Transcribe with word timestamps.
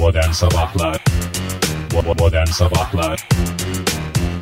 Modern 0.00 0.32
Sabahlar 0.32 1.04
Modern 2.18 2.46
Sabahlar 2.46 3.28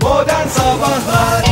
Modern 0.02 0.48
Sabahlar 0.48 1.44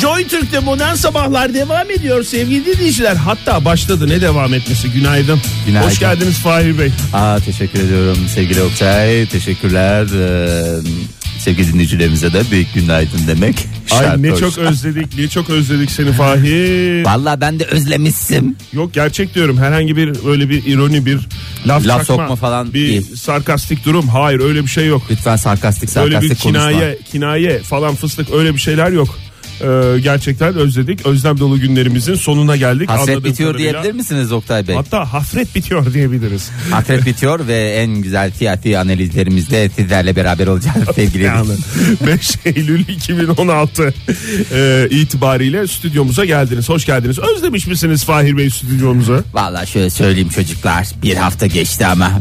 Joy 0.00 0.26
Türk'te 0.28 0.58
modern 0.58 0.94
sabahlar 0.94 1.54
devam 1.54 1.90
ediyor 1.90 2.24
sevgili 2.24 2.66
dinleyiciler. 2.66 3.16
Hatta 3.16 3.64
başladı 3.64 4.08
ne 4.08 4.20
devam 4.20 4.54
etmesi 4.54 4.92
günaydın. 4.92 5.40
Günaydın. 5.66 5.88
Hoş 5.88 5.98
geldiniz 5.98 6.38
Fahir 6.38 6.78
Bey. 6.78 6.90
Aa, 7.14 7.38
teşekkür 7.40 7.80
ediyorum 7.80 8.18
sevgili 8.34 8.62
Oktay. 8.62 9.26
Teşekkürler. 9.26 10.02
Ee, 10.02 11.21
sevgili 11.42 11.72
dinleyicilerimize 11.72 12.32
de 12.32 12.42
büyük 12.50 12.74
günaydın 12.74 13.20
demek. 13.26 13.56
Ay 13.90 13.98
şart 14.04 14.18
ne 14.18 14.30
hoş. 14.30 14.40
çok 14.40 14.58
özledik 14.58 15.18
ne 15.18 15.28
çok 15.28 15.50
özledik 15.50 15.90
seni 15.90 16.12
Fahir. 16.12 17.04
Vallahi 17.04 17.40
ben 17.40 17.60
de 17.60 17.64
özlemişsim. 17.64 18.56
Yok 18.72 18.94
gerçek 18.94 19.34
diyorum 19.34 19.58
herhangi 19.58 19.96
bir 19.96 20.12
öyle 20.28 20.48
bir 20.48 20.66
ironi 20.66 21.06
bir 21.06 21.18
laf, 21.66 21.86
Laf 21.86 21.98
çakma, 21.98 22.04
sokma 22.04 22.36
falan 22.36 22.68
bir 22.68 22.72
değil. 22.74 23.16
sarkastik 23.16 23.84
durum. 23.84 24.08
Hayır 24.08 24.40
öyle 24.40 24.62
bir 24.62 24.68
şey 24.68 24.86
yok. 24.86 25.02
Lütfen 25.10 25.36
sarkastik 25.36 25.96
Öyle 25.96 26.06
bir 26.06 26.12
sarkastik 26.12 26.42
konuşma. 26.42 26.68
kinaye 26.70 26.98
kinaye 27.12 27.58
falan 27.58 27.94
fıstık 27.94 28.32
öyle 28.34 28.54
bir 28.54 28.58
şeyler 28.60 28.90
yok. 28.92 29.18
Ee, 29.62 30.00
gerçekten 30.00 30.54
özledik. 30.54 31.06
Özlem 31.06 31.38
dolu 31.38 31.60
günlerimizin 31.60 32.14
sonuna 32.14 32.56
geldik. 32.56 32.90
Hasret 32.90 33.08
Anladığım 33.08 33.24
bitiyor 33.30 33.50
kadarıyla. 33.52 33.72
diyebilir 33.72 33.94
misiniz 33.94 34.32
Oktay 34.32 34.68
Bey? 34.68 34.76
Hatta 34.76 35.12
hasret 35.12 35.54
bitiyor 35.54 35.94
diyebiliriz. 35.94 36.50
Hasret 36.70 37.06
bitiyor 37.06 37.46
ve 37.46 37.70
en 37.70 37.94
güzel 37.94 38.30
siyasi 38.30 38.78
analizlerimizde 38.78 39.68
sizlerle 39.68 40.16
beraber 40.16 40.46
olacağız 40.46 40.76
sevgili 40.94 41.22
Yani 41.22 41.48
5 42.06 42.30
Eylül 42.44 42.88
2016 42.88 43.94
e, 44.54 44.88
itibariyle 44.90 45.66
stüdyomuza 45.66 46.24
geldiniz. 46.24 46.68
Hoş 46.68 46.86
geldiniz. 46.86 47.18
Özlemiş 47.18 47.66
misiniz 47.66 48.04
Fahir 48.04 48.36
Bey 48.36 48.50
stüdyomuzu? 48.50 49.24
Vallahi 49.32 49.70
şöyle 49.70 49.90
söyleyeyim 49.90 50.28
çocuklar 50.28 50.86
bir 51.02 51.14
hafta 51.16 51.46
geçti 51.46 51.86
ama 51.86 52.20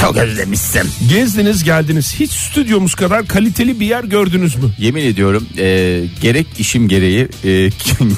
çok 0.00 0.16
özlemişsim. 0.16 0.82
Gezdiniz 1.08 1.64
geldiniz. 1.64 2.14
Hiç 2.20 2.30
stüdyomuz 2.30 2.94
kadar 2.94 3.26
kaliteli 3.26 3.80
bir 3.80 3.86
yer 3.86 4.04
gördünüz 4.04 4.56
mü? 4.56 4.70
Yemin 4.78 5.04
ediyorum 5.04 5.46
e, 5.58 6.00
gerek 6.22 6.46
işim 6.58 6.88
gereği 6.88 7.28
e, 7.44 7.48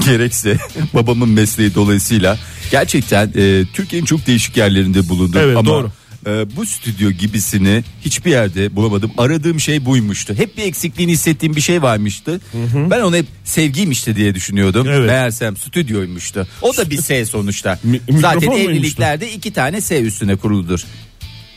gerekse 0.06 0.56
babamın 0.94 1.28
mesleği 1.28 1.74
dolayısıyla 1.74 2.38
gerçekten 2.70 3.32
e, 3.36 3.64
Türkiye'nin 3.72 4.06
çok 4.06 4.26
değişik 4.26 4.56
yerlerinde 4.56 5.08
bulundum. 5.08 5.40
Evet, 5.44 5.56
Ama 5.56 5.68
doğru. 5.70 5.90
e, 6.26 6.56
bu 6.56 6.66
stüdyo 6.66 7.10
gibisini 7.10 7.84
hiçbir 8.04 8.30
yerde 8.30 8.76
bulamadım. 8.76 9.10
Aradığım 9.18 9.60
şey 9.60 9.84
buymuştu. 9.84 10.34
Hep 10.34 10.56
bir 10.56 10.62
eksikliğini 10.62 11.12
hissettiğim 11.12 11.56
bir 11.56 11.60
şey 11.60 11.82
varmıştı. 11.82 12.40
Ben 12.90 13.00
onu 13.00 13.16
hep 13.16 13.26
sevgiymişti 13.44 14.16
diye 14.16 14.34
düşünüyordum. 14.34 14.86
Evet. 14.90 15.06
Meğersem 15.10 15.56
stüdyoymuştu. 15.56 16.46
O 16.62 16.76
da 16.76 16.90
bir 16.90 16.96
S 17.02 17.24
sonuçta. 17.24 17.78
Mi- 17.82 18.00
Zaten 18.10 18.34
mikrofon 18.36 18.54
muymuştu? 18.54 18.70
evliliklerde 18.80 19.32
iki 19.32 19.52
tane 19.52 19.80
S 19.80 20.00
üstüne 20.00 20.36
kuruludur. 20.36 20.80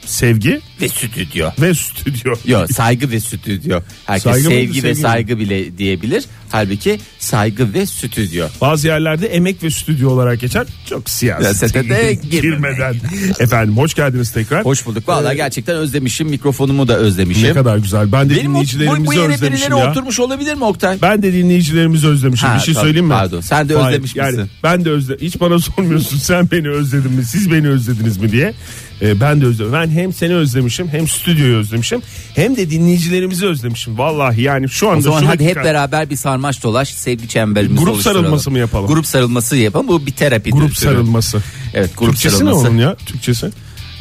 Sevgi 0.10 0.62
Ve 0.82 0.90
stüdyo. 0.90 1.50
ve 1.62 1.74
stüdyo. 1.74 2.34
Yok 2.46 2.72
saygı 2.72 3.12
ve 3.12 3.20
stüdyo. 3.20 3.80
Herkes 4.06 4.24
Saygı 4.24 4.50
mıydı, 4.50 4.60
sevgi 4.62 4.78
ve 4.78 4.82
sevgi 4.82 4.90
mi? 4.90 5.02
saygı 5.02 5.40
bile 5.40 5.78
diyebilir. 5.78 6.24
Halbuki 6.50 7.00
saygı 7.20 7.74
ve 7.74 7.86
stüdyo. 7.86 8.48
Bazı 8.62 8.88
yerlerde 8.88 9.28
emek 9.28 9.64
ve 9.64 9.70
stüdyo 9.70 10.10
olarak 10.10 10.40
geçer. 10.40 10.68
Çok. 10.90 11.10
Siyasete 11.10 11.90
de 11.90 12.14
girmeden. 12.32 12.96
Efendim 13.40 13.78
hoş 13.78 13.94
geldiniz 13.94 14.32
tekrar. 14.32 14.66
Hoş 14.66 14.86
bulduk. 14.86 15.08
Vallahi 15.08 15.36
gerçekten 15.36 15.76
özlemişim. 15.76 16.30
Mikrofonumu 16.30 16.88
da 16.88 16.98
özlemişim. 16.98 17.50
Ne 17.50 17.54
kadar 17.54 17.78
güzel. 17.78 18.12
Ben 18.12 18.30
de 18.30 18.36
Benim 18.36 18.46
o- 18.46 18.50
bu, 18.50 18.54
dinleyicilerimizi 18.54 19.06
bu 19.06 19.14
yere 19.14 19.34
özlemişim 19.34 19.78
ya. 19.78 19.90
oturmuş 19.92 20.20
olabilir 20.20 20.54
mi 20.54 20.64
Oktay? 20.64 20.98
Ben 21.02 21.24
de 21.24 21.34
dinleyicilerimizi 21.34 22.08
özlemişim. 22.08 22.50
Ha, 22.50 22.56
bir 22.56 22.62
şey 22.62 22.74
tabii, 22.74 22.84
söyleyeyim 22.84 23.06
mi? 23.08 23.14
pardon. 23.14 23.42
Sen 23.42 23.70
de 23.70 23.76
Hayır, 23.76 23.88
özlemiş 23.88 24.16
yani 24.16 24.32
misin? 24.38 24.50
Ben 24.64 24.86
de 24.86 24.90
özle. 24.90 25.16
Hiç 25.22 25.40
bana 25.40 25.60
sormuyorsun 25.60 26.18
sen 26.18 26.52
beni 26.52 26.70
özledin 26.70 27.12
mi? 27.12 27.24
Siz 27.26 27.52
beni 27.52 27.68
özlediniz 27.70 28.18
mi 28.18 28.32
diye. 28.32 28.54
Ee, 29.02 29.22
ben 29.22 29.42
de 29.42 29.46
özledim. 29.46 29.74
Ben 29.74 29.90
hem 29.90 30.14
seni 30.14 30.36
özlemişim 30.36 30.88
hem 30.88 31.08
stüdyoyu 31.08 31.58
özlemişim 31.58 32.02
hem 32.36 32.56
de 32.58 32.70
dinleyicilerimizi 32.70 33.46
özlemişim. 33.46 33.98
Vallahi 33.98 34.42
yani 34.42 34.70
şu 34.70 34.90
anda 34.90 35.00
O 35.00 35.02
zaman 35.02 35.24
hadi 35.24 35.46
hep 35.46 35.56
beraber 35.56 36.10
bir 36.10 36.16
sarmaş 36.40 36.64
dolaş 36.64 36.90
sevgi 36.94 37.28
çemberimizi 37.28 37.80
Grup 37.84 37.94
oluşturalım. 37.94 38.22
sarılması 38.22 38.52
mı 38.52 38.60
yapalım? 38.60 38.88
Grup 38.88 39.06
sarılması 39.08 39.56
yapalım. 39.58 39.88
Bu 39.88 40.06
bir 40.06 40.12
terapi. 40.12 40.50
grup 40.52 40.78
sarılması. 40.78 41.42
Evet 41.74 41.90
grup 41.98 42.12
Türkçesi 42.12 42.36
ne 42.36 42.40
sarılması. 42.40 42.68
onun 42.70 42.78
ya? 42.78 42.96
Türkçesi? 42.96 43.46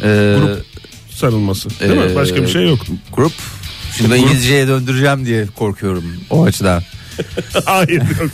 Ee, 0.03 0.37
Grup 0.41 0.65
sarılması. 1.11 1.81
Değil 1.81 1.93
mi? 1.93 2.13
Ee, 2.13 2.15
Başka 2.17 2.37
bir 2.43 2.49
şey 2.49 2.69
yok. 2.69 2.79
Grup. 3.13 3.33
Şimdi 3.97 4.11
ben 4.11 4.17
İngilizceye 4.17 4.69
döndüreceğim 4.69 5.27
diye 5.27 5.47
korkuyorum 5.47 6.05
o 6.31 6.45
açıdan. 6.45 6.83
Hayır 7.65 8.03
yok. 8.21 8.31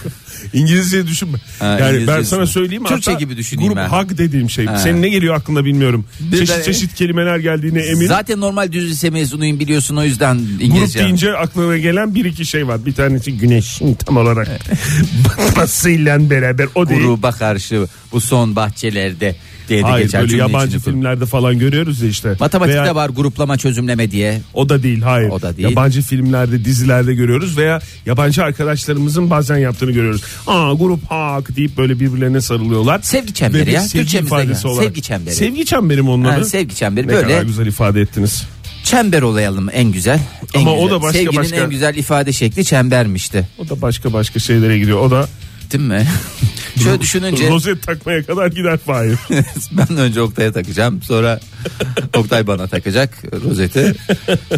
İngilizce 0.53 1.07
düşünme. 1.07 1.39
Ha, 1.59 1.67
yani 1.67 1.81
ben 1.81 1.95
İngilizcesi. 1.95 2.31
sana 2.31 2.47
söyleyeyim 2.47 2.85
Türkçe 2.85 3.11
hatta 3.11 3.21
gibi 3.25 3.37
düşüneyim 3.37 3.73
grup 3.73 3.77
ben. 3.77 3.89
hug 3.89 4.19
dediğim 4.19 4.51
şey. 4.51 4.67
Ha. 4.67 4.79
Senin 4.79 5.03
ne 5.03 5.09
geliyor 5.09 5.35
aklına 5.35 5.65
bilmiyorum. 5.65 6.05
Bir 6.21 6.39
çeşit 6.39 6.57
de- 6.59 6.63
çeşit 6.65 6.95
kelimeler 6.95 7.39
geldiğine 7.39 7.81
eminim. 7.81 8.09
Zaten 8.09 8.41
normal 8.41 8.73
düz 8.73 8.91
lise 8.91 9.11
mezunuyum 9.11 9.61
biliyorsun 9.61 9.97
o 9.97 10.05
yüzden 10.05 10.39
Grup 10.39 10.63
İngilizce. 10.63 10.99
deyince 10.99 11.33
aklına 11.33 11.77
gelen 11.79 12.15
bir 12.15 12.25
iki 12.25 12.45
şey 12.47 12.69
var. 12.69 12.87
Bir 12.87 12.93
tanesi 12.95 13.37
güneşin 13.39 13.95
tam 13.95 14.17
olarak 14.17 14.49
batmasıyla 15.39 16.31
beraber 16.31 16.67
o 16.75 16.89
değil. 16.89 17.01
Gruba 17.01 17.33
karşı 17.33 17.87
bu 18.13 18.21
son 18.21 18.57
bahçelerde 18.57 19.37
diye 19.69 19.79
de 19.79 19.83
Hayır 19.83 20.05
geçer. 20.05 20.21
böyle 20.23 20.37
yabancı 20.37 20.79
filmlerde 20.79 21.27
falan 21.27 21.59
görüyoruz 21.59 22.03
ya 22.03 22.09
işte. 22.09 22.37
Matematikte 22.41 22.83
Veya- 22.83 22.95
var 22.95 23.09
gruplama 23.09 23.57
çözümleme 23.59 24.11
diye. 24.11 24.41
O 24.55 24.69
da 24.69 24.83
değil 24.83 25.03
hayır. 25.03 25.29
O 25.31 25.43
da 25.43 25.57
değil. 25.57 25.69
Yabancı 25.69 26.03
filmlerde 26.03 26.65
dizilerde 26.65 27.15
görüyoruz 27.15 27.57
veya 27.59 27.81
yabancı 28.07 28.43
arkadaşlarımızın 28.45 29.31
bazen 29.31 29.57
yaptığını 29.57 29.93
görüyoruz. 29.93 30.23
Aa 30.47 30.73
grup 30.73 31.11
hak 31.11 31.57
deyip 31.57 31.77
böyle 31.77 32.01
birbirlerine 32.01 32.41
sarılıyorlar. 32.41 33.01
Sevgi 33.03 33.35
çemberi 33.35 33.73
ya. 33.73 33.81
Sevgi 33.81 34.03
Türkçemizde 34.03 34.35
ifadesi 34.37 34.69
olarak. 34.69 34.85
Sevgi 34.85 35.03
çemberi. 35.03 35.35
Sevgi 35.35 35.65
çemberi 35.65 36.03
mi 36.03 36.11
Ha, 36.39 36.45
sevgi 36.45 36.75
çemberi 36.75 37.07
Ne 37.09 37.13
böyle 37.13 37.29
kadar 37.29 37.43
güzel 37.43 37.67
ifade 37.67 38.01
ettiniz. 38.01 38.45
çember 38.85 39.23
olayalım 39.23 39.69
en 39.73 39.93
güzel. 39.93 40.21
En 40.55 40.61
Ama 40.61 40.73
o 40.73 40.77
güzel. 40.83 40.91
da 40.91 41.03
başka 41.03 41.19
Sevginin 41.19 41.37
başka- 41.37 41.57
en 41.57 41.71
güzel 41.71 41.95
ifade 41.97 42.33
şekli 42.33 42.65
çembermişti. 42.65 43.49
O 43.59 43.69
da 43.69 43.83
başka 43.83 44.13
başka 44.13 44.39
şeylere 44.41 44.79
gidiyor. 44.79 44.99
O 45.01 45.11
da 45.11 45.29
Değil 45.73 45.85
mi? 45.85 46.07
Şöyle 46.83 47.01
düşününce 47.01 47.51
rozet 47.51 47.83
takmaya 47.83 48.23
kadar 48.23 48.47
gider 48.47 48.79
Fahir. 48.79 49.19
ben 49.73 49.97
önce 49.97 50.23
Oktay'a 50.23 50.53
takacağım. 50.53 51.03
Sonra 51.03 51.41
Oktay 52.17 52.47
bana 52.47 52.67
takacak 52.67 53.23
rozeti. 53.45 53.95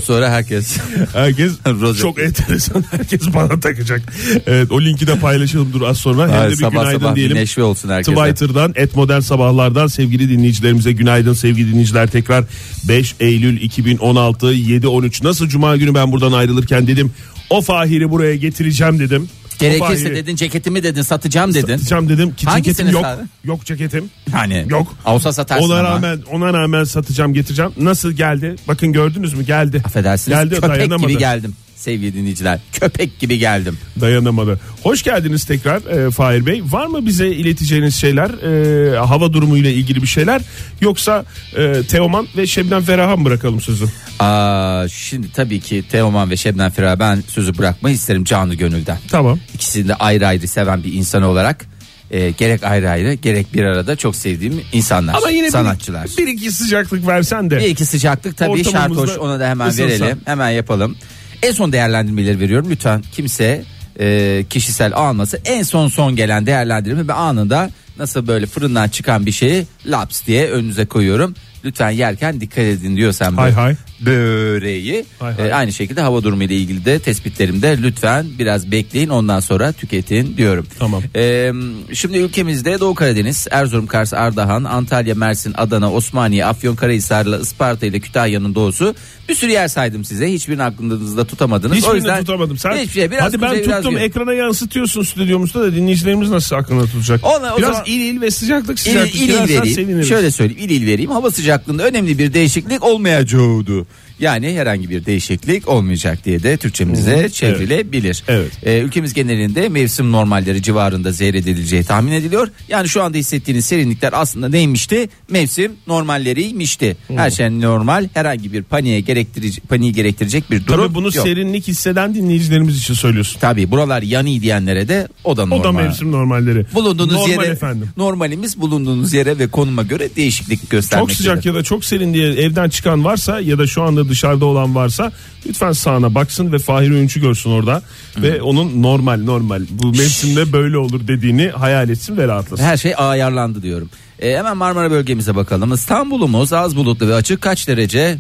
Sonra 0.05 0.31
herkes 0.31 0.77
Herkes 1.13 1.53
Rozet. 1.67 2.03
çok 2.03 2.21
enteresan. 2.21 2.85
Herkes 2.91 3.35
bana 3.35 3.61
takacak. 3.61 4.03
Evet, 4.47 4.73
o 4.73 4.83
linki 4.83 5.07
de 5.07 5.19
paylaşalım 5.19 5.73
dur 5.73 5.83
az 5.83 5.99
sonra. 5.99 6.29
Hem 6.29 6.41
Ay, 6.41 6.47
de 6.47 6.53
bir 6.53 6.57
sabah 6.57 6.71
günaydın 6.71 6.99
sabah 6.99 7.11
bir 7.11 7.17
diyelim. 7.17 7.37
neşve 7.37 7.63
olsun 7.63 7.89
herkese. 7.89 8.15
Twitter'dan 8.17 8.73
et 8.77 8.97
modern 8.97 9.21
sabahlardan 9.21 9.87
sevgili 9.87 10.29
dinleyicilerimize 10.29 10.93
günaydın 10.93 11.33
sevgili 11.33 11.71
dinleyiciler 11.71 12.07
tekrar 12.07 12.45
5 12.89 13.15
Eylül 13.21 13.61
2016 13.61 14.47
7.13 14.55 15.25
nasıl 15.25 15.49
cuma 15.49 15.77
günü 15.77 15.95
ben 15.95 16.13
buradan 16.13 16.33
ayrılırken 16.33 16.87
dedim 16.87 17.11
o 17.51 17.61
Fahir'i 17.63 18.11
buraya 18.11 18.37
getireceğim 18.37 18.99
dedim. 18.99 19.29
Gerekirse 19.59 19.87
Fahir'i 20.03 20.15
dedin 20.17 20.37
ceketimi 20.37 20.83
dedin 20.83 21.03
satacağım 21.03 21.55
dedin. 21.55 21.77
Satacağım 21.77 22.09
dedim 22.09 22.35
ki 22.35 22.47
Hangisini 22.47 22.75
ceketim 22.77 22.93
yok. 22.95 23.03
sat- 23.05 23.19
Yok 23.45 23.65
ceketim. 23.65 24.11
Hani 24.33 24.67
Yok. 24.69 24.95
Olsa 25.05 25.33
satarsın 25.33 25.65
Ona 25.71 25.79
ama. 25.79 25.89
rağmen 25.89 26.19
ona 26.33 26.53
rağmen 26.53 26.85
satacağım 26.85 27.35
getireceğim. 27.35 27.73
Nasıl 27.81 28.13
geldi? 28.13 28.57
Bakın 28.69 28.93
gördünüz 28.93 29.35
mü? 29.35 29.45
Geldi. 29.45 29.83
Affedersiniz 29.85 30.39
Geldi 30.39 30.55
köpek 30.55 30.71
dayanamadı. 30.71 31.09
gibi 31.11 31.19
geldim 31.19 31.55
sevgili 31.77 32.15
dinleyiciler. 32.15 32.61
Köpek 32.73 33.19
gibi 33.19 33.39
geldim. 33.39 33.79
Dayanamadı. 34.01 34.61
Hoş 34.83 35.03
geldiniz 35.03 35.45
tekrar 35.45 36.07
e, 36.07 36.11
Fahir 36.11 36.47
Bey. 36.47 36.63
Var 36.71 36.87
mı 36.87 37.07
bize 37.07 37.29
ileteceğiniz 37.29 37.97
şeyler? 37.97 38.31
E, 38.31 38.99
hava 38.99 39.33
durumuyla 39.33 39.71
ilgili 39.71 40.03
bir 40.03 40.07
şeyler? 40.07 40.43
Yoksa 40.81 41.25
e, 41.57 41.83
Teoman 41.83 42.27
ve 42.37 42.47
Şebnem 42.47 42.83
Ferah'a 42.83 43.17
mı 43.17 43.25
bırakalım 43.25 43.61
sözü? 43.61 43.85
Aa, 44.19 44.89
şimdi 44.89 45.33
tabii 45.33 45.61
ki 45.61 45.85
Teoman 45.91 46.31
ve 46.31 46.37
Şebnem 46.37 46.71
Ferah 46.71 46.99
ben 46.99 47.23
sözü 47.29 47.59
bırakmayı 47.59 47.95
isterim 47.95 48.25
canı 48.25 48.55
gönülden. 48.55 48.99
Tamam. 49.11 49.39
İkisini 49.55 49.89
de 49.89 49.95
ayrı 49.95 50.27
ayrı 50.27 50.49
seven 50.49 50.85
bir 50.85 50.93
insan 50.93 51.23
olarak 51.23 51.67
e, 52.11 52.31
gerek 52.31 52.65
ayrı 52.65 52.91
ayrı 52.91 53.15
gerek 53.15 53.55
bir 53.55 53.65
arada 53.65 53.97
çok 53.97 54.17
sevdiğim 54.17 54.61
insanlar. 54.73 55.15
Ama 55.15 55.31
yine 55.31 55.51
sanatçılar. 55.51 56.09
Bir, 56.19 56.27
bir 56.27 56.33
iki 56.33 56.51
sıcaklık 56.51 57.07
versen 57.07 57.51
de. 57.51 57.59
Bir 57.59 57.67
iki 57.67 57.85
sıcaklık 57.87 58.37
tabii 58.37 58.65
şart 58.65 58.91
hoş 58.91 59.19
ona 59.19 59.41
da 59.41 59.49
hemen 59.49 59.69
ısınsa. 59.69 59.89
verelim. 59.89 60.21
Hemen 60.25 60.51
yapalım. 60.51 60.97
En 61.43 61.53
son 61.53 61.73
değerlendirmeleri 61.73 62.41
veriyorum. 62.41 62.71
Lütfen 62.71 63.03
kimse 63.13 63.65
e, 64.01 64.45
kişisel 64.51 64.95
alması. 64.95 65.41
En 65.45 65.63
son 65.63 65.89
son 65.89 66.17
gelen 66.17 66.47
değerlendirme 66.47 67.09
ve 67.09 67.13
anında 67.13 67.71
nasıl 67.99 68.27
böyle 68.27 68.47
fırından 68.47 68.89
çıkan 68.89 69.27
bir 69.27 69.33
şeyi 69.33 69.67
laps 69.87 70.27
diye 70.27 70.51
önünüze 70.51 70.87
koyuyorum. 70.87 71.35
Lütfen 71.65 71.91
yerken 71.91 72.41
dikkat 72.41 72.59
edin 72.59 72.97
diyorsam 72.97 73.37
Hay 73.37 73.53
hay. 73.53 73.77
Böreği. 74.01 75.05
Hay 75.19 75.35
hay. 75.35 75.49
Ee, 75.49 75.53
aynı 75.55 75.73
şekilde 75.73 76.01
hava 76.01 76.23
durumu 76.23 76.43
ile 76.43 76.57
ilgili 76.57 76.85
de 76.85 76.99
tespitlerimde 76.99 77.79
lütfen 77.83 78.27
biraz 78.39 78.71
bekleyin 78.71 79.09
ondan 79.09 79.41
sonra 79.41 79.73
tüketin 79.73 80.37
diyorum. 80.37 80.67
Tamam. 80.79 81.03
Ee, 81.17 81.53
şimdi 81.93 82.19
ülkemizde 82.19 82.81
Doğu 82.81 82.95
Karadeniz, 82.95 83.47
Erzurum, 83.51 83.87
Kars, 83.87 84.15
Ardahan, 84.15 84.65
Antalya, 84.65 85.15
Mersin, 85.15 85.55
Adana, 85.57 85.93
Osmaniye, 85.93 86.47
Afyonkarahisar'la 86.47 87.39
Isparta 87.39 87.87
ile 87.87 88.01
Kütahya'nın 88.01 88.55
doğusu 88.55 88.95
bir 89.29 89.35
sürü 89.35 89.51
yer 89.51 89.69
saydım 89.69 90.05
size. 90.05 90.33
Hiçbirini 90.33 90.63
aklınızda 90.63 91.25
tutamadınız. 91.25 91.73
o 91.73 91.77
Hiçbirini 91.77 91.97
yüzden 91.97 92.19
tutamadım. 92.21 92.59
Sen, 92.59 92.77
hiçbir 92.77 92.93
şey, 92.93 93.11
biraz 93.11 93.23
hadi 93.23 93.43
ben 93.43 93.55
biraz 93.55 93.77
tuttum 93.77 93.91
güney. 93.91 94.05
ekrana 94.07 94.33
yansıtıyorsun 94.35 95.03
stüdyomuzda 95.03 95.61
da 95.61 95.75
dinleyicilerimiz 95.75 96.31
nasıl 96.31 96.57
aklına 96.57 96.85
tutacak? 96.85 97.21
Ona- 97.25 97.55
o 97.55 97.59
Biraz 97.59 97.71
zaman- 97.71 97.85
il 97.87 98.01
il 98.01 98.21
ve 98.21 98.31
sıcaklık 98.31 98.79
İl, 98.79 98.83
sıcaklık. 98.83 99.15
il, 99.15 99.21
il 99.21 99.27
girersen 99.27 99.49
vereyim. 99.49 99.75
seviniriz. 99.77 100.09
Şöyle 100.09 100.31
söyleyeyim 100.31 100.71
il 100.71 100.71
il 100.83 100.87
vereyim. 100.87 101.11
Hava 101.11 101.31
sıcaklığında 101.31 101.85
önemli 101.85 102.19
bir 102.19 102.35
değişiklik 102.35 102.83
olmayacaktı. 102.85 103.87
Yani 104.21 104.55
herhangi 104.59 104.91
bir 104.91 105.05
değişiklik 105.07 105.69
olmayacak 105.69 106.25
diye 106.25 106.43
de 106.43 106.57
Türkçemize 106.57 107.29
çevrilebilir. 107.29 108.23
Evet. 108.29 108.51
Ee, 108.63 108.79
ülkemiz 108.79 109.15
genelinde 109.15 109.69
mevsim 109.69 110.13
normalleri 110.13 110.63
civarında 110.63 111.13
seyredileceği 111.13 111.85
tahmin 111.85 112.13
ediliyor. 112.13 112.49
Yani 112.69 112.89
şu 112.89 113.03
anda 113.03 113.19
hissettiğiniz 113.19 113.67
serinlikler 113.67 114.11
aslında 114.13 114.49
neymişti? 114.49 115.09
Mevsim 115.31 115.73
normalleriymişti. 115.87 116.97
Her 117.17 117.31
şey 117.31 117.61
normal. 117.61 118.09
Herhangi 118.15 118.53
bir 118.53 118.63
paniğe 118.63 119.01
gerektirici 119.01 119.61
paniği 119.61 119.93
gerektirecek 119.93 120.51
bir 120.51 120.67
durum 120.67 120.85
Tabii 120.87 120.95
bunu 120.95 121.05
yok. 121.17 121.27
serinlik 121.27 121.69
hisseden 121.69 122.15
dinleyicilerimiz 122.15 122.79
için 122.79 122.95
söylüyorsun. 122.95 123.41
Tabii 123.41 123.71
buralar 123.71 124.03
yanı 124.03 124.27
diyenlere 124.27 124.89
de 124.89 125.09
o 125.25 125.37
da 125.37 125.47
normal. 125.47 125.61
O 125.61 125.65
da 125.65 125.73
mevsim 125.73 126.13
normalleri. 126.13 126.67
Bulunduğunuz 126.75 127.13
Normal 127.13 127.31
yere 127.31 127.53
efendim. 127.53 127.89
normalimiz 127.97 128.61
bulunduğunuz 128.61 129.13
yere 129.13 129.39
ve 129.39 129.47
konuma 129.49 129.83
göre 129.83 130.09
değişiklik 130.17 130.61
Çok 130.61 130.71
göstermektedir. 130.71 131.17
sıcak 131.19 131.47
ya 131.47 131.55
da 131.55 131.63
çok 131.63 131.85
serin 131.85 132.15
diye 132.15 132.33
evden 132.33 132.69
çıkan 132.69 133.05
varsa 133.05 133.41
ya 133.41 133.59
da 133.59 133.67
şu 133.67 133.83
anda 133.83 134.06
dışarıda 134.09 134.45
olan 134.45 134.75
varsa 134.75 135.13
lütfen 135.47 135.73
sağına 135.73 136.15
baksın 136.15 136.53
ve 136.53 136.59
Fahir 136.59 136.91
Öğünç'ü 136.91 137.21
görsün 137.21 137.51
orada 137.51 137.83
ve 138.17 138.43
onun 138.43 138.83
normal 138.83 139.21
normal 139.25 139.63
bu 139.71 139.87
mevsimde 139.87 140.53
böyle 140.53 140.79
olur 140.79 141.09
dediğini 141.09 141.49
hayal 141.49 141.89
etsin 141.89 142.17
ve 142.17 142.29
rahatlasın. 142.29 142.65
Her 142.65 142.77
şey 142.77 142.95
ayarlandı 142.97 143.63
diyorum. 143.63 143.91
Ee, 144.19 144.37
hemen 144.37 144.57
Marmara 144.57 144.91
bölgemize 144.91 145.37
bakalım. 145.37 145.75
İstanbul'umuz 145.75 146.53
az 146.53 146.77
bulutlu 146.77 147.09
ve 147.09 147.15
açık 147.15 147.41
kaç 147.41 147.69
derece? 147.69 148.19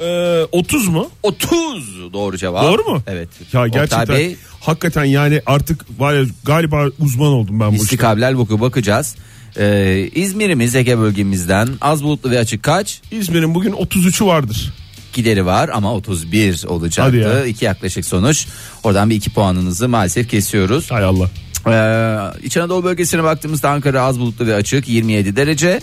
Ee, 0.00 0.46
30 0.52 0.88
mu? 0.88 1.10
30 1.22 2.12
doğru 2.12 2.36
cevap. 2.36 2.64
Doğru 2.64 2.84
mu? 2.84 3.02
Evet. 3.06 3.28
Ya 3.52 3.64
Oktay 3.64 3.70
gerçekten 3.70 4.16
Bey, 4.16 4.36
hakikaten 4.60 5.04
yani 5.04 5.42
artık 5.46 6.00
var 6.00 6.14
ya 6.14 6.24
galiba 6.44 6.86
uzman 6.98 7.28
oldum 7.28 7.60
ben 7.60 7.68
bu 7.70 7.72
işte. 7.72 7.84
istikablel 7.84 8.34
vuku 8.34 8.60
bakacağız. 8.60 9.16
Ee, 9.58 10.08
İzmir'imiz 10.14 10.74
Ege 10.74 10.98
bölgemizden 10.98 11.68
az 11.80 12.02
bulutlu 12.04 12.30
ve 12.30 12.38
açık 12.38 12.62
kaç? 12.62 13.00
İzmir'in 13.10 13.54
bugün 13.54 13.72
33'ü 13.72 14.26
vardır. 14.26 14.72
Gideri 15.16 15.46
var 15.46 15.70
ama 15.72 15.94
31 15.94 16.54
Hadi 16.62 16.66
olacaktı. 16.72 17.16
ya. 17.16 17.44
İki 17.46 17.64
yaklaşık 17.64 18.04
sonuç. 18.04 18.46
Oradan 18.82 19.10
bir 19.10 19.14
iki 19.14 19.30
puanınızı 19.30 19.88
maalesef 19.88 20.28
kesiyoruz. 20.30 20.90
Hay 20.90 21.04
Allah. 21.04 21.30
Ee, 21.66 22.46
İç 22.46 22.56
Anadolu 22.56 22.84
bölgesine 22.84 23.22
baktığımızda 23.22 23.70
Ankara 23.70 24.02
az 24.02 24.20
bulutlu 24.20 24.46
ve 24.46 24.54
açık 24.54 24.88
27 24.88 25.36
derece. 25.36 25.80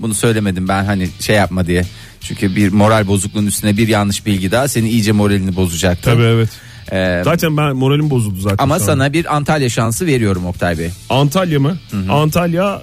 Bunu 0.00 0.14
söylemedim 0.14 0.68
ben 0.68 0.84
hani 0.84 1.08
şey 1.20 1.36
yapma 1.36 1.66
diye. 1.66 1.84
Çünkü 2.20 2.56
bir 2.56 2.72
moral 2.72 3.06
bozukluğun 3.06 3.46
üstüne 3.46 3.76
bir 3.76 3.88
yanlış 3.88 4.26
bilgi 4.26 4.50
daha 4.50 4.68
senin 4.68 4.86
iyice 4.86 5.12
moralini 5.12 5.56
bozacaktı. 5.56 6.02
Tabii 6.10 6.22
evet. 6.22 6.48
Ee, 6.92 7.20
Zaten 7.24 7.56
ben 7.56 7.76
moralim 7.76 8.10
bozuldu 8.10 8.40
zaten. 8.40 8.56
ama 8.58 8.78
şu 8.78 8.84
sana 8.84 9.12
bir 9.12 9.36
Antalya 9.36 9.68
şansı 9.68 10.06
veriyorum 10.06 10.46
Oktay 10.46 10.78
Bey. 10.78 10.90
Antalya 11.10 11.60
mı? 11.60 11.76
Antalya 12.10 12.82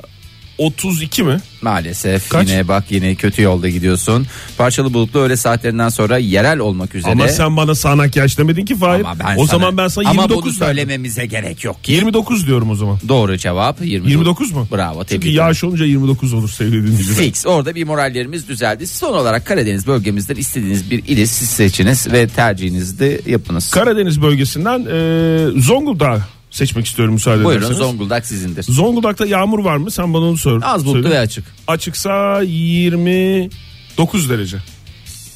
32 0.58 1.24
mi? 1.24 1.38
Maalesef 1.62 2.30
Kaç? 2.30 2.50
yine 2.50 2.68
bak 2.68 2.84
yine 2.90 3.16
kötü 3.16 3.42
yolda 3.42 3.70
gidiyorsun. 3.70 4.28
Parçalı 4.58 4.94
bulutlu 4.94 5.20
öğle 5.20 5.38
saatlerinden 5.38 5.90
sonra 5.90 6.18
yerel 6.18 6.60
olmak 6.60 6.96
üzere. 6.96 7.12
Ama 7.12 7.28
sen 7.28 7.58
bana 7.58 7.76
sağanak 7.76 8.16
yaş 8.16 8.38
demedin 8.38 8.66
ki 8.66 8.76
Fahir. 8.76 9.00
Ama 9.04 9.20
ben 9.20 9.36
o 9.38 9.46
sana- 9.48 9.60
zaman 9.60 9.78
ben 9.78 9.88
sana 9.88 10.10
Ama 10.10 10.22
29 10.22 10.44
bunu 10.46 10.52
verdim. 10.62 10.66
söylememize 10.66 11.26
gerek 11.26 11.64
yok 11.64 11.84
ki. 11.84 11.92
29 11.92 12.48
diyorum 12.48 12.70
o 12.70 12.76
zaman. 12.76 13.00
Doğru 13.08 13.38
cevap 13.38 13.82
29. 13.86 14.12
29 14.12 14.52
mu? 14.52 14.68
Bravo 14.72 14.94
Çünkü 15.00 15.08
tebrik 15.10 15.24
ederim. 15.24 15.38
yağış 15.38 15.64
olunca 15.64 15.86
29 15.86 16.34
olur 16.34 16.50
sevgili 16.50 16.88
dinleyiciler. 16.88 17.16
Fix 17.18 17.46
orada 17.46 17.76
bir 17.76 17.84
morallerimiz 17.84 18.48
düzeldi. 18.48 18.88
Son 18.88 19.14
olarak 19.14 19.46
Karadeniz 19.46 19.88
bölgemizden 19.88 20.36
istediğiniz 20.36 20.92
bir 20.92 21.04
ili 21.08 21.28
siz 21.28 21.50
seçiniz 21.50 22.12
ve 22.12 22.28
tercihinizi 22.28 23.00
de 23.00 23.22
yapınız. 23.26 23.70
Karadeniz 23.72 24.22
bölgesinden 24.22 24.80
e, 24.92 25.62
Zonguldak 25.62 26.22
seçmek 26.54 26.86
istiyorum 26.86 27.14
müsaade 27.14 27.44
Buyurun 27.44 27.60
ederseniz. 27.62 27.78
Zonguldak 27.78 28.26
sizindir. 28.26 28.64
Zonguldak'ta 28.64 29.26
yağmur 29.26 29.60
var 29.60 29.78
mı? 29.78 29.92
Sen 29.92 30.14
bana 30.14 30.26
onu 30.26 30.38
sor. 30.38 30.62
Az 30.64 30.86
bulutlu 30.86 31.10
ve 31.10 31.20
açık. 31.20 31.46
Açıksa 31.68 32.42
29 32.42 34.30
derece. 34.30 34.58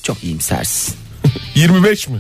Çok 0.04 0.24
iyimsersin. 0.24 0.96
25 1.56 2.08
mi? 2.10 2.20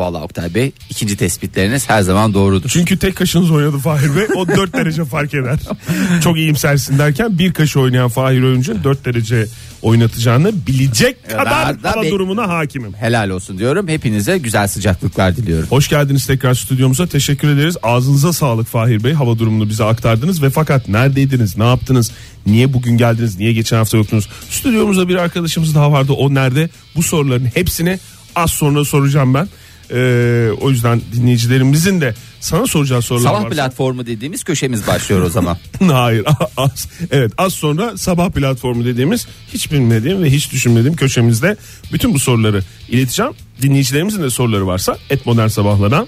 Vallahi 0.00 0.22
Oktay 0.22 0.54
Bey 0.54 0.72
ikinci 0.90 1.16
tespitleriniz 1.16 1.88
her 1.88 2.02
zaman 2.02 2.34
doğrudur. 2.34 2.68
Çünkü 2.68 2.98
tek 2.98 3.16
kaşınız 3.16 3.50
oynadı 3.50 3.78
Fahir 3.78 4.16
Bey. 4.16 4.26
O 4.36 4.48
4 4.48 4.72
derece 4.72 5.04
fark 5.04 5.34
eder. 5.34 5.58
Çok 6.22 6.36
iyimsersin 6.36 6.98
derken 6.98 7.38
bir 7.38 7.52
kaşı 7.52 7.80
oynayan 7.80 8.08
Fahir 8.08 8.42
Öğüncü'nün 8.42 8.84
4 8.84 9.04
derece 9.04 9.46
oynatacağını 9.82 10.52
bilecek 10.66 11.30
kadar 11.30 11.76
hava 11.82 12.10
durumuna 12.10 12.48
hakimim. 12.48 12.94
Helal 12.94 13.30
olsun 13.30 13.58
diyorum. 13.58 13.88
Hepinize 13.88 14.38
güzel 14.38 14.68
sıcaklıklar 14.68 15.36
diliyorum. 15.36 15.68
Hoş 15.68 15.88
geldiniz 15.88 16.26
tekrar 16.26 16.54
stüdyomuza. 16.54 17.06
Teşekkür 17.06 17.48
ederiz. 17.48 17.76
Ağzınıza 17.82 18.32
sağlık 18.32 18.66
Fahir 18.66 19.04
Bey. 19.04 19.12
Hava 19.12 19.38
durumunu 19.38 19.68
bize 19.68 19.84
aktardınız 19.84 20.42
ve 20.42 20.50
fakat 20.50 20.88
neredeydiniz? 20.88 21.56
Ne 21.58 21.64
yaptınız? 21.64 22.12
Niye 22.46 22.72
bugün 22.72 22.96
geldiniz? 22.96 23.38
Niye 23.38 23.52
geçen 23.52 23.76
hafta 23.76 23.96
yoktunuz? 23.96 24.28
Stüdyomuzda 24.50 25.08
bir 25.08 25.16
arkadaşımız 25.16 25.74
daha 25.74 25.92
vardı. 25.92 26.12
O 26.12 26.34
nerede? 26.34 26.70
Bu 26.96 27.02
soruların 27.02 27.46
hepsini 27.54 27.98
az 28.36 28.50
sonra 28.50 28.84
soracağım 28.84 29.34
ben. 29.34 29.48
Ee, 29.92 30.50
o 30.60 30.70
yüzden 30.70 31.00
dinleyicilerimizin 31.12 32.00
de 32.00 32.14
sana 32.40 32.66
soracağı 32.66 33.02
sorular 33.02 33.28
Sabah 33.28 33.44
varsa. 33.44 33.54
platformu 33.54 34.06
dediğimiz 34.06 34.44
köşemiz 34.44 34.86
başlıyor 34.86 35.22
o 35.22 35.30
zaman. 35.30 35.56
Hayır 35.92 36.24
az, 36.56 36.88
evet 37.10 37.32
az 37.38 37.52
sonra 37.52 37.96
sabah 37.96 38.30
platformu 38.30 38.84
dediğimiz 38.84 39.26
hiç 39.52 39.72
bilmediğim 39.72 40.22
ve 40.22 40.30
hiç 40.30 40.52
düşünmediğim 40.52 40.96
köşemizde 40.96 41.56
bütün 41.92 42.14
bu 42.14 42.18
soruları 42.18 42.62
ileteceğim. 42.88 43.32
Dinleyicilerimizin 43.62 44.22
de 44.22 44.30
soruları 44.30 44.66
varsa 44.66 44.98
et 45.10 45.26
modern 45.26 45.48
sabahlara 45.48 46.06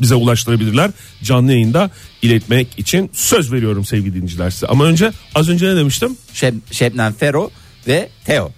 bize 0.00 0.14
ulaştırabilirler. 0.14 0.90
Canlı 1.22 1.52
yayında 1.52 1.90
iletmek 2.22 2.78
için 2.78 3.10
söz 3.12 3.52
veriyorum 3.52 3.84
sevgili 3.84 4.14
dinleyiciler 4.14 4.50
size. 4.50 4.66
Ama 4.66 4.84
önce 4.84 5.12
az 5.34 5.48
önce 5.48 5.66
ne 5.66 5.76
demiştim? 5.76 6.16
Şeb 6.32 6.54
Şebnem 6.70 7.12
Fero 7.12 7.50
ve 7.88 8.08
Teo. 8.24 8.50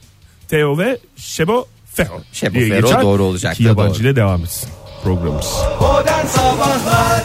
Teo 0.49 0.79
ve 0.79 0.99
Şebo 1.17 1.69
Fero. 1.94 2.20
Şebo 2.32 2.55
diye 2.55 2.69
Fero 2.69 2.87
geçer. 2.87 3.02
doğru 3.02 3.23
olacaktı, 3.25 3.55
İki 3.62 3.69
yabancı 3.69 4.02
ile 4.02 4.17
devam 4.17 4.43
etsin 4.44 4.69
programımız. 5.05 5.46
Modern 5.81 6.26
Sabahlar 6.26 7.23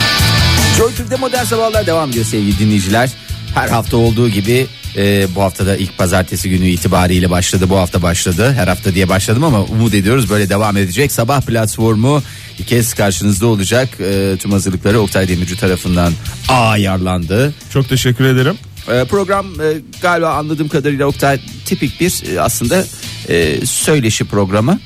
Joy 0.78 0.94
Türk'te 0.96 1.16
modern 1.16 1.44
sabahlar 1.44 1.86
devam 1.88 2.10
ediyor 2.10 2.26
sevgili 2.26 2.60
dinleyiciler. 2.60 3.10
Her 3.56 3.70
hafta 3.70 3.98
olduğu 3.98 4.30
gibi 4.30 4.68
e, 4.98 5.28
bu 5.36 5.42
haftada 5.42 5.76
ilk 5.76 5.98
pazartesi 5.98 6.50
günü 6.50 6.68
itibariyle 6.68 7.30
başladı. 7.30 7.70
Bu 7.70 7.78
hafta 7.78 8.02
başladı. 8.02 8.54
Her 8.54 8.68
hafta 8.68 8.96
diye 8.96 9.10
başladım 9.10 9.44
ama 9.44 9.62
umut 9.62 9.94
ediyoruz 9.94 10.30
böyle 10.30 10.50
devam 10.50 10.78
edecek. 10.78 11.12
Sabah 11.12 11.42
platformu 11.42 12.24
bir 12.60 12.64
kez 12.64 12.94
karşınızda 12.94 13.48
olacak. 13.48 13.90
E, 14.00 14.36
tüm 14.40 14.52
hazırlıkları 14.52 15.00
Oktay 15.02 15.28
Demirci 15.28 15.58
tarafından 15.58 16.14
ayarlandı. 16.50 17.54
Çok 17.74 17.90
teşekkür 17.90 18.26
ederim. 18.26 18.56
E, 18.90 19.06
program 19.06 19.62
e, 19.62 19.78
galiba 20.02 20.30
anladığım 20.30 20.70
kadarıyla 20.70 21.06
Oktay 21.06 21.40
tipik 21.66 22.02
bir 22.02 22.24
e, 22.34 22.42
aslında 22.42 22.86
e, 23.30 23.66
söyleşi 23.66 24.26
programı. 24.26 24.80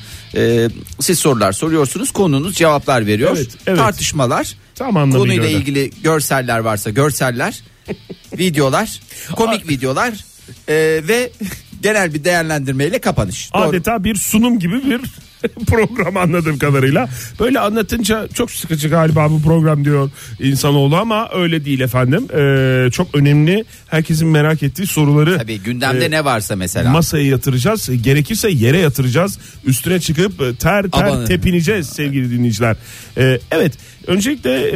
Siz 1.00 1.18
sorular 1.18 1.52
soruyorsunuz 1.52 2.10
konunuz 2.10 2.54
cevaplar 2.54 3.06
veriyor. 3.06 3.36
Evet, 3.36 3.50
evet. 3.66 3.78
Tartışmalar. 3.78 4.56
Tam 4.74 4.96
anlamıyla 4.96 5.18
Konuyla 5.18 5.44
öyle. 5.44 5.56
ilgili 5.56 5.90
görseller 6.02 6.58
varsa 6.58 6.90
görseller, 6.90 7.62
videolar, 8.38 9.00
komik 9.36 9.68
videolar 9.68 10.14
ve 10.68 11.32
genel 11.82 12.14
bir 12.14 12.24
değerlendirmeyle 12.24 12.98
kapanış. 12.98 13.54
Doğru. 13.54 13.62
Adeta 13.62 14.04
bir 14.04 14.14
sunum 14.14 14.58
gibi 14.58 14.84
bir 14.90 15.00
program 15.66 16.16
anladığım 16.16 16.58
kadarıyla. 16.58 17.08
Böyle 17.40 17.60
anlatınca 17.60 18.28
çok 18.34 18.50
sıkıcı 18.50 18.88
galiba 18.88 19.30
bu 19.30 19.42
program 19.42 19.84
diyor 19.84 20.10
insanoğlu 20.40 20.96
ama 20.96 21.28
öyle 21.34 21.64
değil 21.64 21.80
efendim. 21.80 22.26
Ee, 22.36 22.90
çok 22.90 23.14
önemli 23.14 23.64
herkesin 23.88 24.28
merak 24.28 24.62
ettiği 24.62 24.86
soruları 24.86 25.38
Tabii 25.38 25.58
gündemde 25.60 26.04
e, 26.06 26.10
ne 26.10 26.24
varsa 26.24 26.56
mesela. 26.56 26.90
masaya 26.90 27.26
yatıracağız. 27.26 27.90
Gerekirse 28.02 28.50
yere 28.50 28.78
yatıracağız. 28.78 29.38
Üstüne 29.64 30.00
çıkıp 30.00 30.38
ter 30.60 30.90
ter 30.90 30.90
Aman. 30.92 31.26
tepineceğiz 31.26 31.86
sevgili 31.88 32.30
dinleyiciler. 32.30 32.76
Ee, 33.18 33.38
evet 33.50 33.72
öncelikle 34.06 34.50
e, 34.50 34.72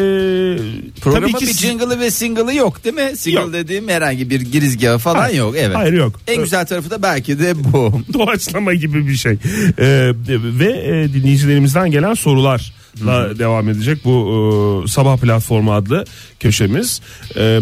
Programın 1.01 1.33
tabii 1.33 1.39
ki 1.39 1.47
bir 1.47 1.53
jingle'ı 1.53 2.01
ve 2.01 2.11
single'ı 2.11 2.55
yok 2.55 2.85
değil 2.85 2.95
mi? 2.95 3.17
Single 3.17 3.41
Yok. 3.41 3.53
dediğim 3.53 3.89
herhangi 3.89 4.31
bir 4.31 4.41
girizgahı 4.41 4.99
falan 4.99 5.19
Hayır. 5.19 5.39
yok. 5.39 5.55
Evet. 5.59 5.77
Hayır, 5.77 5.93
yok. 5.93 6.21
En 6.27 6.43
güzel 6.43 6.67
tarafı 6.67 6.91
da 6.91 7.03
belki 7.03 7.39
de 7.39 7.65
bu. 7.65 8.01
doğaçlama 8.13 8.75
gibi 8.75 9.09
bir 9.09 9.15
şey. 9.17 9.33
Ee, 9.33 10.13
ve 10.29 10.67
e, 10.67 11.13
dinleyicilerimizden 11.13 11.91
gelen 11.91 12.15
sorularla 12.15 13.39
devam 13.39 13.69
edecek 13.69 14.05
bu 14.05 14.85
e, 14.85 14.89
sabah 14.89 15.17
platformu 15.17 15.73
adlı 15.73 16.05
köşemiz. 16.41 17.01
Ee, 17.37 17.61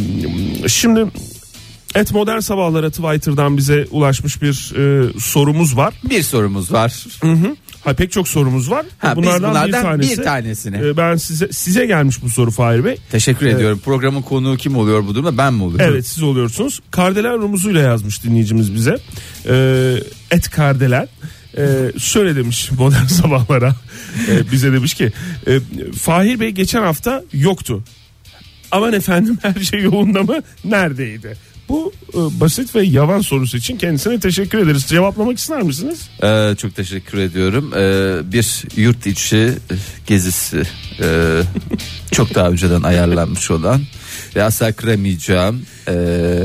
şimdi 0.66 1.06
Et 1.94 2.12
Modern 2.12 2.38
Sabahlara 2.38 2.90
Twitter'dan 2.90 3.56
bize 3.56 3.86
ulaşmış 3.90 4.42
bir 4.42 4.72
e, 4.76 5.12
sorumuz 5.20 5.76
var. 5.76 5.94
Bir 6.10 6.22
sorumuz 6.22 6.72
var. 6.72 7.04
Ha 7.86 7.94
pek 7.94 8.12
çok 8.12 8.28
sorumuz 8.28 8.70
var. 8.70 8.86
Ha, 8.98 9.16
biz 9.16 9.24
bunlardan, 9.24 9.50
bunlardan 9.50 9.68
bir, 9.68 9.72
tanesi, 9.72 10.18
bir 10.18 10.24
tanesini. 10.24 10.76
e, 10.76 10.96
ben 10.96 11.16
size 11.16 11.48
size 11.52 11.86
gelmiş 11.86 12.22
bu 12.22 12.30
soru 12.30 12.50
Fahir 12.50 12.84
Bey. 12.84 12.96
Teşekkür 13.10 13.46
ediyorum. 13.46 13.80
Programın 13.84 14.22
konuğu 14.22 14.56
kim 14.56 14.76
oluyor 14.76 15.04
bu 15.06 15.14
durumda? 15.14 15.38
Ben 15.38 15.54
mi 15.54 15.62
oluyorum? 15.62 15.86
Evet 15.92 16.06
siz 16.06 16.22
oluyorsunuz. 16.22 16.80
Kardelen 16.90 17.38
rumuzuyla 17.42 17.82
yazmış 17.82 18.22
dinleyicimiz 18.24 18.74
bize. 18.74 18.98
Ee, 19.48 19.94
et 20.30 20.50
Kardelen. 20.50 21.08
Ee, 21.58 21.92
şöyle 21.98 22.36
demiş 22.36 22.70
modern 22.78 23.04
sabahlara 23.06 23.74
Ee, 24.28 24.52
bize 24.52 24.72
demiş 24.72 24.94
ki 24.94 25.12
e, 25.46 25.60
Fahir 25.98 26.40
Bey 26.40 26.50
geçen 26.50 26.82
hafta 26.82 27.22
yoktu. 27.32 27.82
Aman 28.70 28.92
efendim 28.92 29.38
her 29.42 29.60
şey 29.60 29.80
yolunda 29.82 30.22
mı? 30.22 30.42
Neredeydi? 30.64 31.36
Bu 31.68 31.92
e, 32.14 32.40
basit 32.40 32.74
ve 32.74 32.82
yavan 32.82 33.20
sorusu 33.20 33.56
için 33.56 33.76
kendisine 33.76 34.20
teşekkür 34.20 34.58
ederiz. 34.58 34.82
Cevaplamak 34.88 35.38
ister 35.38 35.62
misiniz? 35.62 36.08
Ee, 36.22 36.54
çok 36.58 36.76
teşekkür 36.76 37.18
ediyorum. 37.18 37.72
Ee, 37.76 38.32
bir 38.32 38.64
yurt 38.76 39.06
içi 39.06 39.52
gezisi 40.06 40.62
e, 41.02 41.40
çok 42.12 42.34
daha 42.34 42.48
önceden 42.48 42.82
ayarlanmış 42.82 43.50
olan 43.50 43.82
ve 44.36 44.42
asla 44.42 44.72
kıramayacağım. 44.72 45.62
Ee, 45.88 46.42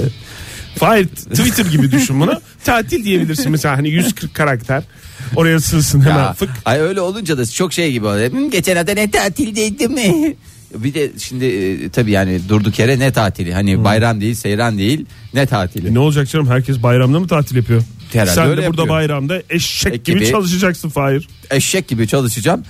Fahir 0.75 1.06
Twitter 1.08 1.66
gibi 1.66 1.92
düşün 1.92 2.20
bunu. 2.20 2.42
Tatil 2.66 3.04
diyebilirsin 3.04 3.51
mesela 3.51 3.78
hani 3.78 3.90
140 3.90 4.34
karakter. 4.34 4.84
Oraya 5.36 5.60
sığsın 5.60 6.01
hemen 6.01 6.18
ya, 6.18 6.34
fık. 6.34 6.50
ay 6.66 6.80
öyle 6.80 7.01
olunca 7.01 7.38
da 7.38 7.46
çok 7.46 7.74
şey 7.74 7.92
gibi 7.92 8.06
oluyor. 8.06 8.32
"Hmm, 8.32 8.50
Geçen 8.50 8.75
hafta 8.75 8.94
ne 8.94 9.12
tatildeydim 9.12 9.92
mi? 9.94 10.36
Bir 10.75 10.94
de 10.94 11.12
şimdi 11.20 11.46
e, 11.46 11.90
tabii 11.90 12.12
yani 12.12 12.40
durduk 12.50 12.80
yere 12.80 13.00
ne 13.00 13.12
tatili? 13.12 13.54
Hani 13.54 13.84
bayram 13.84 14.22
değil, 14.22 14.36
seyran 14.36 14.78
değil, 14.78 15.06
ne 15.34 15.46
tatili? 15.46 15.88
E 15.88 15.94
ne 15.94 16.00
olacak 16.00 16.30
canım 16.30 16.48
herkes 16.48 16.84
bayramda 16.84 17.20
mı 17.20 17.28
tatil 17.28 17.56
yapıyor? 17.56 17.82
Herhalde 18.13 18.32
Sen 18.32 18.46
de 18.46 18.50
öyle 18.50 18.62
burada 18.68 18.82
yapıyor. 18.82 18.88
bayramda 18.98 19.42
eşek 19.50 19.94
Ek 19.94 20.04
gibi, 20.12 20.20
gibi. 20.20 20.32
çalışacaksın 20.32 20.90
Fahir. 20.90 21.28
eşek 21.51 21.88
gibi 21.88 22.08
çalışacağım. 22.08 22.63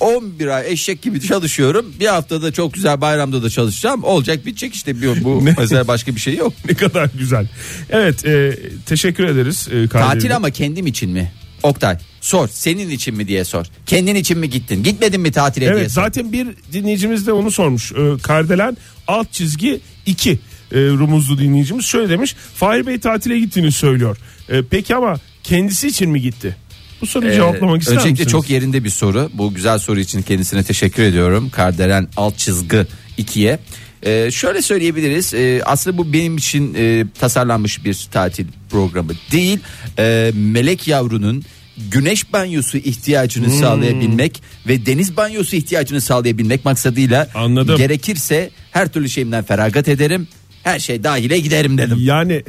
11 0.00 0.46
ay 0.46 0.72
eşek 0.72 1.02
gibi 1.02 1.20
çalışıyorum. 1.20 1.86
Bir 2.00 2.06
haftada 2.06 2.52
çok 2.52 2.74
güzel 2.74 3.00
bayramda 3.00 3.42
da 3.42 3.50
çalışacağım. 3.50 4.04
Olacak 4.04 4.46
bitecek 4.46 4.74
işte 4.74 5.02
bu, 5.02 5.24
bu 5.24 5.44
Ne? 5.44 5.54
mesela 5.58 5.88
başka 5.88 6.14
bir 6.14 6.20
şey 6.20 6.36
yok. 6.36 6.52
Ne 6.68 6.74
kadar 6.74 7.10
güzel. 7.18 7.48
Evet 7.90 8.26
e, 8.26 8.58
teşekkür 8.86 9.24
ederiz. 9.24 9.68
E, 9.72 9.88
Kadir 9.88 10.04
Tatil 10.04 10.36
ama 10.36 10.50
kendim 10.50 10.86
için 10.86 11.10
mi? 11.10 11.32
Oktay 11.62 11.98
sor 12.28 12.48
senin 12.48 12.90
için 12.90 13.16
mi 13.16 13.28
diye 13.28 13.44
sor. 13.44 13.66
Kendin 13.86 14.14
için 14.14 14.38
mi 14.38 14.50
gittin? 14.50 14.82
Gitmedin 14.82 15.20
mi 15.20 15.32
tatile 15.32 15.64
diye 15.64 15.74
Evet 15.74 15.92
sor. 15.92 16.02
zaten 16.02 16.32
bir 16.32 16.48
dinleyicimiz 16.72 17.26
de 17.26 17.32
onu 17.32 17.50
sormuş. 17.50 17.92
E, 17.92 17.96
Kardelen 18.22 18.76
alt 19.06 19.32
çizgi 19.32 19.80
2 20.06 20.30
e, 20.32 20.36
rumuzlu 20.72 21.38
dinleyicimiz 21.38 21.84
şöyle 21.84 22.08
demiş. 22.08 22.34
Fahir 22.54 22.86
Bey 22.86 22.98
tatile 23.00 23.38
gittiğini 23.38 23.72
söylüyor. 23.72 24.16
E, 24.48 24.62
peki 24.70 24.94
ama 24.94 25.16
kendisi 25.44 25.88
için 25.88 26.10
mi 26.10 26.20
gitti? 26.20 26.56
Bu 27.00 27.06
soruyu 27.06 27.30
Ee, 27.32 27.34
cevaplamak 27.34 27.80
ister 27.82 27.94
Öncelikle 27.94 28.10
misiniz? 28.12 28.32
çok 28.32 28.50
yerinde 28.50 28.84
bir 28.84 28.90
soru. 28.90 29.30
Bu 29.34 29.54
güzel 29.54 29.78
soru 29.78 30.00
için 30.00 30.22
kendisine 30.22 30.62
teşekkür 30.62 31.02
ediyorum. 31.02 31.50
Kardelen 31.50 32.08
alt 32.16 32.38
çizgi 32.38 32.86
2'ye. 33.18 33.58
Ee, 34.02 34.30
şöyle 34.30 34.62
söyleyebiliriz. 34.62 35.34
Ee, 35.34 35.60
aslında 35.64 35.98
bu 35.98 36.12
benim 36.12 36.36
için 36.36 36.74
e, 36.74 37.04
tasarlanmış 37.20 37.84
bir 37.84 38.08
tatil 38.12 38.46
programı 38.70 39.10
değil. 39.32 39.58
Ee, 39.98 40.32
melek 40.34 40.88
yavrunun 40.88 41.44
güneş 41.90 42.32
banyosu 42.32 42.78
ihtiyacını 42.78 43.46
Hmm. 43.46 43.52
sağlayabilmek 43.60 44.42
ve 44.68 44.86
deniz 44.86 45.16
banyosu 45.16 45.56
ihtiyacını 45.56 46.00
sağlayabilmek 46.00 46.64
maksadıyla 46.64 47.28
Anladım. 47.34 47.76
gerekirse 47.76 48.50
her 48.70 48.88
türlü 48.92 49.08
şeyimden 49.08 49.44
feragat 49.44 49.88
ederim. 49.88 50.28
Her 50.62 50.78
şey 50.78 51.04
dahile 51.04 51.38
giderim 51.40 51.78
dedim. 51.78 51.96
Yani 52.00 52.42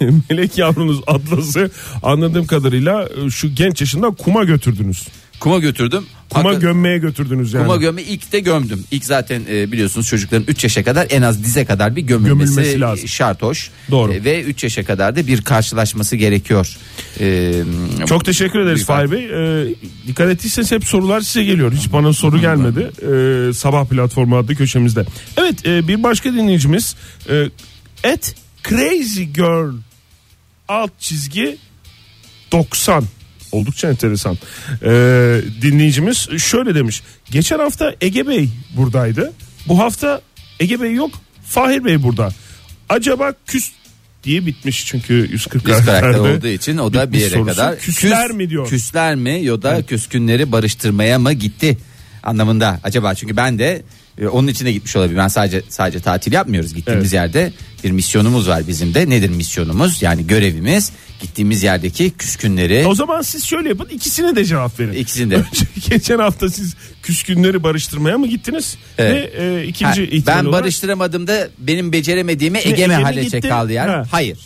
melek 0.30 0.58
yavrunuz 0.58 1.00
Atlas'ı 1.06 1.70
anladığım 2.02 2.46
kadarıyla 2.46 3.08
e, 3.26 3.30
şu 3.30 3.54
genç 3.54 3.80
yaşında 3.80 4.10
kuma 4.10 4.44
götürdünüz. 4.44 5.08
Kuma 5.40 5.58
götürdüm. 5.58 6.04
Kuma 6.30 6.44
Hakikaten- 6.44 6.60
gömmeye 6.60 6.98
götürdünüz 6.98 7.52
yani. 7.54 7.62
Kuma 7.64 7.76
gömme 7.76 8.02
ilk 8.02 8.32
de 8.32 8.40
gömdüm. 8.40 8.84
İlk 8.90 9.04
zaten 9.04 9.42
e, 9.50 9.72
biliyorsunuz 9.72 10.06
çocukların 10.06 10.44
3 10.48 10.64
yaşa 10.64 10.84
kadar 10.84 11.06
en 11.10 11.22
az 11.22 11.44
dize 11.44 11.64
kadar 11.64 11.96
bir 11.96 12.02
gömülmesi, 12.02 12.54
Gömülmesi 12.54 12.80
lazım. 12.80 13.08
şart 13.08 13.42
hoş. 13.42 13.70
Doğru. 13.90 14.12
E, 14.12 14.24
ve 14.24 14.42
3 14.42 14.62
yaşa 14.64 14.84
kadar 14.84 15.16
da 15.16 15.26
bir 15.26 15.42
karşılaşması 15.42 16.16
gerekiyor. 16.16 16.76
E, 17.20 17.52
Çok 18.06 18.24
teşekkür 18.24 18.58
ederiz 18.60 18.80
Lütfen. 18.80 18.96
Fahir 18.96 19.10
Bey. 19.10 19.24
Ee, 19.26 19.74
dikkat 20.06 20.28
ettiyseniz 20.30 20.72
hep 20.72 20.84
sorular 20.84 21.20
size 21.20 21.44
geliyor. 21.44 21.72
Hiç 21.72 21.92
bana 21.92 22.12
soru 22.12 22.40
gelmedi. 22.40 22.90
Ee, 23.02 23.52
sabah 23.52 23.84
platformu 23.86 24.36
adlı 24.36 24.54
köşemizde. 24.54 25.04
Evet 25.36 25.66
e, 25.66 25.88
bir 25.88 26.02
başka 26.02 26.32
dinleyicimiz 26.32 26.96
e, 27.30 27.44
at 28.12 28.34
crazy 28.68 29.22
girl 29.22 29.72
alt 30.68 30.90
çizgi 30.98 31.56
90 32.52 33.04
oldukça 33.56 33.88
enteresan. 33.88 34.38
Ee, 34.82 35.40
dinleyicimiz 35.62 36.28
şöyle 36.38 36.74
demiş. 36.74 37.02
Geçen 37.30 37.58
hafta 37.58 37.94
Ege 38.00 38.28
Bey 38.28 38.48
buradaydı. 38.76 39.32
Bu 39.68 39.78
hafta 39.78 40.20
Ege 40.60 40.80
Bey 40.80 40.92
yok. 40.94 41.10
Fahir 41.44 41.84
Bey 41.84 42.02
burada. 42.02 42.28
Acaba 42.88 43.32
küs 43.46 43.70
diye 44.24 44.46
bitmiş 44.46 44.86
çünkü 44.86 45.28
140 45.32 45.66
Biz 45.66 45.84
karakter 45.84 46.18
olduğu 46.18 46.46
için 46.46 46.78
o 46.78 46.92
da 46.94 47.12
bir 47.12 47.18
yere 47.18 47.30
sorusu. 47.30 47.46
kadar. 47.46 47.78
Küsler 47.78 48.26
Küs- 48.30 48.32
mi 48.32 48.50
diyor? 48.50 48.68
Küsler 48.68 49.14
mi 49.14 49.30
ya 49.42 49.62
da 49.62 49.82
küskünleri 49.82 50.52
barıştırmaya 50.52 51.18
mı 51.18 51.32
gitti 51.32 51.78
anlamında 52.22 52.80
acaba 52.84 53.14
çünkü 53.14 53.36
ben 53.36 53.58
de 53.58 53.82
e, 54.20 54.26
onun 54.26 54.48
içine 54.48 54.72
gitmiş 54.72 54.96
olabilir. 54.96 55.18
Ben 55.18 55.28
sadece 55.28 55.62
sadece 55.68 56.00
tatil 56.00 56.32
yapmıyoruz. 56.32 56.74
Gittiğimiz 56.74 57.14
Evet. 57.14 57.34
yerde 57.34 57.52
bir 57.84 57.90
misyonumuz 57.90 58.48
var 58.48 58.62
bizim 58.68 58.94
de. 58.94 59.10
Nedir 59.10 59.30
misyonumuz? 59.30 60.02
Yani 60.02 60.26
görevimiz 60.26 60.92
gittiğimiz 61.20 61.62
yerdeki 61.62 62.10
küskünleri 62.10 62.86
O 62.86 62.94
zaman 62.94 63.22
siz 63.22 63.44
şöyle 63.44 63.68
yapın 63.68 63.88
ikisine 63.88 64.36
de 64.36 64.44
cevap 64.44 64.80
verin. 64.80 64.92
ikisini 64.92 65.30
de 65.30 65.34
Önce 65.36 65.66
Geçen 65.90 66.18
hafta 66.18 66.48
siz 66.50 66.74
küskünleri 67.02 67.62
barıştırmaya 67.62 68.18
mı 68.18 68.26
gittiniz? 68.26 68.76
Evet. 68.98 69.34
Ve 69.34 69.44
e, 69.44 69.54
Ha, 69.56 69.60
ikinci 69.60 70.04
ihtimal 70.04 70.38
ben 70.38 70.44
olarak 70.44 70.62
barıştıramadım 70.62 71.26
da 71.26 71.48
benim 71.58 71.92
beceremediğimi 71.92 72.58
Ege 72.58 72.68
Ege 72.68 72.86
mi 72.86 72.94
halledecek 72.94 73.42
gitti? 73.42 73.48
kaldı 73.48 73.72
yani? 73.72 73.90
Ha. 73.90 74.02
Hayır. 74.10 74.38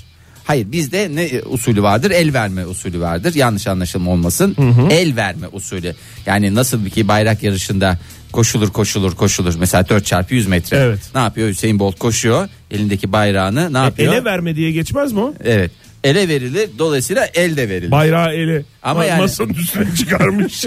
Hayır 0.45 0.73
bizde 0.73 1.11
ne 1.15 1.31
usulü 1.47 1.83
vardır? 1.83 2.11
El 2.11 2.33
verme 2.35 2.67
usulü 2.67 3.01
vardır. 3.01 3.35
Yanlış 3.35 3.67
anlaşılma 3.67 4.11
olmasın. 4.11 4.57
El 4.91 5.17
verme 5.17 5.47
usulü. 5.53 5.95
Yani 6.27 6.55
nasıl 6.55 6.91
ki 6.91 7.09
bayrak 7.09 7.43
yarışında 7.43 7.99
koşulur 8.33 8.69
koşulur 8.71 9.15
koşulur. 9.15 9.55
Mesela 9.59 9.89
4 9.89 10.07
çarpı 10.07 10.35
100 10.35 10.47
metre. 10.47 10.77
Evet. 10.77 11.01
Ne 11.15 11.21
yapıyor? 11.21 11.49
Hüseyin 11.49 11.79
Bolt 11.79 11.99
koşuyor. 11.99 12.49
Elindeki 12.71 13.13
bayrağını 13.13 13.73
ne 13.73 13.79
yapıyor? 13.79 14.13
E, 14.13 14.17
ele 14.17 14.25
verme 14.25 14.57
diye 14.57 14.71
geçmez 14.73 15.13
mi 15.13 15.21
o? 15.21 15.35
Evet. 15.45 15.71
Ele 16.05 16.29
verilir. 16.29 16.69
Dolayısıyla 16.79 17.27
el 17.35 17.57
de 17.57 17.69
verilir. 17.69 17.91
Bayrağı 17.91 18.33
ele. 18.33 18.63
Ama 18.83 19.05
Ma- 19.05 19.09
yani- 19.09 19.21
Masanın 19.21 19.55
üstüne 19.55 19.95
çıkarmış. 19.99 20.65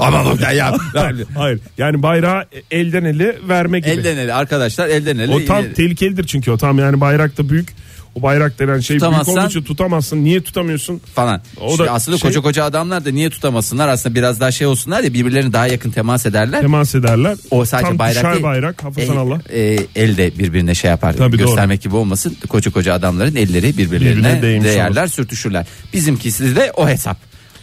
Ama 0.00 0.24
bu 0.24 0.38
da 0.40 0.50
yap. 0.52 0.78
Hayır 1.34 1.60
yani 1.78 2.02
bayrağı 2.02 2.44
elden 2.70 3.04
ele 3.04 3.36
verme 3.48 3.80
gibi. 3.80 3.90
elden 3.90 4.16
ele 4.16 4.34
arkadaşlar 4.34 4.88
elden 4.88 5.18
ele. 5.18 5.32
O 5.32 5.44
tam 5.44 5.64
tehlikelidir 5.72 6.26
çünkü 6.26 6.50
o 6.50 6.58
tam 6.58 6.78
yani 6.78 7.00
bayrak 7.00 7.38
da 7.38 7.48
büyük. 7.48 7.68
O 8.14 8.22
bayrak 8.22 8.58
denen 8.58 8.80
şey 8.80 8.94
büyük 8.94 9.02
Tutamazsan- 9.12 9.38
olduğu 9.38 9.48
için 9.48 9.62
tutamazsın. 9.62 10.24
Niye 10.24 10.42
tutamıyorsun? 10.42 11.00
falan. 11.14 11.42
O 11.60 11.70
İşte 11.70 11.84
da 11.84 11.90
aslında 11.92 12.18
şey- 12.18 12.28
koca 12.28 12.40
koca 12.40 12.64
adamlar 12.64 13.04
da 13.04 13.10
niye 13.10 13.30
tutamasınlar? 13.30 13.88
Aslında 13.88 14.14
biraz 14.14 14.40
daha 14.40 14.50
şey 14.50 14.66
olsunlar 14.66 15.02
ya 15.02 15.14
birbirlerine 15.14 15.52
daha 15.52 15.66
yakın 15.66 15.90
temas 15.90 16.26
ederler. 16.26 16.60
Temas 16.60 16.94
ederler. 16.94 17.36
O 17.50 17.64
sadece 17.64 17.88
tam 17.88 17.98
bayrak 17.98 18.16
düşer 18.16 18.32
değil. 18.32 18.42
bayrak 18.44 18.84
hafızan 18.84 19.14
El- 19.16 19.20
Allah. 19.20 19.38
e, 19.52 19.78
el 19.96 20.16
de 20.16 20.38
birbirine 20.38 20.74
şey 20.74 20.90
yapar. 20.90 21.12
Tabii, 21.16 21.36
Göstermek 21.36 21.82
gibi 21.82 21.96
olmasın. 21.96 22.36
Koca 22.48 22.70
koca 22.70 22.94
adamların 22.94 23.36
elleri 23.36 23.78
birbirlerine 23.78 24.10
Birbirine 24.18 24.42
değmiş 24.42 24.64
değerler, 24.68 25.06
sürtüşürler. 25.06 25.66
Bizimkisi 25.92 26.56
de 26.56 26.72
o 26.76 26.88
hesap. 26.88 27.16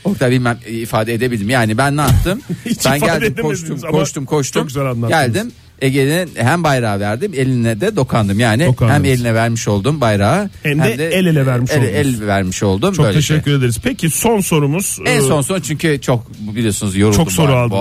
Orada 0.04 0.32
bilmem 0.32 0.58
e, 0.66 0.72
ifade 0.74 1.14
edebildim. 1.14 1.50
Yani 1.50 1.78
ben 1.78 1.98
ne 1.98 2.02
yaptım? 2.02 2.42
Hiç 2.66 2.86
ben 2.86 2.96
ifade 2.98 3.12
geldim 3.12 3.24
edemediniz 3.34 3.42
koştum 3.42 3.80
ama 3.90 3.92
koştum 4.00 4.26
koştum. 4.26 4.62
çok 4.62 4.68
güzel 4.68 4.86
anlattınız. 4.86 5.10
Geldim 5.10 5.52
Ege'nin 5.82 6.30
hem 6.36 6.64
bayrağı 6.64 7.00
verdim 7.00 7.32
eline 7.36 7.82
de 7.82 7.96
dokandım. 7.96 8.40
Yani 8.40 8.66
Dokandınız. 8.66 8.96
hem 8.98 9.06
eline 9.06 9.34
vermiş 9.34 9.68
oldum 9.68 10.02
bayrağı 10.02 10.50
Hem 10.64 10.80
de 10.84 10.94
el 10.94 11.26
ele 11.26 11.46
vermiş 11.46 11.72
el, 11.72 11.78
oldunuz. 11.80 11.94
el 11.96 12.28
vermiş 12.28 12.64
oldum. 12.64 12.94
Çok 12.94 13.06
Böyle 13.06 13.18
teşekkür 13.18 13.52
ederiz. 13.52 13.78
Peki 13.84 14.10
son 14.10 14.40
sorumuz. 14.42 15.00
en 15.06 15.18
e, 15.18 15.22
son 15.22 15.42
son 15.42 15.60
çünkü 15.60 16.02
çok 16.02 16.32
biliyorsunuz 16.56 16.96
yoruldum. 16.96 17.18
Çok 17.24 17.32
soru 17.32 17.54
aldınız, 17.56 17.74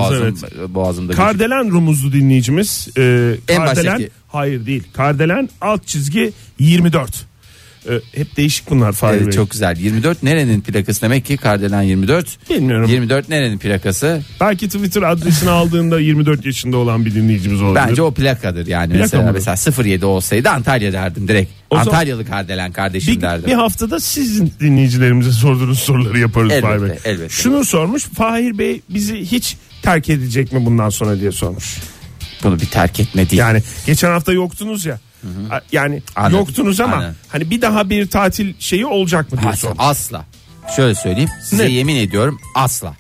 boğazım, 0.43 0.75
Boğazımda 0.75 1.12
güç- 1.12 1.17
Kardelen 1.17 1.71
rumuzlu 1.71 2.12
dinleyicimiz. 2.12 2.88
E, 2.99 3.35
En 3.49 3.57
Kardelen 3.57 3.93
baştaki. 3.93 4.11
hayır 4.29 4.67
değil. 4.67 4.83
Kardelen 4.93 5.49
alt 5.61 5.87
çizgi 5.87 6.33
24. 6.59 7.26
E, 7.90 8.19
hep 8.19 8.37
değişik 8.37 8.71
bunlar 8.71 8.93
Fahir 8.93 9.16
Evet, 9.16 9.26
Bey. 9.26 9.33
çok 9.33 9.50
güzel. 9.50 9.76
24 9.76 10.23
nerenin 10.23 10.61
plakası 10.61 11.02
demek 11.02 11.25
ki 11.25 11.37
Kardelen 11.37 11.83
24. 11.83 12.50
Bilmiyorum. 12.50 12.90
24 12.90 13.28
nerenin 13.28 13.59
plakası? 13.59 14.23
Belki 14.40 14.66
Twitter 14.69 15.02
adresini 15.02 15.50
aldığında 15.50 16.00
24 16.00 16.47
yaşında 16.47 16.76
olan 16.76 17.05
bir 17.05 17.14
dinleyicimiz 17.14 17.62
olabilir. 17.62 17.87
Bence 17.88 18.02
o 18.02 18.11
plakadır 18.14 18.66
yani. 18.66 18.88
Plaka 18.93 19.02
mesela 19.02 19.23
mıdır? 19.23 19.35
mesela 19.47 19.83
07 19.85 20.05
olsaydı 20.07 20.50
Antalya 20.50 20.93
derdim 20.93 21.28
direkt. 21.28 21.50
O 21.71 21.75
zaman- 21.76 21.87
Antalyalı 21.87 22.25
Kardelen 22.26 22.73
kardeşim 22.73 23.16
bir, 23.16 23.21
derdim. 23.21 23.47
bir 23.50 23.55
haftada 23.55 24.00
sizin 24.00 24.52
dinleyicilerimize 24.61 25.33
sorduğunuz 25.33 25.78
soruları 25.78 26.19
yaparız 26.19 26.52
Elbette, 26.52 26.78
Fahir 26.78 26.83
Bey. 26.90 26.99
elbette. 27.05 27.28
Şunu 27.28 27.64
sormuş 27.64 28.02
Fahir 28.05 28.59
Bey 28.59 28.81
bizi 28.90 29.16
hiç 29.21 29.57
terk 29.83 30.09
edecek 30.11 30.52
mi 30.52 30.66
bundan 30.66 30.88
sonra 30.90 31.21
diye 31.21 31.33
sormuş. 31.33 31.76
Bunu 32.45 32.61
bir 32.61 32.66
terk 32.66 33.00
etme 33.00 33.31
değil. 33.31 33.40
Yani 33.40 33.62
geçen 33.87 34.11
hafta 34.11 34.33
yoktunuz 34.33 34.87
ya. 34.87 35.00
A- 35.50 35.61
Yani 35.73 36.02
Anladım, 36.16 36.37
yoktunuz 36.38 36.80
ama 36.80 36.96
anladım. 36.96 37.14
hani 37.28 37.50
bir 37.50 37.62
daha 37.62 37.90
bir 37.90 38.06
tatil 38.06 38.54
şeyi 38.58 38.87
olacak 38.87 39.32
mı 39.32 39.40
diye 39.40 39.50
asla, 39.50 39.73
asla. 39.78 40.25
Şöyle 40.76 40.94
söyleyeyim 40.94 41.30
size 41.44 41.64
Ne? 41.64 41.68
yemin 41.70 41.96
ediyorum 41.96 42.38
asla. 42.54 42.94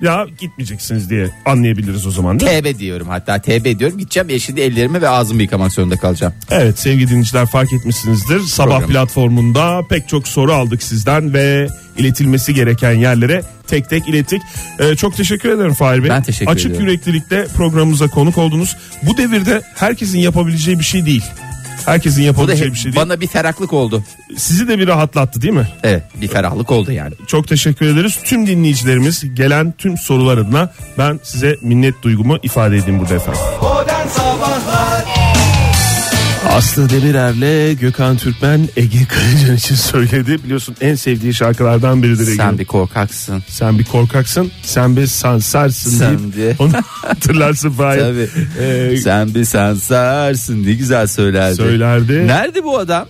ya 0.00 0.26
gitmeyeceksiniz 0.40 1.10
diye 1.10 1.30
anlayabiliriz 1.46 2.06
o 2.06 2.10
zaman 2.10 2.40
değil 2.40 2.62
mi? 2.62 2.72
TB 2.74 2.78
diyorum 2.78 3.08
hatta 3.08 3.38
TB 3.42 3.78
diyorum 3.78 3.98
gideceğim 3.98 4.30
e 4.30 4.38
şimdi 4.38 4.60
ellerimi 4.60 5.02
ve 5.02 5.08
ağzımı 5.08 5.42
yıkamak 5.42 5.72
zorunda 5.72 5.96
kalacağım. 5.96 6.32
Evet 6.50 6.78
sevgili 6.78 7.08
dinleyiciler 7.10 7.46
fark 7.46 7.72
etmişsinizdir. 7.72 8.40
Sabah 8.40 8.70
Program. 8.78 8.90
platformunda 8.90 9.82
pek 9.88 10.08
çok 10.08 10.28
soru 10.28 10.52
aldık 10.52 10.82
sizden 10.82 11.32
ve 11.34 11.68
iletilmesi 11.98 12.54
gereken 12.54 12.92
yerlere 12.92 13.42
tek 13.66 13.90
tek 13.90 14.08
ilettik. 14.08 14.42
Ee, 14.78 14.96
çok 14.96 15.16
teşekkür 15.16 15.48
ederim 15.48 15.74
Fahir 15.74 16.02
Bey. 16.02 16.10
Ben 16.10 16.22
teşekkür 16.22 16.52
Açık 16.52 16.66
ediyorum. 16.66 16.88
yüreklilikle 16.88 17.46
programımıza 17.46 18.08
konuk 18.08 18.38
oldunuz. 18.38 18.76
Bu 19.02 19.16
devirde 19.16 19.62
herkesin 19.74 20.18
yapabileceği 20.18 20.78
bir 20.78 20.84
şey 20.84 21.06
değil. 21.06 21.24
Herkesin 21.84 22.22
yapabileceği 22.22 22.66
hep 22.68 22.74
bir 22.74 22.78
şey 22.78 22.92
değil. 22.92 23.04
bana 23.06 23.20
bir 23.20 23.26
ferahlık 23.26 23.72
oldu. 23.72 24.02
Sizi 24.36 24.68
de 24.68 24.78
bir 24.78 24.86
rahatlattı 24.88 25.42
değil 25.42 25.54
mi? 25.54 25.68
Evet 25.82 26.02
bir 26.20 26.28
ferahlık 26.28 26.70
oldu 26.70 26.92
yani. 26.92 27.14
Çok 27.26 27.48
teşekkür 27.48 27.86
ederiz. 27.86 28.18
Tüm 28.24 28.46
dinleyicilerimiz 28.46 29.34
gelen 29.34 29.74
tüm 29.78 29.98
sorular 29.98 30.38
adına 30.38 30.72
ben 30.98 31.20
size 31.22 31.56
minnet 31.62 32.02
duygumu 32.02 32.38
ifade 32.42 32.76
edeyim 32.76 33.00
burada 33.00 33.14
efendim. 33.14 33.40
Modern 33.62 34.08
Sabahlar 34.08 34.75
Aslı 36.56 36.90
Demirer'le 36.90 37.72
Gökhan 37.80 38.16
Türkmen 38.16 38.68
Ege 38.76 38.98
Kayacan 39.08 39.56
için 39.56 39.74
söyledi. 39.74 40.44
Biliyorsun 40.44 40.76
en 40.80 40.94
sevdiği 40.94 41.34
şarkılardan 41.34 42.02
biridir 42.02 42.26
Ege. 42.26 42.36
Sen 42.36 42.58
bir 42.58 42.64
korkaksın. 42.64 43.42
Sen 43.48 43.78
bir 43.78 43.84
korkaksın, 43.84 44.50
sen 44.62 44.96
bir 44.96 45.06
sansarsın 45.06 45.90
Sen 45.90 46.18
deyip 46.18 46.36
de. 46.36 46.62
onu 46.62 46.72
hatırlarsın 47.06 47.70
Fahir. 47.70 48.00
Tabii. 48.00 48.28
Ee, 48.60 48.96
Sen 48.96 49.34
bir 49.34 49.44
sensarsın 49.44 50.66
ne 50.66 50.72
güzel 50.72 51.06
söylerdi. 51.06 51.56
Söylerdi. 51.56 52.26
Nerede 52.26 52.64
bu 52.64 52.78
adam? 52.78 53.06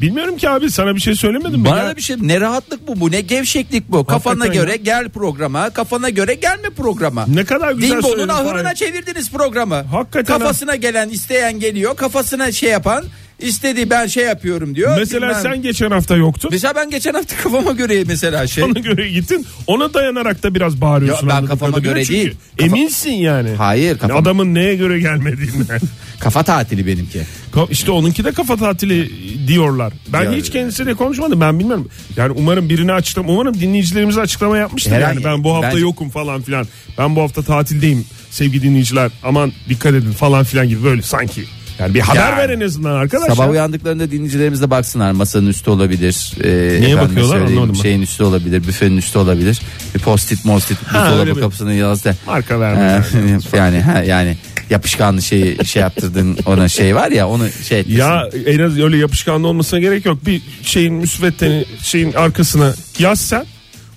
Bilmiyorum 0.00 0.36
ki 0.36 0.50
abi 0.50 0.70
sana 0.70 0.94
bir 0.94 1.00
şey 1.00 1.14
söylemedim 1.14 1.60
mi? 1.60 1.64
Bana 1.66 1.78
ya? 1.78 1.86
da 1.86 1.96
bir 1.96 2.02
şey 2.02 2.16
ne 2.20 2.40
rahatlık 2.40 2.88
bu 2.88 3.00
bu 3.00 3.10
ne 3.10 3.20
gevşeklik 3.20 3.88
bu. 3.88 4.06
Kafana 4.06 4.32
Hakikaten 4.34 4.62
göre 4.62 4.70
ya. 4.70 4.76
gel 4.76 5.08
programa 5.08 5.70
kafana 5.70 6.08
göre 6.08 6.34
gelme 6.34 6.70
programa. 6.76 7.26
Ne 7.34 7.44
kadar 7.44 7.72
güzel 7.72 8.02
söyledin 8.02 8.28
ahırına 8.28 8.62
Fahir. 8.62 8.74
çevirdiniz 8.76 9.30
programı. 9.32 9.74
Hakikaten 9.74 10.38
Kafasına 10.38 10.76
gelen 10.76 11.08
isteyen 11.08 11.60
geliyor 11.60 11.96
kafasına 11.96 12.52
şey 12.52 12.70
yapan 12.70 13.04
istediği 13.38 13.90
ben 13.90 14.06
şey 14.06 14.24
yapıyorum 14.24 14.74
diyor. 14.74 14.98
Mesela 14.98 15.26
Bilmem- 15.28 15.42
sen 15.42 15.62
geçen 15.62 15.90
hafta 15.90 16.16
yoktun. 16.16 16.50
Mesela 16.52 16.74
ben 16.74 16.90
geçen 16.90 17.14
hafta 17.14 17.36
kafama 17.36 17.72
göre 17.72 18.04
mesela 18.06 18.46
şey. 18.46 18.64
Ona 18.64 18.78
göre 18.80 19.08
gittin. 19.10 19.46
Ona 19.66 19.94
dayanarak 19.94 20.42
da 20.42 20.54
biraz 20.54 20.80
bağırıyorsun. 20.80 21.26
Yo, 21.28 21.32
ben 21.36 21.46
kafama 21.46 21.78
göre 21.78 22.04
Çünkü 22.04 22.18
değil. 22.20 22.34
Kafa- 22.58 22.66
Eminsin 22.66 23.10
yani. 23.12 23.50
Hayır 23.50 23.98
kafam, 23.98 24.16
Adamın 24.16 24.54
neye 24.54 24.76
göre 24.76 25.00
gelmediğinden. 25.00 25.80
kafa 26.20 26.42
tatili 26.42 26.86
benimki. 26.86 27.20
İşte 27.70 27.90
onunki 27.90 28.24
de 28.24 28.32
kafa 28.32 28.56
tatili 28.56 29.10
diyorlar. 29.48 29.92
Ben 30.12 30.22
Ya- 30.24 30.32
hiç 30.32 30.50
kendisiyle 30.50 30.94
konuşmadım 30.94 31.40
ben 31.40 31.58
bilmiyorum. 31.58 31.88
Yani 32.16 32.32
umarım 32.36 32.68
birini 32.68 32.92
açıklama 32.92 33.32
umarım 33.32 33.60
dinleyicilerimize 33.60 34.20
açıklama 34.20 34.58
yapmıştır 34.58 34.90
Herhangi- 34.92 35.14
yani 35.14 35.24
ben 35.24 35.44
bu 35.44 35.54
hafta 35.54 35.68
bence- 35.68 35.80
yokum 35.80 36.10
falan 36.10 36.42
filan. 36.42 36.66
Ben 36.98 37.16
bu 37.16 37.20
hafta 37.22 37.42
tatildeyim 37.42 38.04
sevgili 38.30 38.62
dinleyiciler 38.62 39.10
aman 39.22 39.52
dikkat 39.68 39.94
edin 39.94 40.12
falan 40.12 40.44
filan 40.44 40.68
gibi 40.68 40.84
böyle 40.84 41.02
sanki. 41.02 41.44
Yani 41.78 41.94
bir 41.94 42.00
haber 42.00 42.36
ver 42.36 42.50
en 42.50 42.60
azından 42.60 42.90
arkadaşlar. 42.94 43.34
Sabah 43.36 43.50
uyandıklarında 43.50 44.10
dinleyicilerimiz 44.10 44.62
de 44.62 44.70
baksınlar 44.70 45.12
masanın 45.12 45.46
üstü 45.46 45.70
olabilir. 45.70 46.32
Ee, 46.44 46.48
efendime 46.48 47.00
bakıyorlar? 47.00 47.28
söyleyeyim, 47.32 47.46
Anlamadım 47.52 47.74
ben. 47.78 47.82
Şeyin 47.82 48.02
üstü 48.02 48.22
olabilir 48.24 48.62
büfenin 48.68 48.96
üstü 48.96 49.18
olabilir. 49.18 49.60
Bir 49.94 50.00
postit 50.00 50.44
mostit 50.44 50.78
Ha, 50.86 51.04
öyle 51.04 51.10
buzdolabı 51.12 51.36
bir- 51.36 51.40
kapısının 51.40 51.72
yazdı. 51.72 52.16
Marka 52.26 52.60
verme. 52.60 53.04
Ee, 53.14 53.18
yani. 53.18 53.40
yani 53.56 53.80
ha, 53.80 54.02
yani 54.02 54.36
yapışkanlı 54.70 55.22
şeyi 55.22 55.66
şey 55.66 55.82
yaptırdın 55.82 56.38
ona 56.46 56.68
şey 56.68 56.94
var 56.96 57.10
ya 57.10 57.28
onu 57.28 57.48
şey 57.68 57.80
etmesin. 57.80 57.98
Ya 58.00 58.28
en 58.46 58.58
az 58.58 58.78
öyle 58.80 58.96
yapışkanlı 58.96 59.46
olmasına 59.48 59.80
gerek 59.80 60.06
yok. 60.06 60.26
Bir 60.26 60.42
şeyin 60.62 60.94
müsveddeni 60.94 61.64
şeyin 61.82 62.12
arkasına 62.12 62.74
yaz 62.98 63.20
sen. 63.20 63.46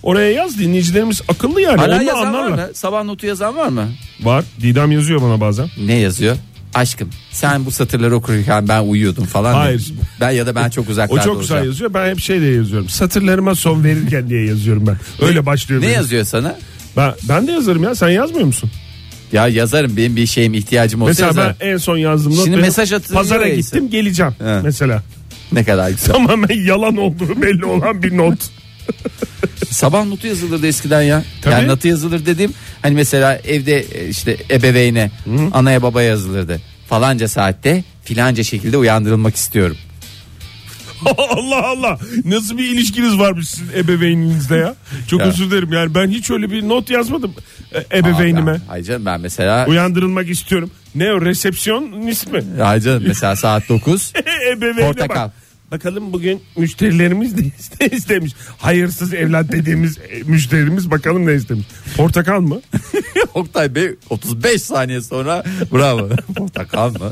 Oraya 0.04 0.32
yaz 0.32 0.60
dinleyicilerimiz 0.60 1.22
akıllı 1.28 1.62
yani. 1.62 1.78
Hala 1.78 1.96
Onu 1.96 2.04
yazan 2.04 2.34
var 2.34 2.40
anlarlar. 2.40 2.68
mı? 2.68 2.74
Sabah 2.74 3.04
notu 3.04 3.26
yazan 3.28 3.56
var 3.56 3.68
mı? 3.68 3.88
Var. 4.22 4.44
Didem 4.62 4.92
yazıyor 4.92 5.22
bana 5.22 5.42
bazen. 5.42 5.68
Ne 5.86 5.94
yazıyor? 5.96 6.36
Aşkım 6.74 7.10
sen 7.32 7.66
bu 7.66 7.72
satırları 7.72 8.16
okurken 8.16 8.68
ben 8.68 8.82
uyuyordum 8.84 9.26
falan. 9.26 9.54
Hayır. 9.54 9.86
diyor. 9.86 9.98
Ben 10.20 10.32
ya 10.32 10.48
da 10.48 10.56
ben 10.56 10.70
çok 10.70 10.88
O 10.88 10.92
uzaklarda 10.92 11.24
çok 11.26 11.40
güzel 11.42 11.58
olacağım. 11.58 11.72
yazıyor. 11.72 11.94
Ben 11.94 12.10
hep 12.10 12.20
şey 12.20 12.42
diye 12.42 12.54
yazıyorum. 12.56 12.90
Satırlarıma 12.90 13.56
son 13.56 13.84
verirken 13.84 14.30
diye 14.30 14.46
yazıyorum 14.46 14.88
ben. 14.88 14.98
Öyle 15.28 15.46
başlıyor. 15.46 15.82
Ne 15.82 15.86
benim. 15.86 15.96
yazıyor 15.96 16.24
sana? 16.26 16.56
Ben, 16.98 17.14
ben 17.30 17.48
de 17.48 17.52
yazarım 17.52 17.84
ya. 17.84 17.96
Sen 17.96 18.10
yazmıyor 18.10 18.46
musun? 18.46 18.72
Ya 19.32 19.48
yazarım 19.48 19.98
benim 19.98 20.16
bir 20.16 20.26
şeyim 20.26 20.54
ihtiyacım 20.54 21.02
olsa 21.02 21.10
Mesela 21.10 21.28
yazarım. 21.28 21.56
ben 21.62 21.68
en 21.68 21.78
son 21.78 21.98
yazdığım 21.98 22.36
not 22.36 22.44
Şimdi 22.46 22.58
mesaj 22.58 22.94
Pazara 23.14 23.48
ya 23.48 23.56
gittim 23.56 23.90
geleceğim 23.90 24.32
He. 24.40 24.60
mesela. 24.64 25.04
Ne 25.52 25.64
kadar 25.64 25.90
güzel. 25.92 26.14
Tamamen 26.14 26.66
yalan 26.66 26.98
olduğu 26.98 27.42
belli 27.42 27.66
olan 27.66 28.04
bir 28.04 28.18
not. 28.18 28.40
Sabah 29.70 30.06
notu 30.06 30.28
yazılırdı 30.28 30.68
eskiden 30.68 31.02
ya. 31.02 31.24
Tabii. 31.42 31.54
Yani 31.54 31.68
notu 31.68 31.88
yazılır 31.88 32.26
dedim. 32.26 32.54
Hani 32.82 32.96
mesela 32.96 33.36
evde 33.36 33.80
e, 33.80 34.10
işte 34.10 34.38
ebeveyne, 34.52 35.12
anaya 35.54 35.82
babaya 35.82 36.08
yazılırdı. 36.08 36.62
Falanca 36.92 37.28
saatte 37.28 37.84
filanca 38.04 38.44
şekilde 38.44 38.78
uyandırılmak 38.78 39.36
istiyorum. 39.36 39.78
Allah 41.30 41.68
Allah. 41.68 42.00
Nasıl 42.26 42.58
bir 42.58 42.66
ilişkiniz 42.70 43.20
varmış 43.20 43.50
sizin 43.50 43.74
ebeveyninizle 43.78 44.56
ya? 44.58 44.76
Çok 45.08 45.20
Ya. 45.20 45.26
özür 45.26 45.52
dilerim. 45.52 45.74
Yani 45.74 45.96
ben 45.96 46.08
hiç 46.10 46.32
öyle 46.32 46.52
bir 46.52 46.68
not 46.68 46.90
yazmadım 46.90 47.34
e, 47.92 47.98
ebeveynime. 47.98 48.62
Ay 48.70 48.84
canım 48.84 49.06
ben 49.06 49.22
mesela 49.22 49.66
Uyandırılmak 49.68 50.30
istiyorum. 50.30 50.72
Ne 50.96 51.14
o 51.14 51.22
resepsiyonist 51.22 52.32
mi? 52.32 52.44
Ay 52.64 52.80
canım 52.80 53.04
mesela 53.08 53.36
saat 53.36 53.70
9 53.70 54.14
Ebeveyne 54.52 54.88
Portakal. 54.88 55.30
Bak. 55.72 55.80
Bakalım 55.80 56.14
bugün 56.14 56.42
müşterilerimiz 56.58 57.34
ne 57.34 57.42
iste- 57.60 57.96
istemiş. 57.96 58.34
Hayırsız 58.58 59.14
evlat 59.14 59.52
dediğimiz 59.52 59.98
e, 59.98 60.24
müşterimiz 60.26 60.92
bakalım 60.92 61.26
ne 61.28 61.34
istemiş. 61.34 61.66
Portakal 61.98 62.42
mı? 62.42 62.62
Oktay 63.34 63.76
Bey 63.76 63.90
35 64.10 64.62
saniye 64.62 65.02
sonra 65.02 65.44
bravo. 65.74 66.10
portakal 66.36 66.90
mı? 66.92 67.12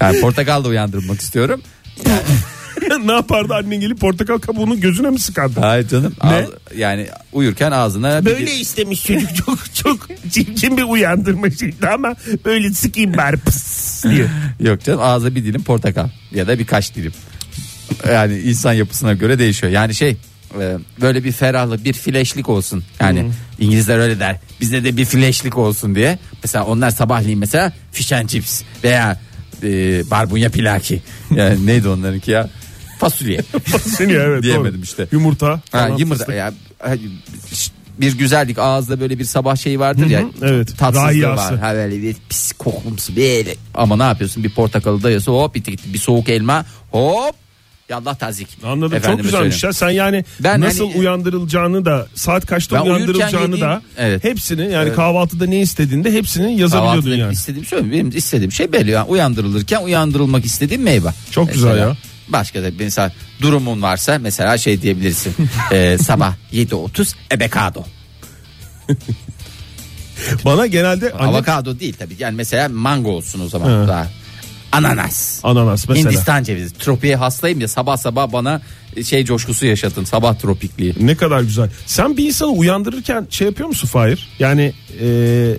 Yani 0.00 0.20
portakal 0.20 0.64
da 0.64 0.68
uyandırmak 0.68 1.20
istiyorum. 1.20 1.60
ne 3.04 3.12
yapardı 3.12 3.54
annen 3.54 3.80
gelip 3.80 4.00
portakal 4.00 4.38
kabuğunu 4.38 4.80
gözüne 4.80 5.10
mi 5.10 5.18
sıkardı? 5.18 5.60
Hayır 5.60 5.88
canım. 5.88 6.14
Ne? 6.24 6.28
ağz- 6.30 6.50
yani 6.76 7.06
uyurken 7.32 7.70
ağzına 7.70 8.20
bir- 8.20 8.26
Böyle 8.30 8.54
istemiş 8.54 9.06
çocuk 9.06 9.36
çok 9.36 9.74
çok 9.74 10.08
çirkin 10.30 10.76
bir 10.76 10.82
uyandırma 10.82 11.50
şeydi 11.50 11.88
ama 11.88 12.14
böyle 12.44 12.70
sıkayım 12.70 13.16
bari 13.16 13.36
pıs 13.36 14.04
diye. 14.04 14.26
Yok 14.60 14.84
canım 14.84 15.00
ağza 15.02 15.34
bir 15.34 15.44
dilim 15.44 15.62
portakal 15.62 16.08
ya 16.34 16.46
da 16.48 16.58
birkaç 16.58 16.94
dilim. 16.94 17.12
Yani 18.12 18.38
insan 18.38 18.72
yapısına 18.72 19.12
göre 19.12 19.38
değişiyor. 19.38 19.72
Yani 19.72 19.94
şey 19.94 20.16
e, 20.60 20.78
böyle 21.00 21.24
bir 21.24 21.32
ferahlık 21.32 21.84
bir 21.84 21.92
fleşlik 21.92 22.48
olsun. 22.48 22.84
Yani 23.00 23.30
İngilizler 23.58 23.98
öyle 23.98 24.20
der. 24.20 24.36
Bizde 24.60 24.84
de 24.84 24.96
bir 24.96 25.04
fleşlik 25.04 25.58
olsun 25.58 25.94
diye. 25.94 26.18
Mesela 26.44 26.64
onlar 26.64 26.90
sabahleyin 26.90 27.38
mesela 27.38 27.72
fish 27.92 28.12
and 28.12 28.28
chips 28.28 28.62
veya 28.84 29.20
e, 29.62 29.68
barbunya 30.10 30.48
pilaki. 30.48 31.02
Yani 31.36 31.66
neydi 31.66 31.88
onlarınki 31.88 32.30
ya? 32.30 32.48
Fasulye. 32.98 33.40
Seni 33.84 34.12
evet. 34.12 34.42
Diyemedim 34.42 34.74
doğru. 34.74 34.84
işte. 34.84 35.06
Yumurta. 35.12 35.48
Ha, 35.50 35.60
falan, 35.70 35.98
yumurta 35.98 36.24
fıstık. 36.24 36.34
ya 36.36 36.52
bir 37.98 38.18
güzellik 38.18 38.58
ağızda 38.58 39.00
böyle 39.00 39.18
bir 39.18 39.24
sabah 39.24 39.56
şeyi 39.56 39.80
vardır 39.80 40.06
ya. 40.06 40.22
Evet. 40.42 40.78
Tatsızlığı 40.78 41.06
Rahiyası. 41.08 41.52
var. 41.52 41.58
Ha 41.58 41.74
böyle 41.74 42.02
bir 42.02 42.16
pis 42.28 42.52
kokumsu 42.52 43.16
böyle. 43.16 43.54
Ama 43.74 43.96
ne 43.96 44.02
yapıyorsun? 44.02 44.44
Bir 44.44 44.50
portakalı 44.50 45.02
dayası 45.02 45.30
hop 45.30 45.54
bir, 45.54 45.64
bir 45.66 45.98
soğuk 45.98 46.28
elma 46.28 46.66
hop. 46.90 47.34
Yallah 47.88 48.14
tazik. 48.14 48.48
Anladım 48.64 48.96
Efendime 48.96 49.16
çok 49.16 49.24
güzelmiş 49.24 49.54
söyleyeyim. 49.56 49.68
ya. 49.68 49.72
Sen 49.72 49.90
yani 49.90 50.24
Ben 50.40 50.60
nasıl 50.60 50.88
hani- 50.88 50.98
uyandırılacağını 50.98 51.84
da 51.84 52.06
saat 52.14 52.46
kaçta 52.46 52.76
uyurken 52.82 52.94
uyandırılacağını 52.94 53.44
yediğim- 53.56 53.60
da 53.60 53.82
Evet. 53.98 54.24
hepsini 54.24 54.72
yani 54.72 54.92
kahvaltıda 54.92 55.46
ne 55.46 55.60
istediğinde 55.60 56.12
hepsini 56.12 56.58
yazabiliyordun 56.60 57.00
Kahvaltıda 57.00 57.16
yani. 57.16 57.32
istediğim 57.32 57.66
şey 57.66 57.78
benim 57.92 58.08
istediğim 58.16 58.52
şey 58.52 58.72
belli. 58.72 58.90
Yani 58.90 59.08
uyandırılırken 59.08 59.82
uyandırılmak 59.82 60.44
istediğim 60.44 60.82
meyve. 60.82 61.08
Çok 61.30 61.52
güzel 61.52 61.78
ya. 61.78 61.96
Başka 62.28 62.62
da 62.62 62.66
mesela 62.78 63.12
durumun 63.40 63.82
varsa 63.82 64.18
mesela 64.18 64.58
şey 64.58 64.82
diyebilirsin. 64.82 65.34
Ee, 65.72 65.98
sabah 65.98 66.34
7.30 66.52 67.14
ebekado. 67.32 67.84
Bana 70.44 70.66
genelde 70.66 71.12
anne 71.12 71.22
Avokado 71.36 71.80
değil 71.80 71.94
tabii. 71.98 72.16
Yani 72.18 72.36
mesela 72.36 72.68
mango 72.68 73.10
olsun 73.10 73.40
o 73.40 73.48
zaman 73.48 73.82
He. 73.84 73.88
daha. 73.88 74.06
Ananas. 74.72 75.40
ananas 75.42 75.88
mesela. 75.88 76.10
Hindistan 76.10 76.42
cevizi. 76.44 76.74
Tropiye 76.74 77.16
hastayım 77.16 77.60
ya 77.60 77.68
sabah 77.68 77.96
sabah 77.96 78.32
bana 78.32 78.62
şey 79.04 79.24
coşkusu 79.24 79.66
yaşatın. 79.66 80.04
Sabah 80.04 80.34
tropikliği. 80.38 80.94
Ne 81.00 81.16
kadar 81.16 81.40
güzel. 81.40 81.70
Sen 81.86 82.16
bir 82.16 82.26
insanı 82.26 82.48
uyandırırken 82.50 83.26
şey 83.30 83.46
yapıyor 83.46 83.68
musun 83.68 83.88
Fahir? 83.88 84.28
Yani 84.38 84.72
e, 85.00 85.56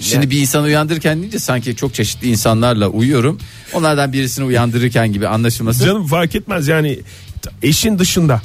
Şimdi 0.00 0.30
bir 0.30 0.40
insanı 0.40 0.66
uyandırırken 0.66 1.20
deyince 1.20 1.38
sanki 1.38 1.76
çok 1.76 1.94
çeşitli 1.94 2.28
insanlarla 2.30 2.88
uyuyorum. 2.88 3.38
Onlardan 3.72 4.12
birisini 4.12 4.44
uyandırırken 4.44 5.12
gibi 5.12 5.28
anlaşılması. 5.28 5.84
canım 5.84 6.06
fark 6.06 6.34
etmez 6.34 6.68
yani 6.68 7.00
eşin 7.62 7.98
dışında. 7.98 8.42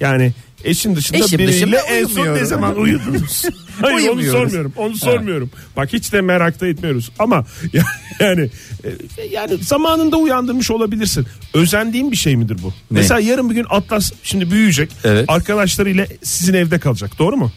Yani 0.00 0.32
eşin 0.64 0.96
dışında 0.96 1.18
Eşim 1.18 1.38
biriyle 1.38 1.52
dışında 1.52 1.80
en 1.80 2.06
son 2.06 2.34
ne 2.34 2.44
zaman 2.44 2.76
uyudunuz? 2.76 3.42
Hayır 3.80 4.08
onu 4.08 4.22
sormuyorum. 4.22 4.72
Onu 4.76 4.96
sormuyorum. 4.96 5.50
Bak 5.76 5.92
hiç 5.92 6.12
de 6.12 6.20
merakta 6.20 6.66
etmiyoruz. 6.66 7.10
Ama 7.18 7.44
yani 8.20 8.50
e, 8.84 9.24
yani 9.30 9.56
zamanında 9.56 10.16
uyandırmış 10.16 10.70
olabilirsin. 10.70 11.26
Özendiğin 11.54 12.12
bir 12.12 12.16
şey 12.16 12.36
midir 12.36 12.56
bu? 12.62 12.74
Mesela 12.90 13.20
yarın 13.20 13.50
bir 13.50 13.54
gün 13.54 13.66
Atlas 13.70 14.12
şimdi 14.22 14.50
büyüyecek. 14.50 14.90
Evet. 15.04 15.24
Arkadaşlarıyla 15.28 16.06
sizin 16.22 16.54
evde 16.54 16.78
kalacak. 16.78 17.18
Doğru 17.18 17.36
mu? 17.36 17.52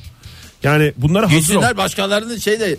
Yani 0.64 0.94
bunlara 0.98 1.26
hazır 1.26 1.36
ol. 1.36 1.40
Gitsinler 1.40 1.78
başkalarının 1.78 2.38
şeyde 2.38 2.78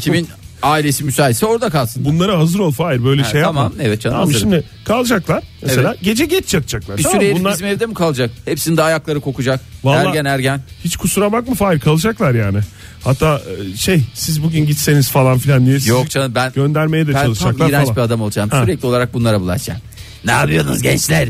kimin 0.00 0.28
ailesi 0.62 1.04
müsaitse 1.04 1.46
orada 1.46 1.70
kalsın. 1.70 2.04
Bunlara 2.04 2.38
hazır 2.38 2.58
ol 2.58 2.72
Fahir 2.72 3.04
böyle 3.04 3.22
Ha, 3.22 3.28
şey 3.30 3.40
yapma. 3.40 3.60
tamam, 3.60 3.72
evet 3.80 4.00
canım, 4.00 4.14
Tamam, 4.14 4.26
hazırım. 4.28 4.40
şimdi 4.50 4.64
kalacaklar 4.84 5.42
mesela 5.62 5.90
Evet. 5.90 6.02
gece 6.02 6.24
geç 6.26 6.54
yatacaklar. 6.54 6.98
Bir 6.98 7.02
tamam, 7.02 7.18
süre 7.18 7.28
herif 7.30 7.40
bunlar 7.40 7.52
bizim 7.52 7.66
evde 7.66 7.86
mi 7.86 7.94
kalacak? 7.94 8.30
Hepsinde 8.44 8.82
ayakları 8.82 9.20
kokacak. 9.20 9.60
Vallahi- 9.84 10.06
Ergen 10.08 10.24
ergen. 10.24 10.60
hiç 10.84 10.96
kusura 10.96 11.32
bakma 11.32 11.54
Fahir 11.54 11.80
kalacaklar 11.80 12.34
yani. 12.34 12.58
Hatta 13.04 13.40
e, 13.72 13.76
şey 13.76 14.02
siz 14.14 14.42
bugün 14.42 14.66
gitseniz 14.66 15.10
falan 15.10 15.38
filan 15.38 15.66
diye 15.66 15.78
sizi 15.78 15.90
Yok 15.90 16.10
canım 16.10 16.32
ben 16.34 16.52
göndermeye 16.52 17.04
de 17.06 17.08
ben 17.08 17.12
tam 17.14 17.24
çalışacaklar 17.24 17.68
iğrenç 17.68 17.82
falan. 17.84 17.96
bir 17.96 18.00
adam 18.02 18.20
olacağım. 18.22 18.50
Sürekli 18.50 18.86
olarak 18.86 19.14
bunlara 19.14 19.40
bulaşacağım. 19.40 19.80
Ne 20.24 20.30
yapıyorsunuz 20.32 20.82
gençler? 20.82 21.28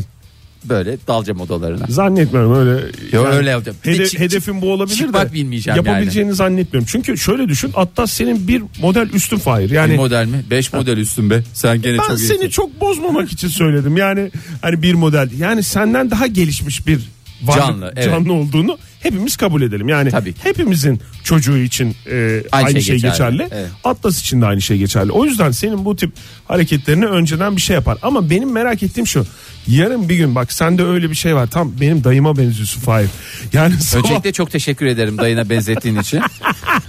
Böyle 0.64 0.96
dalacağım 1.08 1.40
odalarına. 1.40 1.86
Zannetmiyorum 1.88 2.54
öyle. 2.54 2.86
Yo, 3.12 3.24
öyle 3.26 3.50
yapacağım. 3.50 3.78
Bir 3.84 3.90
de 3.92 3.94
hede- 3.96 4.06
çık- 4.08 4.20
hedefim 4.20 4.62
bu 4.62 4.72
olabilir 4.72 4.96
çıkmak 4.96 5.30
de. 5.30 5.34
bilmeyeceğim 5.34 5.76
Yapabileceğini 5.76 6.34
zannetmiyorum. 6.34 6.88
Çünkü 6.92 7.18
şöyle 7.18 7.48
düşün 7.48 7.70
Atlas 7.76 8.12
senin 8.12 8.48
bir 8.48 8.62
model 8.80 9.08
üstün 9.14 9.36
Fahir. 9.38 9.70
Yani 9.70 9.92
Bir 9.92 9.96
model 9.96 10.26
mi? 10.26 10.44
5 10.50 10.72
model 10.72 10.96
üstün 10.96 11.30
be. 11.30 11.42
Sen 11.54 11.82
gene 11.82 11.92
ben 11.98 12.02
çok 12.08 12.18
seni 12.20 12.36
iyisin. 12.36 12.48
çok 12.48 12.80
bozmamak 12.80 13.32
için 13.32 13.48
söyledim. 13.48 13.96
Yani 13.96 14.30
hani 14.62 14.82
bir 14.82 14.94
model 14.94 15.28
yani 15.38 15.62
senden 15.62 16.10
daha 16.10 16.26
gelişmiş 16.26 16.86
bir 16.86 17.00
varlık, 17.42 17.62
Canlı, 17.62 17.92
evet. 17.96 18.04
canlı 18.04 18.32
olduğunu 18.32 18.78
hepimiz 19.02 19.36
kabul 19.36 19.62
edelim. 19.62 19.88
Yani 19.88 20.10
Tabii 20.10 20.32
ki. 20.32 20.40
hepimizin 20.42 21.00
çocuğu 21.24 21.58
için 21.58 21.96
e, 22.10 22.42
aynı, 22.52 22.70
şey, 22.70 22.80
şey 22.82 23.10
geçerli. 23.10 23.48
evet. 23.50 23.68
Atlas 23.84 24.20
için 24.20 24.40
de 24.40 24.46
aynı 24.46 24.62
şey 24.62 24.78
geçerli. 24.78 25.12
O 25.12 25.24
yüzden 25.24 25.50
senin 25.50 25.84
bu 25.84 25.96
tip 25.96 26.12
hareketlerini 26.48 27.06
önceden 27.06 27.56
bir 27.56 27.60
şey 27.60 27.74
yapar. 27.74 27.98
Ama 28.02 28.30
benim 28.30 28.52
merak 28.52 28.82
ettiğim 28.82 29.06
şu. 29.06 29.26
Yarın 29.66 30.08
bir 30.08 30.16
gün 30.16 30.34
bak 30.34 30.52
sende 30.52 30.84
öyle 30.84 31.10
bir 31.10 31.14
şey 31.14 31.34
var. 31.34 31.46
Tam 31.46 31.72
benim 31.80 32.04
dayıma 32.04 32.36
benziyorsun 32.36 32.80
Fahir. 32.80 33.08
Yani 33.52 33.74
sabah 33.74 34.04
Öncelikle 34.04 34.32
çok 34.32 34.50
teşekkür 34.50 34.86
ederim 34.86 35.18
dayına 35.18 35.50
benzettiğin 35.50 36.00
için. 36.00 36.20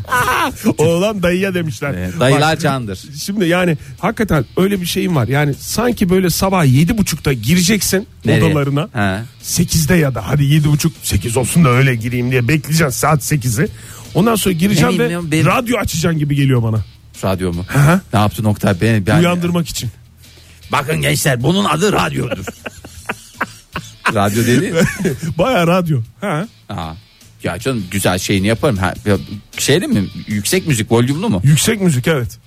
oğlan 0.78 1.24
dayıya 1.24 1.54
demişler. 1.54 1.94
Evet, 1.98 2.20
dayılar 2.20 2.56
Bak, 2.56 2.62
candır. 2.62 3.00
Şimdi 3.24 3.46
yani 3.46 3.78
hakikaten 4.00 4.46
öyle 4.58 4.82
bir 4.82 4.86
şeyim 4.86 5.16
var. 5.16 5.28
Yani 5.28 5.54
sanki 5.54 6.10
böyle 6.10 6.30
sabah 6.30 6.66
yedi 6.66 6.98
buçukta 6.98 7.34
gireceksin 7.34 8.08
Nereye? 8.26 8.44
odalarına. 8.44 8.90
Ha. 8.94 9.26
8'de 9.44 9.96
ya 9.96 10.16
da 10.16 10.28
hadi 10.28 10.44
yedi 10.44 10.68
buçuk 10.68 10.94
8 11.04 11.38
olsun 11.38 11.66
da 11.66 11.70
öyle 11.70 11.96
gireyim 12.04 12.32
diye 12.32 12.48
bekleyeceksin 12.48 13.00
saat 13.00 13.32
8'i. 13.32 13.68
Ondan 14.16 14.36
sonra 14.36 14.54
gireceğim 14.54 15.00
ve 15.00 15.10
benim- 15.32 15.46
radyo 15.46 15.78
açacaksın 15.78 16.20
gibi 16.20 16.36
geliyor 16.36 16.64
bana. 16.64 16.86
Radyo 17.24 17.54
mu? 17.54 17.66
hı. 17.68 18.02
ne 18.14 18.20
yaptı 18.20 18.44
nokta? 18.44 18.82
Ben, 18.82 19.06
ben... 19.06 19.20
Uyandırmak 19.20 19.68
için. 19.68 19.90
Bakın 20.72 21.02
gençler 21.02 21.44
bunun 21.44 21.66
adı 21.66 21.92
radyodur. 21.92 22.46
Radyo 24.14 24.46
dedi. 24.46 24.74
Baya 25.38 25.68
radyo. 25.68 26.02
Ha. 26.22 26.48
Aa. 26.70 26.94
Ya 27.44 27.60
canım 27.60 27.84
güzel 27.92 28.20
şeyini 28.20 28.48
yaparım. 28.48 28.78
Ha, 28.78 28.94
ya, 29.06 29.18
şeyli 29.58 29.88
mi? 29.88 30.04
Yüksek 30.28 30.68
müzik, 30.68 30.92
volümlü 30.92 31.28
mu? 31.28 31.42
Yüksek 31.44 31.82
müzik 31.82 32.08
evet. 32.08 32.40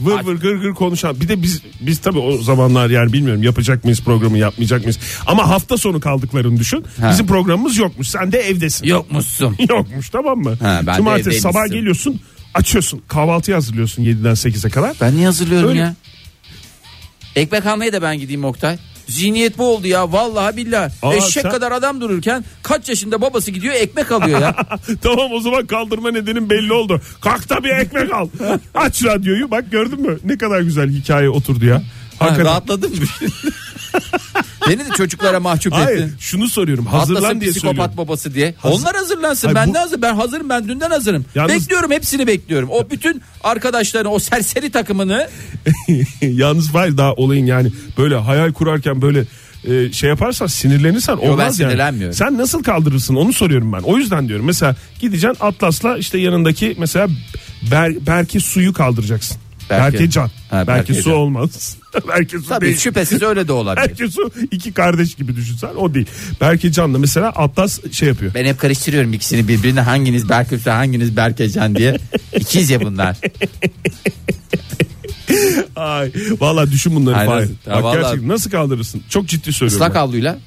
Vır 0.00 0.24
vır 0.24 0.34
gır 0.34 0.56
gır 0.56 0.74
konuşan. 0.74 1.20
Bir 1.20 1.28
de 1.28 1.42
biz 1.42 1.62
biz 1.80 1.98
tabii 1.98 2.18
o 2.18 2.38
zamanlar 2.42 2.90
yani 2.90 3.12
bilmiyorum 3.12 3.42
yapacak 3.42 3.84
mıyız 3.84 4.00
programı 4.00 4.38
yapmayacak 4.38 4.80
mıyız. 4.80 4.98
Ama 5.26 5.48
hafta 5.48 5.76
sonu 5.76 6.00
kaldıklarını 6.00 6.60
düşün. 6.60 6.84
Ha. 7.00 7.10
Bizim 7.10 7.26
programımız 7.26 7.76
yokmuş. 7.76 8.08
Sen 8.08 8.32
de 8.32 8.38
evdesin. 8.38 8.86
Yokmuşsun. 8.86 9.56
Yokmuş 9.68 10.10
tamam 10.10 10.38
mı? 10.38 10.56
Ha, 10.62 10.80
ben 10.86 10.96
Cumartesi 10.96 11.40
sabah 11.40 11.66
geliyorsun 11.66 12.20
açıyorsun 12.54 13.02
kahvaltıyı 13.08 13.54
hazırlıyorsun 13.54 14.02
7'den 14.02 14.34
8'e 14.34 14.70
kadar. 14.70 14.96
Ben 15.00 15.16
niye 15.16 15.26
hazırlıyorum 15.26 15.68
Öyle. 15.68 15.78
ya? 15.78 15.94
Ekmek 17.36 17.66
almaya 17.66 17.92
da 17.92 18.02
ben 18.02 18.18
gideyim 18.18 18.44
Oktay. 18.44 18.78
Zihniyet 19.10 19.58
bu 19.58 19.74
oldu 19.74 19.86
ya 19.86 20.12
vallahi 20.12 20.56
billahi. 20.56 20.92
Aa, 21.02 21.14
Eşek 21.14 21.42
sen- 21.42 21.50
kadar 21.50 21.72
adam 21.72 22.00
dururken 22.00 22.44
kaç 22.62 22.88
yaşında 22.88 23.20
babası 23.22 23.50
gidiyor 23.50 23.74
ekmek 23.74 24.12
alıyor 24.12 24.40
ya. 24.40 24.56
tamam 25.02 25.32
o 25.32 25.40
zaman 25.40 25.66
kaldırma 25.66 26.10
nedenin 26.10 26.50
belli 26.50 26.72
oldu. 26.72 27.00
Kalk 27.20 27.48
da 27.48 27.64
bir 27.64 27.70
ekmek 27.70 28.12
al. 28.12 28.28
Aç 28.74 29.04
radyoyu 29.04 29.50
bak 29.50 29.64
gördün 29.70 30.00
mü 30.00 30.18
ne 30.24 30.38
kadar 30.38 30.60
güzel 30.60 30.90
hikaye 30.90 31.30
oturdu 31.30 31.64
ya. 31.66 31.82
ha, 32.18 32.38
rahatladın 32.38 32.90
mı? 32.90 33.06
Beni 34.70 34.90
de 34.90 34.94
çocuklara 34.96 35.40
mahcup 35.50 35.72
Hayır 35.72 35.98
ettin. 35.98 36.14
şunu 36.20 36.48
soruyorum 36.48 36.86
hazırlan 36.86 37.20
Atlas'ın 37.20 37.40
diye 37.40 37.50
psikopat 37.50 37.70
söylüyorum. 37.76 37.96
babası 37.96 38.34
diye. 38.34 38.54
Hazır- 38.58 38.80
Onlar 38.82 38.96
hazırlansın. 38.96 39.46
Hayır, 39.48 39.56
ben 39.56 39.68
bu- 39.70 39.74
de 39.74 39.78
hazır. 39.78 40.02
Ben 40.02 40.14
hazırım. 40.14 40.48
Ben 40.48 40.68
dünden 40.68 40.90
hazırım. 40.90 41.24
Yalnız- 41.34 41.54
Bekliyorum 41.54 41.90
hepsini 41.90 42.26
bekliyorum. 42.26 42.68
O 42.72 42.90
bütün 42.90 43.22
arkadaşlarını, 43.44 44.08
o 44.10 44.18
serseri 44.18 44.70
takımını 44.70 45.28
Yalnız 46.22 46.74
var 46.74 46.96
daha 46.98 47.12
olayın 47.12 47.46
yani 47.46 47.72
böyle 47.98 48.14
hayal 48.16 48.52
kurarken 48.52 49.02
böyle 49.02 49.24
e, 49.64 49.92
şey 49.92 50.08
yaparsan 50.10 50.46
sinirlenirsen 50.46 51.16
olmaz 51.16 51.60
ben 51.60 51.70
yani. 51.78 52.14
Sen 52.14 52.38
nasıl 52.38 52.62
kaldırırsın 52.62 53.14
onu 53.14 53.32
soruyorum 53.32 53.72
ben. 53.72 53.80
O 53.80 53.96
yüzden 53.98 54.28
diyorum 54.28 54.46
mesela 54.46 54.76
gideceksin 55.00 55.36
Atlas'la 55.44 55.98
işte 55.98 56.18
yanındaki 56.18 56.76
mesela 56.78 57.08
Ber, 57.70 58.06
Berke 58.06 58.40
suyu 58.40 58.72
kaldıracaksın. 58.72 59.36
Berke. 59.70 59.98
Berke, 59.98 60.10
Can. 60.10 60.30
Ha, 60.50 60.66
Berke, 60.66 60.88
Berke 60.88 61.02
su 61.02 61.12
olmaz. 61.12 61.76
Berke 62.08 62.38
su 62.38 62.48
tabii 62.48 62.66
değil. 62.66 62.78
şüphesiz 62.78 63.22
öyle 63.22 63.48
de 63.48 63.52
olabilir. 63.52 63.88
Berke 63.88 64.08
su 64.08 64.30
iki 64.50 64.72
kardeş 64.72 65.14
gibi 65.14 65.36
düşünsen 65.36 65.70
o 65.76 65.94
değil. 65.94 66.06
Berke 66.40 66.72
Can'la 66.72 66.98
mesela 66.98 67.28
Atlas 67.28 67.78
şey 67.92 68.08
yapıyor. 68.08 68.34
Ben 68.34 68.44
hep 68.44 68.58
karıştırıyorum 68.58 69.12
ikisini 69.12 69.48
birbirine 69.48 69.80
hanginiz 69.80 70.28
Berkülse 70.28 70.70
hanginiz 70.70 71.16
Berkecan 71.16 71.74
diye. 71.74 71.96
İkiz 72.36 72.70
ya 72.70 72.80
bunlar. 72.80 73.16
Ay 75.76 76.12
vallahi 76.40 76.70
düşün 76.72 76.94
bunları 76.94 77.16
Ay, 77.16 77.26
Fahir. 77.26 77.40
nasıl- 77.42 77.52
Ya 77.66 77.74
Bak 77.76 77.82
vallahi- 77.84 78.00
gerçekten 78.02 78.28
nasıl 78.28 78.50
kaldırırsın? 78.50 79.02
Çok 79.08 79.26
ciddi 79.26 79.52
söylüyorum. 79.52 79.76
Islak 79.76 79.94
ben. 79.94 80.00
havluyla. 80.00 80.38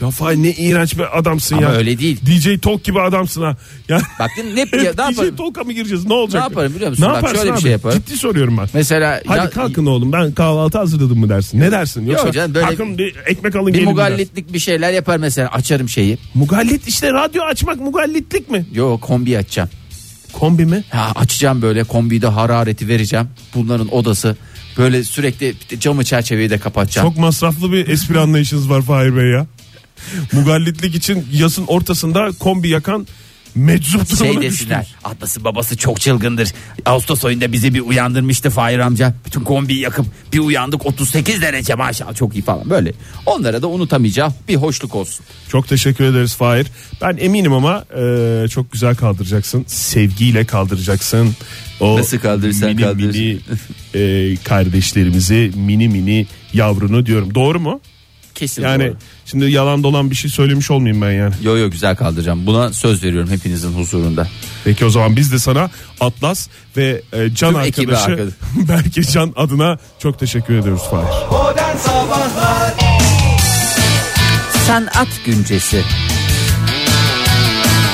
Ya 0.00 0.10
Fahir 0.10 0.36
ne 0.36 0.50
iğrenç 0.50 0.98
bir 0.98 1.18
adamsın 1.18 1.56
Ama 1.56 1.66
ya. 1.66 1.72
öyle 1.72 1.98
değil. 1.98 2.20
DJ 2.26 2.60
Talk 2.62 2.84
gibi 2.84 3.00
adamsın 3.00 3.42
ha. 3.42 3.56
Ya 3.88 4.00
Bak 4.20 4.30
ne, 4.38 4.54
ne, 4.56 4.66
DJ 4.66 4.84
yaparım? 4.84 5.36
Talk'a 5.36 5.64
mı 5.64 5.72
gireceğiz? 5.72 6.06
Ne 6.06 6.12
olacak? 6.14 6.40
Ne 6.40 6.44
yaparım 6.44 6.74
biliyor 6.74 6.90
musun? 6.90 7.02
Ne 7.04 7.08
Bak 7.08 7.14
yaparsın 7.14 7.36
şöyle 7.36 7.48
bir 7.50 7.54
abi? 7.54 7.62
şey 7.62 7.70
yaparım. 7.72 7.98
Ciddi 8.06 8.16
soruyorum 8.18 8.58
ben. 8.58 8.66
Mesela 8.74 9.20
Hadi 9.26 9.38
ya- 9.38 9.50
kalkın 9.50 9.86
oğlum 9.86 10.12
ben 10.12 10.32
kahvaltı 10.32 10.78
hazırladım 10.78 11.18
mı 11.18 11.28
dersin? 11.28 11.60
Ne 11.60 11.72
dersin? 11.72 12.06
Yoksa 12.06 12.32
canım, 12.32 12.54
böyle 12.54 12.66
kalkın 12.66 12.98
bir 12.98 13.14
ekmek 13.26 13.56
alın 13.56 13.66
bir 13.66 13.72
gelin 13.72 13.88
mi 13.88 13.96
dersin? 13.96 14.10
mugallitlik 14.12 14.52
bir 14.52 14.58
şeyler 14.58 14.92
yapar 14.92 15.16
mesela 15.16 15.48
açarım 15.48 15.88
şeyi. 15.88 16.18
Mugallit 16.34 16.88
işte 16.88 17.12
radyo 17.12 17.42
açmak 17.42 17.80
mugallitlik 17.80 18.50
mi? 18.50 18.66
Yo 18.74 18.98
kombi 19.00 19.38
açacağım. 19.38 19.68
Kombi 20.32 20.64
mi? 20.66 20.84
Ha, 20.90 21.12
açacağım 21.16 21.62
böyle 21.62 21.84
kombide 21.84 22.26
harareti 22.26 22.88
vereceğim. 22.88 23.26
Bunların 23.54 23.94
odası 23.94 24.36
böyle 24.78 25.04
sürekli 25.04 25.54
camı 25.80 26.04
çerçeveyi 26.04 26.50
de 26.50 26.58
kapatacağım. 26.58 27.08
Çok 27.08 27.18
masraflı 27.18 27.72
bir 27.72 27.88
espri 27.88 28.18
anlayışınız 28.18 28.70
var 28.70 28.82
Fahir 28.82 29.16
Bey 29.16 29.24
ya. 29.30 29.46
Mugallitlik 30.32 30.94
için 30.94 31.26
yazın 31.32 31.66
ortasında 31.66 32.30
kombi 32.38 32.68
yakan 32.68 33.06
meczup 33.54 34.08
şey 34.08 34.18
durumuna 34.18 34.42
desinler. 34.42 34.86
düştünüz. 35.04 35.44
Babası 35.44 35.76
çok 35.76 36.00
çılgındır. 36.00 36.48
Ağustos 36.86 37.24
ayında 37.24 37.52
bizi 37.52 37.74
bir 37.74 37.80
uyandırmıştı 37.80 38.50
Fahir 38.50 38.78
amca. 38.78 39.14
Bütün 39.26 39.40
kombiyi 39.40 39.80
yakıp 39.80 40.06
bir 40.32 40.38
uyandık 40.38 40.86
38 40.86 41.42
derece 41.42 41.74
maşallah 41.74 42.14
çok 42.14 42.34
iyi 42.34 42.42
falan 42.42 42.70
böyle. 42.70 42.92
Onlara 43.26 43.62
da 43.62 43.66
unutamayacağı 43.68 44.32
bir 44.48 44.56
hoşluk 44.56 44.94
olsun. 44.94 45.26
Çok 45.48 45.68
teşekkür 45.68 46.04
ederiz 46.04 46.34
Fahir. 46.34 46.66
Ben 47.02 47.16
eminim 47.20 47.52
ama 47.52 47.84
e, 47.98 48.48
çok 48.48 48.72
güzel 48.72 48.94
kaldıracaksın. 48.94 49.64
Sevgiyle 49.66 50.44
kaldıracaksın. 50.44 51.34
O 51.80 51.98
Nasıl 51.98 52.18
kaldırırsan 52.18 52.68
mini 52.68 52.80
kaldır. 52.80 52.96
mini 52.96 53.38
e, 53.94 54.36
kardeşlerimizi 54.44 55.52
mini 55.56 55.88
mini 55.88 56.26
yavrunu 56.52 57.06
diyorum. 57.06 57.34
Doğru 57.34 57.60
mu? 57.60 57.80
Kesin 58.34 58.62
Yani 58.62 58.84
doğru. 58.84 58.96
Şimdi 59.30 59.50
yalan 59.50 59.82
dolan 59.82 60.10
bir 60.10 60.16
şey 60.16 60.30
söylemiş 60.30 60.70
olmayayım 60.70 61.02
ben 61.02 61.10
yani. 61.10 61.34
Yo 61.42 61.56
yo 61.56 61.70
güzel 61.70 61.96
kaldıracağım. 61.96 62.46
Buna 62.46 62.72
söz 62.72 63.04
veriyorum 63.04 63.30
hepinizin 63.30 63.72
huzurunda. 63.72 64.28
Peki 64.64 64.84
o 64.84 64.90
zaman 64.90 65.16
biz 65.16 65.32
de 65.32 65.38
sana 65.38 65.70
Atlas 66.00 66.48
ve 66.76 67.02
e, 67.12 67.34
Can 67.34 67.52
Tüm 67.52 67.60
ekibi 67.60 67.96
arkadaşı 67.96 68.12
arkadaş. 68.12 68.34
Berke 68.68 69.02
Can 69.02 69.32
adına 69.36 69.78
çok 69.98 70.18
teşekkür 70.18 70.54
ediyoruz 70.54 70.82
Fahir. 70.90 71.30
Sanat 74.66 75.08
Güncesi. 75.26 75.82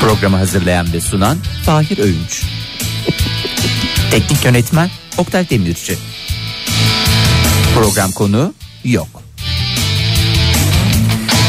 Programı 0.01 0.37
hazırlayan 0.37 0.93
ve 0.93 1.01
sunan 1.01 1.39
Fahir 1.65 1.99
Öğünç. 1.99 2.43
Teknik 4.11 4.45
yönetmen 4.45 4.91
Oktay 5.19 5.51
Demirci. 5.51 5.97
Program 7.75 8.13
konu 8.13 8.55
yok. 8.85 9.26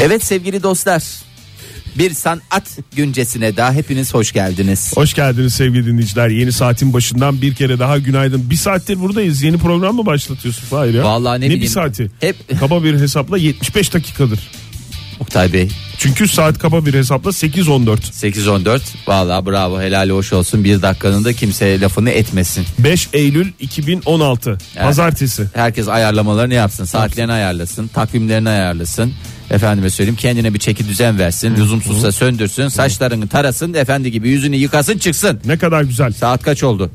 Evet 0.02 0.24
sevgili 0.24 0.64
dostlar. 0.64 1.04
Bir 1.98 2.14
sanat 2.14 2.80
güncesine 2.96 3.58
daha 3.58 3.74
hepiniz 3.74 4.14
hoş 4.14 4.32
geldiniz. 4.32 4.92
Hoş 4.98 5.14
geldiniz 5.14 5.54
sevgili 5.54 5.86
dinleyiciler. 5.86 6.30
Yeni 6.30 6.52
saatin 6.52 6.94
başından 6.94 7.42
bir 7.42 7.56
kere 7.56 7.80
daha 7.80 7.98
günaydın. 7.98 8.50
Bir 8.50 8.56
saattir 8.56 9.00
buradayız. 9.00 9.42
Yeni 9.44 9.58
program 9.58 9.96
mı 9.96 10.06
başlatıyorsun 10.06 10.66
Fahir 10.68 10.94
ya? 10.94 11.04
Vallahi 11.04 11.42
ne 11.42 11.46
bir 11.46 11.50
bileyim. 11.50 11.72
saati? 11.72 12.12
Hep- 12.20 12.60
Kaba 12.60 12.84
bir 12.84 13.00
hesapla 13.00 13.38
75 13.38 13.94
dakikadır. 13.94 14.40
Oktay 15.20 15.54
Bey 15.54 15.70
Çünkü 15.98 16.28
saat 16.28 16.60
kaba 16.60 16.86
bir 16.86 16.94
hesapla 16.94 17.30
8.14. 17.30 17.98
8-14 17.98 18.80
Vallahi 19.08 19.46
bravo 19.46 19.82
helal 19.82 20.10
hoş 20.10 20.34
olsun 20.34 20.64
bir 20.64 20.82
dakikanın 20.82 21.24
da 21.26 21.34
kimseye 21.34 21.82
lafını 21.82 22.10
etmesin. 22.10 22.66
5 22.80 23.10
Eylül 23.14 23.52
2016 23.60 24.50
Yani 24.50 24.86
Pazartesi. 24.86 25.48
Herkes 25.54 25.88
ayarlamalarını 25.88 26.54
yapsın. 26.54 26.86
Saatlerini 26.86 27.32
ayarlasın. 27.32 27.88
Takvimlerini 27.88 28.50
ayarlasın. 28.50 29.14
Efendime 29.52 29.90
söyleyeyim 29.90 30.16
kendine 30.16 30.54
bir 30.54 30.60
çeki 30.60 30.88
düzen 30.88 31.20
versin. 31.20 31.56
Lüzumsuzsa 31.56 32.12
söndürsün. 32.12 32.68
Saçlarını 32.68 33.28
tarasın. 33.28 33.74
Efendi 33.74 34.12
gibi 34.12 34.30
yüzünü 34.30 34.56
yıkasın 34.56 34.98
çıksın. 34.98 35.40
Ne 35.46 35.58
kadar 35.58 35.82
güzel. 35.82 36.14
Saat 36.14 36.44
kaç 36.44 36.64
oldu? 36.64 36.92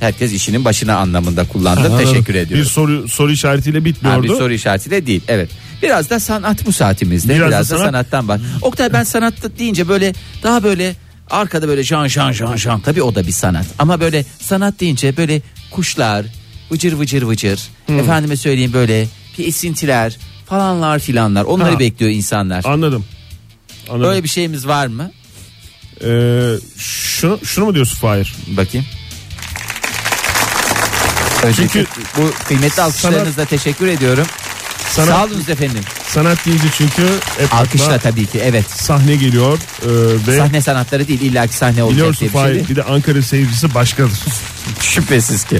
Herkes 0.00 0.32
işinin 0.32 0.64
başına 0.64 0.96
anlamında 0.96 1.48
kullandı. 1.48 1.98
Teşekkür 1.98 2.34
Bir 2.34 2.38
ediyorum. 2.38 2.66
soru 2.70 3.08
soru 3.08 3.32
işaretiyle 3.32 3.78
Ha, 3.78 3.84
bitmiyordu. 3.84 4.22
bir 4.22 4.28
soru 4.28 4.52
işaretiyle 4.52 5.06
değil. 5.06 5.22
Evet. 5.28 5.50
Biraz 5.82 6.10
da 6.10 6.20
sanat 6.20 6.66
bu 6.66 6.72
saatimizde. 6.72 7.34
Biraz 7.34 7.48
Biraz, 7.48 7.70
da 7.70 7.74
da, 7.74 7.78
sanat. 7.78 7.92
sanattan 7.92 8.28
bak. 8.28 8.40
Oktay 8.62 8.92
ben 8.92 9.04
sanat 9.04 9.34
deyince 9.58 9.88
böyle 9.88 10.12
daha 10.42 10.62
böyle 10.62 10.94
arkada 11.30 11.68
böyle 11.68 11.84
şan 11.84 12.06
şan 12.08 12.32
şan 12.32 12.56
şan. 12.56 12.80
Tabii 12.80 13.02
o 13.02 13.14
da 13.14 13.26
bir 13.26 13.32
sanat. 13.32 13.66
Ama 13.78 14.00
böyle 14.00 14.24
sanat 14.40 14.80
deyince 14.80 15.16
böyle 15.16 15.42
kuşlar 15.70 16.26
vıcır 16.72 16.92
vıcır 16.92 17.22
vıcır. 17.22 17.60
Efendime 17.88 18.36
söyleyeyim 18.36 18.72
böyle 18.72 19.06
bir 19.38 19.46
esintiler 19.48 20.16
falanlar 20.50 20.98
filanlar. 20.98 21.44
Onları 21.44 21.72
Ha. 21.72 21.78
bekliyor 21.78 22.12
insanlar. 22.12 22.64
Anladım. 22.64 23.04
Anladım. 23.90 24.08
Böyle 24.10 24.22
bir 24.24 24.28
şeyimiz 24.28 24.66
var 24.66 24.86
mı? 24.86 25.10
Ee, 26.04 26.54
şunu, 26.78 27.38
şunu 27.44 27.64
mu 27.64 27.74
diyorsun 27.74 27.96
Fahir? 27.98 28.34
Bakayım. 28.46 28.86
Öncelikle 31.42 31.84
Çünkü 31.84 31.86
bu 32.16 32.30
kıymetli 32.48 32.82
alkışlarınızla 32.82 33.44
teşekkür 33.44 33.86
ediyorum. 33.86 34.26
Sanat, 34.90 35.08
Sağ 35.08 35.24
olunuz 35.24 35.48
efendim. 35.48 35.82
sanat 36.08 36.46
deyince 36.46 36.64
çünkü 36.78 37.02
hep 37.38 37.54
Alkışla 37.54 37.86
akla 37.86 37.98
tabii 37.98 38.26
ki 38.26 38.38
evet. 38.42 38.70
sahne 38.70 39.16
geliyor 39.16 39.58
ee, 39.82 40.26
ve 40.26 40.36
Sahne 40.36 40.62
sanatları 40.62 41.08
değil 41.08 41.20
illaki 41.20 41.56
sahne 41.56 41.82
olacak 41.82 41.96
biliyorsun 41.96 42.20
diye 42.20 42.28
bir 42.28 42.32
şey 42.32 42.42
Fahir 42.42 42.54
değil. 42.54 42.68
bir 42.68 42.76
de 42.76 42.82
Ankara 42.82 43.22
seyircisi 43.22 43.74
başkadır. 43.74 44.18
Şüphesiz 44.80 45.44
ki. 45.44 45.58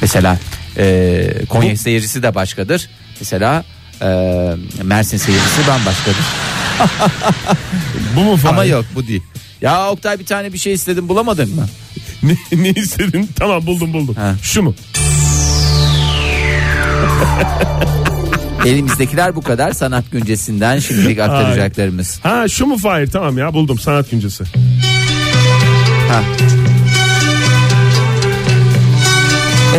Mesela 0.00 0.38
e, 0.76 1.44
Konya 1.48 1.76
seyircisi 1.76 2.22
de 2.22 2.34
başkadır. 2.34 2.88
Mesela 3.20 3.64
e, 4.02 4.06
Mersin 4.82 5.16
seyircisi 5.16 5.60
bambaşkadır. 5.68 6.24
Bu 8.16 8.20
mu 8.20 8.36
Fahir? 8.36 8.52
Ama 8.52 8.64
yok 8.64 8.84
bu 8.94 9.06
değil. 9.06 9.22
Ya 9.60 9.90
Oktay 9.90 10.18
bir 10.18 10.26
tane 10.26 10.52
bir 10.52 10.58
şey 10.58 10.72
istedim 10.72 11.08
bulamadın 11.08 11.54
mı? 11.54 11.66
Ne, 12.22 12.36
ne 12.52 12.70
istedin? 12.70 13.30
Tamam 13.38 13.66
buldum 13.66 13.92
buldum. 13.92 14.14
Ha. 14.14 14.34
Şu 14.42 14.62
mu? 14.62 14.74
Elimizdekiler 18.66 19.36
bu 19.36 19.42
kadar 19.42 19.72
sanat 19.72 20.04
güncesinden 20.12 20.78
şimdilik 20.78 21.18
aktaracaklarımız. 21.18 22.20
Ha 22.22 22.48
şu 22.48 22.66
mu 22.66 22.78
Fahir? 22.78 23.06
Tamam 23.06 23.38
ya 23.38 23.54
buldum 23.54 23.78
sanat 23.78 24.10
güncesi. 24.10 24.44
Ha. 26.08 26.22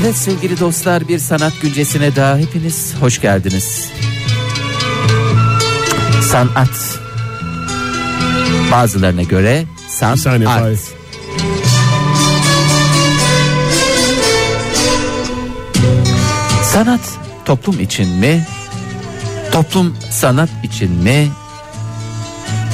Evet 0.02 0.16
sevgili 0.18 0.60
dostlar 0.60 1.08
bir 1.08 1.20
sanat 1.20 1.54
güncesine 1.62 2.16
daha 2.16 2.38
hepiniz 2.38 2.94
hoş 3.00 3.22
geldiniz. 3.22 3.90
Sanat. 6.34 7.00
Bazılarına 8.72 9.24
göre 9.24 9.66
sanat. 9.90 10.16
Bir 10.16 10.22
saniye 10.22 10.48
Fahir. 10.48 10.80
Sanat 16.64 17.00
toplum 17.46 17.80
için 17.80 18.10
mi? 18.10 18.48
Toplum 19.52 19.98
sanat 20.12 20.50
için 20.64 20.92
mi? 20.92 21.28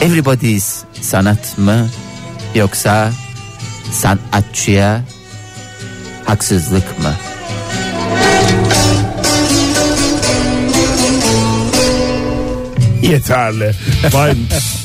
Everybody's 0.01 0.83
sanat 1.01 1.57
mı? 1.57 1.87
Yoksa 2.55 3.11
sanatçıya 3.91 5.01
haksızlık 6.25 6.99
mı? 6.99 7.13
Yeterli. 13.01 13.71
Fahir 14.12 14.38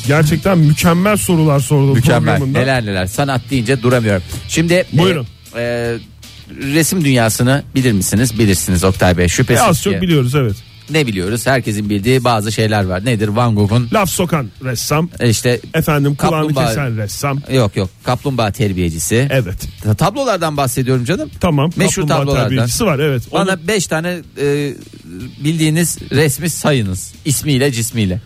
gerçekten 0.07 0.59
mükemmel 0.59 1.17
sorular 1.17 1.61
sordun 1.61 1.93
Mükemmel. 1.95 2.37
programında. 2.39 2.59
Neler 2.59 2.87
neler. 2.87 3.07
Sanat 3.07 3.41
deyince 3.51 3.83
duramıyorum. 3.83 4.23
Şimdi 4.49 4.85
Buyurun. 4.93 5.27
e, 5.57 5.61
e, 5.61 5.97
resim 6.61 7.05
dünyasını 7.05 7.63
bilir 7.75 7.93
misiniz? 7.93 8.39
Bilirsiniz 8.39 8.85
Oktay 8.85 9.17
Bey. 9.19 9.25
E, 9.25 9.29
Şüphesiz 9.29 9.63
az 9.65 9.83
çok 9.83 9.95
ki. 9.95 10.01
biliyoruz 10.01 10.35
evet. 10.35 10.57
Ne 10.91 11.07
biliyoruz? 11.07 11.47
Herkesin 11.47 11.91
bildiği 11.91 12.25
bazı 12.25 12.53
şeyler 12.53 12.85
var. 12.85 13.05
Nedir? 13.05 13.29
Van 13.29 13.55
Gogh'un 13.55 13.89
Laf 13.93 14.11
sokan 14.11 14.51
ressam. 14.65 15.11
e, 15.21 15.29
işte 15.31 15.61
Efendim 15.75 16.15
kulağını 16.15 16.47
Kaplumbağa- 16.53 16.67
kesen 16.69 16.97
ressam. 16.97 17.41
yok 17.53 17.77
yok 17.77 17.91
kaplumbağa 18.05 18.51
terbiyecisi. 18.53 19.29
Evet. 19.31 19.69
Tablolardan 19.99 20.57
bahsediyorum 20.57 21.05
canım. 21.05 21.31
Tamam. 21.41 21.71
Meşhur 21.77 22.03
kaplumbağa 22.03 22.17
tablolardan. 22.19 22.49
terbiyecisi 22.49 22.85
var 22.85 22.99
evet. 22.99 23.23
Onu- 23.31 23.41
Bana 23.47 23.69
5 23.69 23.87
tane 23.87 24.19
e, 24.41 24.75
bildiğiniz 25.45 25.99
resmi 26.11 26.51
sayınız. 26.51 27.13
İsmiyle 27.25 27.73
cismiyle. 27.73 28.21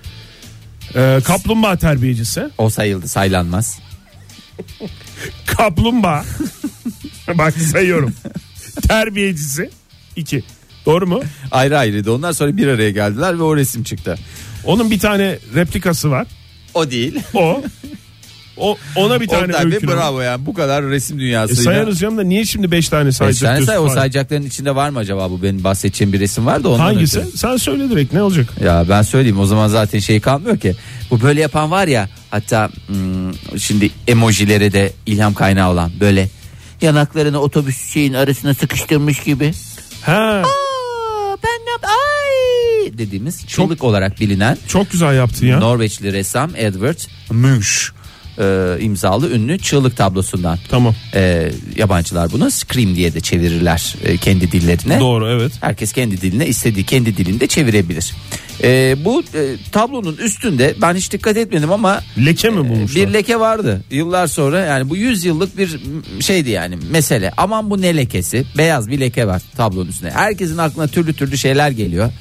Ee, 0.97 1.21
kaplumbağa 1.25 1.77
terbiyecisi. 1.77 2.49
O 2.59 2.71
sayıldı 2.71 3.09
saylanmaz. 3.09 3.79
Kaplumbağa. 5.47 6.25
Bak 7.35 7.55
sayıyorum. 7.55 8.14
terbiyecisi. 8.88 9.71
2. 10.16 10.42
Doğru 10.88 11.07
mu? 11.07 11.20
Ayrı 11.51 11.79
ayrıydı. 11.79 12.12
Onlar 12.12 12.33
sonra 12.33 12.57
bir 12.57 12.66
araya 12.66 12.90
geldiler 12.90 13.38
ve 13.38 13.42
o 13.42 13.57
resim 13.57 13.83
çıktı. 13.83 14.18
Onun 14.64 14.90
bir 14.90 14.98
tane 14.98 15.38
replikası 15.55 16.11
var. 16.11 16.27
O 16.74 16.90
değil. 16.90 17.18
O. 17.35 17.62
O 18.57 18.77
ona 18.96 19.20
bir 19.20 19.29
tane 19.29 19.53
var. 19.53 19.70
bravo 19.70 20.20
yani 20.20 20.46
bu 20.46 20.55
kadar 20.55 20.85
resim 20.85 21.16
E, 21.16 21.20
dünyasıyla. 21.20 21.62
sayarız 21.62 21.98
canım 21.98 22.18
da 22.18 22.22
niye 22.22 22.44
şimdi 22.44 22.70
5 22.70 22.88
tane 22.88 23.12
sayacak 23.12 23.55
tane 23.55 23.66
say, 23.66 23.79
o 23.79 23.88
sayacakların 23.88 24.42
içinde 24.42 24.74
var 24.74 24.90
mı 24.90 24.98
acaba 24.98 25.31
bu 25.31 25.42
benim 25.42 25.64
bahsedeceğim 25.64 26.12
bir 26.12 26.20
resim 26.20 26.46
var 26.46 26.64
da 26.64 26.68
ondan 26.68 26.85
Hangisi? 26.85 27.18
ötürü. 27.20 27.37
Sen 27.38 27.57
söyle 27.57 27.90
direkt 27.90 28.12
ne 28.12 28.22
olacak? 28.22 28.46
Ya 28.64 28.85
ben 28.88 29.03
söyleyeyim 29.03 29.40
o 29.40 29.46
zaman 29.46 29.68
zaten 29.68 29.98
şey 29.98 30.20
kalmıyor 30.20 30.59
ki. 30.59 30.74
Bu 31.11 31.20
böyle 31.20 31.40
yapan 31.40 31.70
var 31.70 31.87
ya 31.88 32.09
hatta 32.31 32.68
hmm, 32.87 33.59
şimdi 33.59 33.90
emojilere 34.07 34.72
de 34.72 34.92
ilham 35.07 35.35
kaynağı 35.35 35.70
olan 35.70 35.90
böyle 36.01 36.29
yanaklarını 36.83 37.40
otobüs 37.40 37.92
şeyin 37.92 38.12
arasına 38.14 38.55
sıkıştırmış 38.55 39.20
gibi. 39.20 39.53
Ha, 40.03 40.12
Aa, 40.12 40.42
ay 42.98 43.06
dediğimiz 43.06 43.46
çığlık 43.46 43.84
olarak 43.84 44.20
bilinen 44.20 44.58
çok 44.68 44.90
güzel 44.90 45.16
yaptın 45.16 45.46
ya. 45.46 45.58
Norveçli 45.58 46.12
ressam 46.12 46.50
Edward 46.56 46.98
Munch 47.30 47.68
e, 48.38 48.76
imzalı 48.80 49.30
ünlü 49.30 49.58
çığlık 49.58 49.96
tablosundan. 49.96 50.58
Tamam. 50.68 50.94
E, 51.14 51.50
yabancılar 51.76 52.32
bunu 52.32 52.50
scream 52.50 52.94
diye 52.94 53.14
de 53.14 53.20
çevirirler 53.20 53.94
e, 54.04 54.16
kendi 54.16 54.52
dillerine. 54.52 55.00
Doğru 55.00 55.28
evet. 55.28 55.52
Herkes 55.61 55.92
kendi 55.92 56.20
diline 56.20 56.46
istediği 56.46 56.84
kendi 56.87 57.16
dilinde 57.16 57.46
çevirebilir. 57.46 58.14
E, 58.62 58.96
bu 59.04 59.22
e, 59.34 59.56
tablonun 59.72 60.16
üstünde 60.16 60.74
ben 60.82 60.94
hiç 60.94 61.12
dikkat 61.12 61.37
etmedim 61.37 61.72
ama 61.72 62.00
Leke 62.26 62.50
mi 62.50 62.66
e, 62.66 62.68
bulmuşlar? 62.68 63.08
bir 63.08 63.12
leke 63.12 63.40
vardı 63.40 63.82
yıllar 63.90 64.26
sonra 64.26 64.61
yani 64.61 64.90
bu 64.90 64.96
100 64.96 65.24
yıllık 65.24 65.58
bir 65.58 65.80
şeydi 66.20 66.50
yani 66.50 66.78
mesele. 66.90 67.32
Aman 67.37 67.70
bu 67.70 67.82
ne 67.82 67.96
lekesi? 67.96 68.44
Beyaz 68.58 68.90
bir 68.90 69.00
leke 69.00 69.26
var 69.26 69.42
tablonun 69.56 69.88
üstünde. 69.88 70.11
Herkesin 70.11 70.58
aklına 70.58 70.87
türlü 70.87 71.14
türlü 71.14 71.38
şeyler 71.38 71.70
geliyor. 71.70 72.12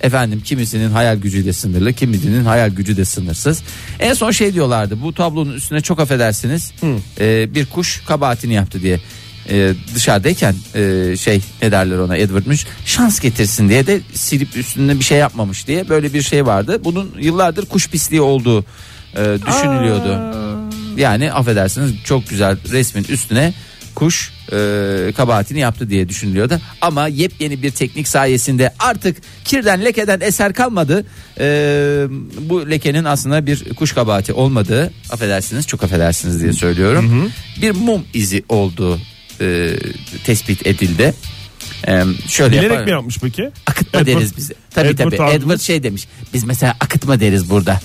Efendim 0.00 0.40
kimisinin 0.44 0.90
hayal 0.90 1.16
gücü 1.16 1.44
de 1.44 1.52
sınırlı, 1.52 1.92
kimisinin 1.92 2.44
hayal 2.44 2.70
gücü 2.70 2.96
de 2.96 3.04
sınırsız. 3.04 3.62
En 4.00 4.14
son 4.14 4.30
şey 4.30 4.54
diyorlardı. 4.54 5.02
Bu 5.02 5.14
tablonun 5.14 5.52
üstüne 5.52 5.80
çok 5.80 6.00
affedersiniz. 6.00 6.72
e, 7.20 7.54
bir 7.54 7.66
kuş 7.66 8.02
kabahatini 8.06 8.54
yaptı 8.54 8.82
diye. 8.82 9.00
E, 9.50 9.72
dışarıdayken 9.94 10.54
e, 10.74 11.14
şey 11.16 11.40
ne 11.62 11.72
derler 11.72 11.98
ona 11.98 12.16
Edward 12.16 12.46
Munch 12.46 12.64
şans 12.84 13.20
getirsin 13.20 13.68
diye 13.68 13.86
de 13.86 14.00
silip 14.14 14.56
üstünde 14.56 14.98
bir 14.98 15.04
şey 15.04 15.18
yapmamış 15.18 15.66
diye 15.66 15.88
böyle 15.88 16.14
bir 16.14 16.22
şey 16.22 16.46
vardı. 16.46 16.80
Bunun 16.84 17.10
yıllardır 17.20 17.66
kuş 17.66 17.88
pisliği 17.90 18.20
olduğu 18.20 18.64
e, 19.16 19.38
düşünülüyordu. 19.46 20.20
Yani 20.96 21.32
affedersiniz 21.32 21.92
çok 22.04 22.28
güzel 22.28 22.56
resmin 22.72 23.04
üstüne 23.04 23.54
kuş 23.94 24.32
e, 24.52 25.12
kabahatini 25.16 25.60
yaptı 25.60 25.90
diye 25.90 26.08
düşünülüyordu. 26.08 26.60
Ama 26.80 27.08
yepyeni 27.08 27.62
bir 27.62 27.70
teknik 27.70 28.08
sayesinde 28.08 28.74
artık 28.78 29.16
kirden 29.44 29.84
lekeden 29.84 30.20
eser 30.20 30.52
kalmadı. 30.52 31.06
E, 31.40 31.44
bu 32.40 32.70
lekenin 32.70 33.04
aslında 33.04 33.46
bir 33.46 33.74
kuş 33.74 33.92
kabahati 33.92 34.32
olmadığı 34.32 34.92
affedersiniz 35.10 35.66
çok 35.66 35.84
affedersiniz 35.84 36.42
diye 36.42 36.52
söylüyorum. 36.52 37.32
Bir 37.62 37.70
mum 37.70 38.02
izi 38.14 38.44
olduğu 38.48 38.98
e, 39.40 39.76
tespit 40.24 40.66
edildi. 40.66 41.14
E, 41.88 42.02
şöyle 42.28 42.52
Bilerek 42.52 42.70
yapar- 42.70 42.84
mi 42.84 42.90
yapmış 42.90 43.18
peki? 43.18 43.50
Akıtma 43.66 44.00
Edward- 44.00 44.06
deriz 44.06 44.36
biz. 44.36 44.50
Tabii 44.74 44.88
Edward 44.88 45.10
tabii. 45.10 45.16
abimiz- 45.22 45.36
Edward 45.36 45.60
şey 45.60 45.82
demiş. 45.82 46.08
Biz 46.34 46.44
mesela 46.44 46.76
akıtma 46.80 47.20
deriz 47.20 47.50
burada. 47.50 47.80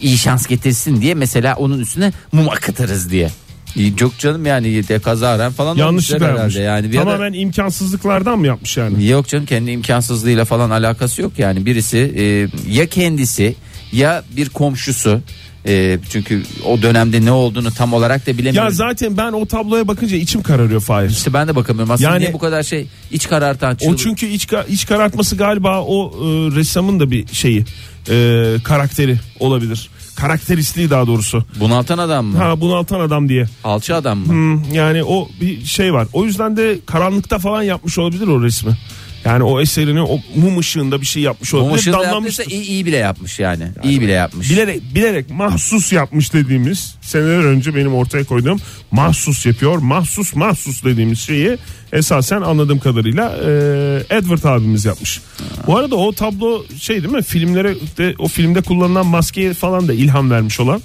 İyi 0.00 0.18
şans 0.18 0.46
getirsin 0.46 1.00
diye 1.00 1.14
mesela 1.14 1.56
onun 1.56 1.80
üstüne 1.80 2.12
mum 2.32 2.48
akıtırız 2.48 3.10
diye. 3.10 3.30
İyi, 3.76 3.96
Çok 3.96 4.18
canım 4.18 4.46
yani 4.46 4.88
de 4.88 4.98
kazaren 4.98 5.52
falan 5.52 5.76
Yanlışlıkla 5.76 6.26
yapmış. 6.26 6.40
herhalde 6.56 6.60
yani. 6.60 6.92
Bir 6.92 6.96
Tamamen 6.96 7.32
imkansızlıklardan 7.32 8.38
mı 8.38 8.46
yapmış 8.46 8.76
yani? 8.76 9.06
Yok 9.06 9.28
canım 9.28 9.46
kendi 9.46 9.70
imkansızlığıyla 9.70 10.44
falan 10.44 10.70
alakası 10.70 11.22
yok 11.22 11.32
yani 11.38 11.66
birisi 11.66 11.98
e, 12.16 12.24
ya 12.72 12.86
kendisi 12.86 13.54
ya 13.92 14.22
bir 14.36 14.48
komşusu 14.48 15.20
e, 15.68 15.98
çünkü 16.10 16.42
o 16.66 16.82
dönemde 16.82 17.24
ne 17.24 17.32
olduğunu 17.32 17.70
tam 17.72 17.92
olarak 17.92 18.26
da 18.26 18.38
bilemiyorum. 18.38 18.68
Ya 18.68 18.74
zaten 18.74 19.16
ben 19.16 19.32
o 19.32 19.46
tabloya 19.46 19.88
bakınca 19.88 20.16
içim 20.16 20.42
kararıyor 20.42 20.80
Fahir. 20.80 21.10
İşte 21.10 21.32
ben 21.32 21.48
de 21.48 21.56
bakamıyorum 21.56 21.90
aslında 21.92 22.10
Yani- 22.10 22.20
niye 22.20 22.32
bu 22.32 22.38
kadar 22.38 22.62
şey 22.62 22.86
iç 23.10 23.28
karartan 23.28 23.74
O 23.74 23.76
çığlık. 23.78 23.98
çünkü 23.98 24.26
iç, 24.26 24.48
iç 24.68 24.86
karartması 24.86 25.36
galiba 25.36 25.80
o 25.82 26.10
e, 26.14 26.56
ressamın 26.56 27.00
da 27.00 27.10
bir 27.10 27.26
şeyi 27.26 27.64
e, 28.10 28.54
karakteri 28.64 29.18
olabilir. 29.40 29.90
Karakteristiği 30.16 30.90
daha 30.90 31.06
doğrusu. 31.06 31.44
Bunaltan 31.60 31.98
adam 31.98 32.26
mı? 32.26 32.38
Ha 32.38 32.60
bunaltan 32.60 33.00
adam 33.00 33.28
diye. 33.28 33.46
Alçı 33.64 33.94
adam 33.94 34.18
mı? 34.18 34.26
Hmm, 34.26 34.72
yani 34.72 35.04
o 35.04 35.28
bir 35.40 35.64
şey 35.64 35.94
var. 35.94 36.06
O 36.12 36.24
yüzden 36.24 36.56
de 36.56 36.78
karanlıkta 36.86 37.38
falan 37.38 37.62
yapmış 37.62 37.98
olabilir 37.98 38.26
o 38.26 38.42
resmi. 38.42 38.76
Yani 39.24 39.42
o 39.42 39.60
eserini 39.60 40.02
o 40.02 40.20
mum 40.36 40.58
ışığında 40.58 41.00
bir 41.00 41.06
şey 41.06 41.22
yapmış 41.22 41.54
olabilir. 41.54 41.72
Bu 41.72 41.74
ışığı 41.76 41.92
da 41.92 41.98
Damlamıştır. 41.98 42.42
yaptıysa 42.42 42.62
iyi, 42.62 42.68
iyi 42.70 42.86
bile 42.86 42.96
yapmış 42.96 43.38
yani. 43.38 43.64
iyi 43.84 44.00
bile 44.00 44.12
yapmış. 44.12 44.50
Bilerek 44.50 44.94
bilerek 44.94 45.30
mahsus 45.30 45.92
yapmış 45.92 46.32
dediğimiz 46.32 46.94
seneler 47.00 47.44
önce 47.44 47.74
benim 47.76 47.94
ortaya 47.94 48.24
koyduğum 48.24 48.58
mahsus 48.90 49.46
yapıyor. 49.46 49.78
Mahsus 49.78 50.34
mahsus 50.34 50.84
dediğimiz 50.84 51.18
şeyi 51.20 51.58
esasen 51.92 52.40
anladığım 52.42 52.78
kadarıyla 52.78 53.36
e, 53.44 54.16
Edward 54.16 54.44
abimiz 54.44 54.84
yapmış. 54.84 55.20
Bu 55.66 55.76
arada 55.76 55.96
o 55.96 56.12
tablo 56.12 56.64
şey 56.80 57.02
değil 57.02 57.14
mi? 57.14 57.22
Filmlere 57.22 57.74
de 57.98 58.14
o 58.18 58.28
filmde 58.28 58.60
kullanılan 58.62 59.06
maskeye 59.06 59.54
falan 59.54 59.88
da 59.88 59.94
ilham 59.94 60.30
vermiş 60.30 60.60
olan 60.60 60.82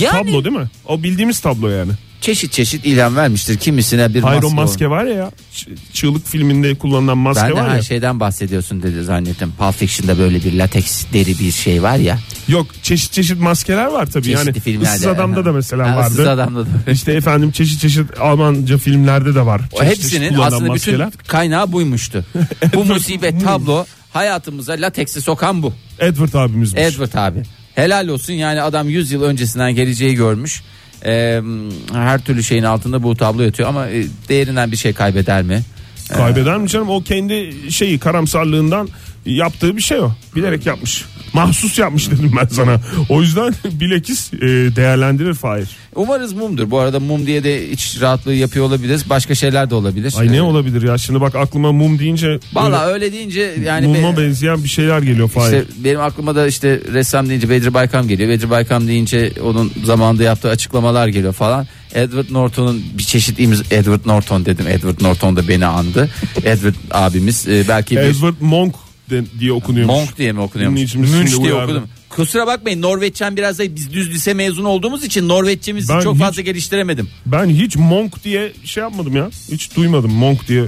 yani 0.00 0.12
tablo 0.12 0.44
değil 0.44 0.56
mi? 0.56 0.70
O 0.86 1.02
bildiğimiz 1.02 1.40
tablo 1.40 1.68
yani. 1.68 1.92
Çeşit 2.20 2.52
çeşit 2.52 2.86
ilham 2.86 3.16
vermiştir. 3.16 3.56
Kimisine 3.58 4.14
bir 4.14 4.20
Hayır 4.22 4.42
maske. 4.42 4.90
var 4.90 5.04
ya 5.04 5.14
ya. 5.14 5.30
Ç- 5.54 5.68
Çığlık 5.92 6.26
filminde 6.26 6.74
kullanılan 6.74 7.18
maske 7.18 7.42
Ben 7.42 7.50
de 7.50 7.54
var 7.54 7.70
her 7.70 7.76
ya. 7.76 7.82
şeyden 7.82 8.20
bahsediyorsun 8.20 8.82
dedi 8.82 9.02
zannettim. 9.04 9.52
Pulp 9.58 9.74
Fiction'da 9.74 10.18
böyle 10.18 10.44
bir 10.44 10.52
lateks 10.52 11.04
deri 11.12 11.38
bir 11.38 11.50
şey 11.52 11.82
var 11.82 11.96
ya. 11.96 12.18
Yok 12.48 12.66
çeşit 12.82 13.12
çeşit 13.12 13.40
maskeler 13.40 13.86
var 13.86 14.06
tabii. 14.06 14.24
Çeşitli 14.24 14.46
yani 14.48 14.60
filmlerde. 14.60 14.94
Issız 14.94 15.06
Adam'da 15.06 15.44
da 15.44 15.52
mesela 15.52 15.90
Ha, 15.90 15.96
vardı. 15.96 16.10
Issız 16.12 16.26
Adam'da 16.26 16.60
da. 16.66 16.90
İşte 16.92 17.12
efendim 17.12 17.50
çeşit 17.50 17.80
çeşit 17.80 18.20
Almanca 18.20 18.78
filmlerde 18.78 19.34
de 19.34 19.46
var. 19.46 19.60
O 19.72 19.78
Çeşit 19.78 19.96
çeşit 19.96 20.04
hepsinin 20.12 20.28
kullanılan 20.28 20.52
aslında 20.56 20.68
maskeler. 20.68 21.06
bütün 21.06 21.24
kaynağı 21.26 21.72
buymuştu. 21.72 22.24
bu 22.74 22.84
musibet 22.84 23.44
tablo 23.44 23.84
hayatımıza 24.12 24.72
lateksi 24.72 25.20
sokan 25.22 25.62
bu. 25.62 25.72
Edward 25.98 26.32
abimizmiş. 26.34 26.82
Edward 26.82 27.14
abi. 27.14 27.42
Helal 27.74 28.08
olsun 28.08 28.32
yani 28.32 28.62
adam 28.62 28.88
100 28.88 29.12
yıl 29.12 29.22
öncesinden 29.22 29.74
geleceği 29.74 30.14
görmüş. 30.14 30.62
Ee, 31.04 31.40
her 31.92 32.20
türlü 32.20 32.42
şeyin 32.42 32.62
altında 32.62 33.02
bu 33.02 33.16
tablo 33.16 33.42
yatıyor 33.42 33.68
ama 33.68 33.88
e, 33.88 34.04
değerinden 34.28 34.72
bir 34.72 34.76
şey 34.76 34.92
kaybeder 34.92 35.42
mi? 35.42 35.62
Kaybeder 36.08 36.58
mi 36.58 36.68
canım? 36.68 36.90
O 36.90 37.02
kendi 37.02 37.54
şeyi 37.72 37.98
karamsarlığından 37.98 38.88
yaptığı 39.26 39.76
bir 39.76 39.82
şey 39.82 40.00
o. 40.00 40.12
Bilerek 40.36 40.66
yapmış. 40.66 41.04
Mahsus 41.32 41.78
yapmış 41.78 42.10
dedim 42.10 42.32
ben 42.40 42.46
sana. 42.46 42.80
O 43.08 43.20
yüzden 43.22 43.54
bilekis 43.64 44.32
e, 44.34 44.38
değerlendirir 44.76 45.34
Fahir. 45.34 45.68
Umarız 45.94 46.32
mumdur. 46.32 46.70
Bu 46.70 46.78
arada 46.78 47.00
mum 47.00 47.26
diye 47.26 47.44
de 47.44 47.68
iç 47.70 47.98
rahatlığı 48.00 48.34
yapıyor 48.34 48.64
olabiliriz. 48.64 49.10
Başka 49.10 49.34
şeyler 49.34 49.70
de 49.70 49.74
olabilir. 49.74 50.14
Ay 50.18 50.32
ne 50.32 50.42
olabilir 50.42 50.82
ya? 50.82 50.98
Şimdi 50.98 51.20
bak 51.20 51.34
aklıma 51.34 51.72
mum 51.72 51.98
deyince 51.98 52.38
Valla 52.52 52.80
böyle 52.80 52.92
öyle 52.92 53.12
deyince 53.12 53.54
yani 53.66 53.86
muma 53.86 54.16
be- 54.16 54.22
benzeyen 54.22 54.64
bir 54.64 54.68
şeyler 54.68 55.02
geliyor 55.02 55.28
Fahir. 55.28 55.46
işte 55.46 55.64
benim 55.84 56.00
aklıma 56.00 56.34
da 56.34 56.46
işte 56.46 56.80
ressam 56.92 57.28
deyince 57.28 57.50
Bedri 57.50 57.74
Baykam 57.74 58.08
geliyor. 58.08 58.30
Bedri 58.30 58.50
Baykam 58.50 58.88
deyince 58.88 59.32
onun 59.44 59.72
zamanında 59.84 60.22
yaptığı 60.22 60.48
açıklamalar 60.48 61.08
geliyor 61.08 61.32
falan. 61.32 61.66
Edward 61.94 62.26
Norton'un 62.30 62.82
bir 62.98 63.02
çeşit 63.02 63.40
imza 63.40 63.64
Edward 63.70 64.00
Norton 64.06 64.44
dedim. 64.46 64.66
Edward 64.68 65.00
Norton 65.00 65.36
da 65.36 65.48
beni 65.48 65.66
andı. 65.66 66.08
Edward 66.44 66.74
abimiz 66.90 67.48
e, 67.48 67.64
belki 67.68 67.96
bir 67.96 68.00
Edward 68.00 68.34
Monk 68.40 68.74
de- 69.10 69.40
diye 69.40 69.52
okunuyormuş. 69.52 69.94
Monk 69.96 70.18
diye 70.18 70.32
mi 70.32 70.40
okunuyormuş? 70.40 70.94
Münch 70.94 71.42
diye 71.42 71.54
okudum. 71.54 71.88
Kusura 72.08 72.46
bakmayın 72.46 72.82
Norveççem 72.82 73.36
biraz 73.36 73.58
da 73.58 73.76
biz 73.76 73.92
düz 73.92 74.10
lise 74.10 74.34
mezunu 74.34 74.68
olduğumuz 74.68 75.04
için 75.04 75.28
Norveççemizi 75.28 75.88
Ben 75.88 76.00
çok 76.00 76.14
hiç- 76.14 76.20
fazla 76.22 76.42
geliştiremedim. 76.42 77.08
Ben 77.26 77.46
hiç 77.48 77.76
Monk 77.76 78.24
diye 78.24 78.52
şey 78.64 78.82
yapmadım 78.82 79.16
ya. 79.16 79.30
Hiç 79.52 79.76
duymadım 79.76 80.12
Monk 80.12 80.48
diye. 80.48 80.64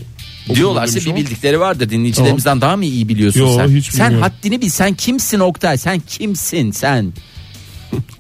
Diyorlarsa 0.55 0.99
okuduğum 0.99 1.17
bir 1.17 1.21
bildikleri 1.27 1.61
vardır. 1.61 1.91
Dinleyicilerimizden 1.91 2.61
daha 2.61 2.77
mı 2.77 2.85
iyi 2.85 3.09
biliyorsun 3.09 3.41
Yo, 3.41 3.57
sen? 3.57 3.69
hiç 3.69 3.91
sen 3.91 4.07
bilmiyorum. 4.11 4.33
haddini 4.37 4.61
bil. 4.61 4.69
Sen 4.69 4.95
kimsin 4.95 5.39
Oktay? 5.41 5.79
Sen 5.79 6.01
kimsin 6.09 6.71
sen? 6.71 7.13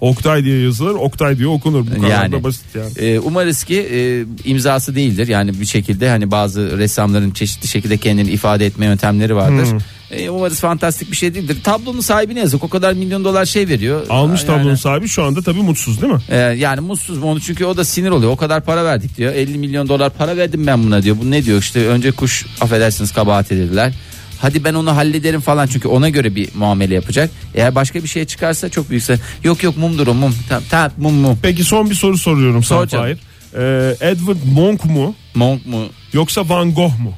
Oktay 0.00 0.44
diye 0.44 0.60
yazılır, 0.62 0.94
Oktay 0.94 1.38
diye 1.38 1.48
okunur. 1.48 1.86
Bu 1.86 2.02
kadar 2.02 2.08
Yani. 2.08 2.32
da 2.32 2.42
basit 2.44 2.64
yani. 2.74 2.90
Ee, 2.98 3.18
umarız 3.18 3.64
ki 3.64 3.80
e, 3.92 4.24
imzası 4.50 4.94
değildir. 4.94 5.28
Yani 5.28 5.60
bir 5.60 5.66
şekilde 5.66 6.08
hani 6.08 6.30
bazı 6.30 6.78
ressamların 6.78 7.30
çeşitli 7.30 7.68
şekilde 7.68 7.96
kendini 7.96 8.30
ifade 8.30 8.66
etme 8.66 8.86
yöntemleri 8.86 9.36
vardır. 9.36 9.70
Hmm. 9.70 9.78
Ee, 10.10 10.30
umarız 10.30 10.60
fantastik 10.60 11.10
bir 11.10 11.16
şey 11.16 11.34
değildir. 11.34 11.56
Tablonun 11.64 12.00
sahibine 12.00 12.40
yazık. 12.40 12.64
O 12.64 12.68
kadar 12.68 12.92
milyon 12.92 13.24
dolar 13.24 13.44
şey 13.44 13.68
veriyor. 13.68 14.06
Almış 14.10 14.40
Yani- 14.40 14.46
tablonun 14.46 14.74
sahibi 14.74 15.08
şu 15.08 15.24
anda 15.24 15.42
tabii 15.42 15.62
mutsuz 15.62 16.02
değil 16.02 16.12
mi? 16.12 16.20
Ee, 16.28 16.36
yani 16.38 16.80
mutsuz 16.80 17.18
mu 17.18 17.26
onu 17.26 17.40
çünkü 17.40 17.64
o 17.64 17.76
da 17.76 17.84
sinir 17.84 18.10
oluyor. 18.10 18.32
O 18.32 18.36
kadar 18.36 18.64
para 18.64 18.84
verdik 18.84 19.16
diyor. 19.16 19.34
50 19.34 19.58
milyon 19.58 19.88
dolar 19.88 20.10
para 20.10 20.36
verdim 20.36 20.66
ben 20.66 20.82
buna 20.84 21.02
diyor. 21.02 21.16
Bu 21.22 21.30
ne 21.30 21.44
diyor 21.44 21.58
işte 21.58 21.86
önce 21.86 22.12
kuş 22.12 22.46
affedersiniz 22.60 23.12
kabahat 23.12 23.52
edildiler. 23.52 23.92
Hadi 24.42 24.64
ben 24.64 24.74
onu 24.74 24.96
hallederim 24.96 25.40
falan 25.40 25.66
çünkü 25.66 25.88
ona 25.88 26.08
göre 26.08 26.34
bir 26.34 26.48
muamele 26.54 26.94
yapacak. 26.94 27.30
Eğer 27.54 27.74
başka 27.74 28.02
bir 28.02 28.08
şey 28.08 28.24
çıkarsa 28.24 28.68
çok 28.68 28.90
büyükse 28.90 29.18
yok 29.44 29.62
yok 29.62 29.76
mumdur 29.76 30.06
o 30.06 30.14
mum. 30.14 30.34
Tamam, 30.48 30.62
tamam 30.70 30.90
mum 30.98 31.14
mum. 31.14 31.38
Peki 31.42 31.64
son 31.64 31.90
bir 31.90 31.94
soru 31.94 32.18
soruyorum 32.18 32.62
Sor 32.62 32.76
sana 32.76 32.88
canım. 32.88 33.04
Fahir. 33.04 33.18
Ee, 33.56 34.10
Edward 34.10 34.36
Monk 34.54 34.84
mu 34.84 35.14
Monk 35.34 35.66
mu? 35.66 35.84
yoksa 36.12 36.48
Van 36.48 36.74
Gogh 36.74 36.98
mu? 36.98 37.14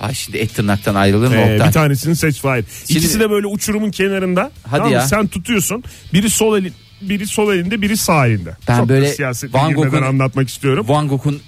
Ay 0.00 0.14
şimdi 0.14 0.38
et 0.38 0.54
tırnaktan 0.54 0.94
ayrılır 0.94 1.28
mı 1.28 1.34
Ee, 1.36 1.60
bir 1.66 1.72
tanesini 1.72 2.16
seç 2.16 2.40
Fahir. 2.40 2.64
Şimdi- 2.86 2.98
İkisi 2.98 3.20
de 3.20 3.30
böyle 3.30 3.46
uçurumun 3.46 3.90
kenarında. 3.90 4.50
Hadi 4.62 4.76
Tamam 4.78 4.92
ya. 4.92 5.00
Sen 5.06 5.26
tutuyorsun. 5.26 5.84
Biri 6.12 6.30
sol 6.30 6.58
elin 6.58 6.72
biri 7.02 7.26
sol 7.26 7.52
elinde 7.54 7.82
biri 7.82 7.96
sağ 7.96 8.26
elinde. 8.26 8.56
Ben 8.68 8.78
Çok 8.78 8.88
böyle 8.88 9.12
siyasete 9.14 9.58
Van 9.58 9.72
Gogh'un- 9.74 10.02
anlatmak 10.02 10.48
istiyorum. 10.48 10.86
Van 10.88 11.08
Gogh'un 11.08 11.40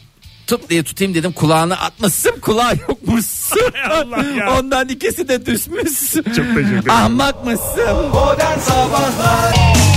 tut 0.50 0.70
diye 0.70 0.82
tutayım 0.82 1.14
dedim 1.14 1.32
kulağını 1.32 1.80
atmasın 1.80 2.40
kulağı 2.40 2.72
yokmuşsun. 2.88 3.60
Allah 3.90 4.24
ya. 4.36 4.58
Ondan 4.58 4.88
ikisi 4.88 5.28
de 5.28 5.46
düşmüş. 5.46 6.12
Çok 6.14 6.24
teşekkür 6.24 6.60
ederim. 6.60 6.90
Ahmak 6.90 7.44
mısın? 7.44 8.08
Modern 8.12 8.58
Sabahlar 8.58 9.89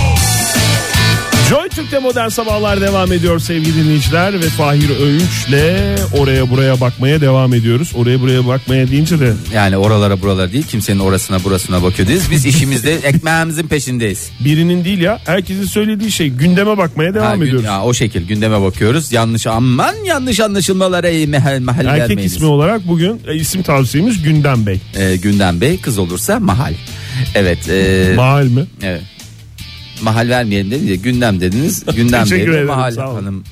Joy 1.50 1.70
Türk'te 1.70 2.00
modern 2.00 2.28
sabahlar 2.30 2.82
devam 2.82 3.12
ediyor 3.14 3.40
sevgili 3.40 3.84
dinleyiciler 3.84 4.34
ve 4.34 4.42
Fahir 4.50 4.90
Öğünç'le 4.90 6.00
oraya 6.18 6.50
buraya 6.50 6.82
bakmaya 6.82 7.22
devam 7.22 7.54
ediyoruz. 7.54 7.92
Oraya 7.96 8.22
buraya 8.22 8.48
bakmaya 8.48 8.88
deyince 8.92 9.20
de 9.20 9.34
Yani 9.54 9.78
oralara 9.78 10.22
buralara 10.22 10.52
değil 10.52 10.64
kimsenin 10.68 11.00
orasına 11.00 11.44
burasına 11.44 11.84
bakıyoruz. 11.84 12.32
Biz 12.32 12.46
işimizde 12.46 12.94
ekmeğimizin 13.04 13.68
peşindeyiz. 13.68 14.30
birinin 14.40 14.86
değil 14.86 15.00
ya 15.02 15.20
herkesin 15.26 15.64
söylediği 15.64 16.12
şey 16.12 16.30
gündeme 16.30 16.78
bakmaya 16.78 17.14
devam 17.14 17.28
Ha, 17.28 17.36
gün- 17.36 17.44
ediyoruz. 17.44 17.66
ya, 17.66 17.84
o 17.84 17.94
şekil 17.94 18.28
gündeme 18.28 18.62
bakıyoruz. 18.62 19.12
Yanlış 19.12 19.48
aman 19.48 19.96
yanlış 20.06 20.40
anlaşılmalara 20.40 21.10
iyi 21.10 21.28
mehal 21.28 21.60
mahal 21.60 21.86
Erkek 21.86 22.00
vermeyiniz. 22.10 22.34
ismi 22.36 22.46
olarak 22.46 22.88
bugün 22.88 23.22
e, 23.28 23.36
isim 23.36 23.64
tavsiyemiz 23.64 24.24
Gündem 24.24 24.66
Bey. 24.66 24.80
Ee, 24.96 25.16
Gündem 25.16 25.62
Bey 25.62 25.78
kız 25.82 25.98
olursa 25.98 26.40
mahal. 26.40 26.74
Evet. 27.36 27.70
e, 27.70 28.14
Mahal 28.16 28.46
mi? 28.46 28.66
evet. 28.84 29.02
Mahal 30.02 30.30
vermeyelim 30.30 30.72
dedi 30.72 30.88
de 30.90 30.96
gündem 30.96 31.42
dediniz. 31.42 31.86
Gündem 31.96 32.24
Teşekkür 32.24 32.52
ederim, 32.52 32.68
mahal 32.68 32.92
sağ 32.92 33.10
olun. 33.10 33.16
hanım. 33.16 33.44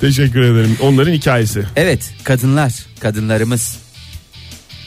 Teşekkür 0.00 0.40
ederim. 0.42 0.76
Onların 0.80 1.12
hikayesi. 1.12 1.62
Evet 1.76 2.10
kadınlar 2.24 2.72
kadınlarımız 3.00 3.76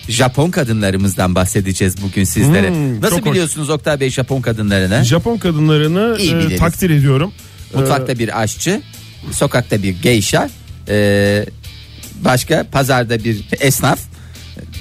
Japon 0.10 0.52
kadınlarımızdan 0.52 1.36
bahsedeceğiz 1.36 2.02
bugün 2.02 2.24
sizlere. 2.24 2.69
Hmm, 2.69 3.02
Nasıl 3.02 3.15
çok 3.17 3.26
hoş. 3.26 3.32
biliyorsunuz 3.32 3.69
Oktay 3.69 4.00
Bey 4.00 4.10
Japon 4.10 4.41
kadınlarını? 4.41 5.04
Japon 5.04 5.38
kadınlarını 5.38 6.17
İyi 6.19 6.32
e, 6.32 6.36
biliriz. 6.39 6.60
takdir 6.60 6.89
ediyorum. 6.89 7.32
Mutfakta 7.76 8.19
bir 8.19 8.41
aşçı, 8.41 8.82
sokakta 9.32 9.84
bir 9.84 10.02
geisha, 10.02 10.50
e, 10.89 11.45
başka 12.26 12.65
pazarda 12.72 13.24
bir 13.24 13.45
esnaf. 13.60 14.00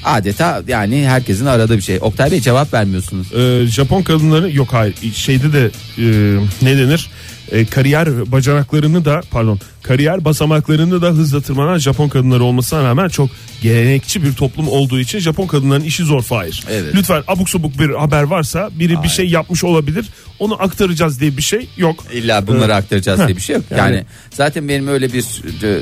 Adeta 0.04 0.62
yani 0.68 1.06
herkesin 1.08 1.46
aradığı 1.46 1.76
bir 1.76 1.82
şey. 1.82 1.98
Oktay 2.00 2.30
Bey 2.30 2.40
cevap 2.40 2.74
vermiyorsunuz. 2.74 3.32
Ee, 3.32 3.66
Japon 3.66 4.02
kadınları 4.02 4.52
yok 4.52 4.72
hayır 4.72 4.94
şeyde 5.14 5.52
de 5.52 5.70
e, 5.98 6.38
ne 6.62 6.78
denir 6.78 7.10
E, 7.52 7.66
kariyer 7.66 8.32
bacanaklarını 8.32 9.04
da 9.04 9.20
pardon 9.30 9.60
kariyer 9.82 10.24
basamaklarını 10.24 11.02
da 11.02 11.06
hızla 11.08 11.40
tırmanan 11.40 11.78
Japon 11.78 12.08
kadınları 12.08 12.44
olmasına 12.44 12.84
rağmen 12.84 13.08
çok 13.08 13.30
gelenekçi 13.62 14.22
bir 14.22 14.32
toplum 14.32 14.68
olduğu 14.68 15.00
için 15.00 15.18
Japon 15.18 15.46
kadınların 15.46 15.84
işi 15.84 16.04
zor 16.04 16.22
Fahir. 16.22 16.64
Evet. 16.70 16.94
Lütfen 16.94 17.22
abuk 17.28 17.48
subuk 17.48 17.78
bir 17.78 17.90
haber 17.90 18.22
varsa 18.22 18.70
biri 18.78 19.02
bir 19.02 19.08
şey 19.08 19.28
yapmış 19.28 19.64
olabilir 19.64 20.06
onu 20.38 20.62
aktaracağız 20.62 21.20
diye 21.20 21.36
bir 21.36 21.42
şey 21.42 21.68
yok. 21.76 22.04
İlla 22.12 22.46
bunları 22.46 22.74
aktaracağız 22.74 23.18
diye 23.26 23.36
bir 23.36 23.42
şey 23.42 23.56
yok. 23.56 23.64
Yani, 23.70 23.80
Yani- 23.80 24.04
zaten 24.30 24.68
benim 24.68 24.88
öyle 24.88 25.12
bir 25.12 25.24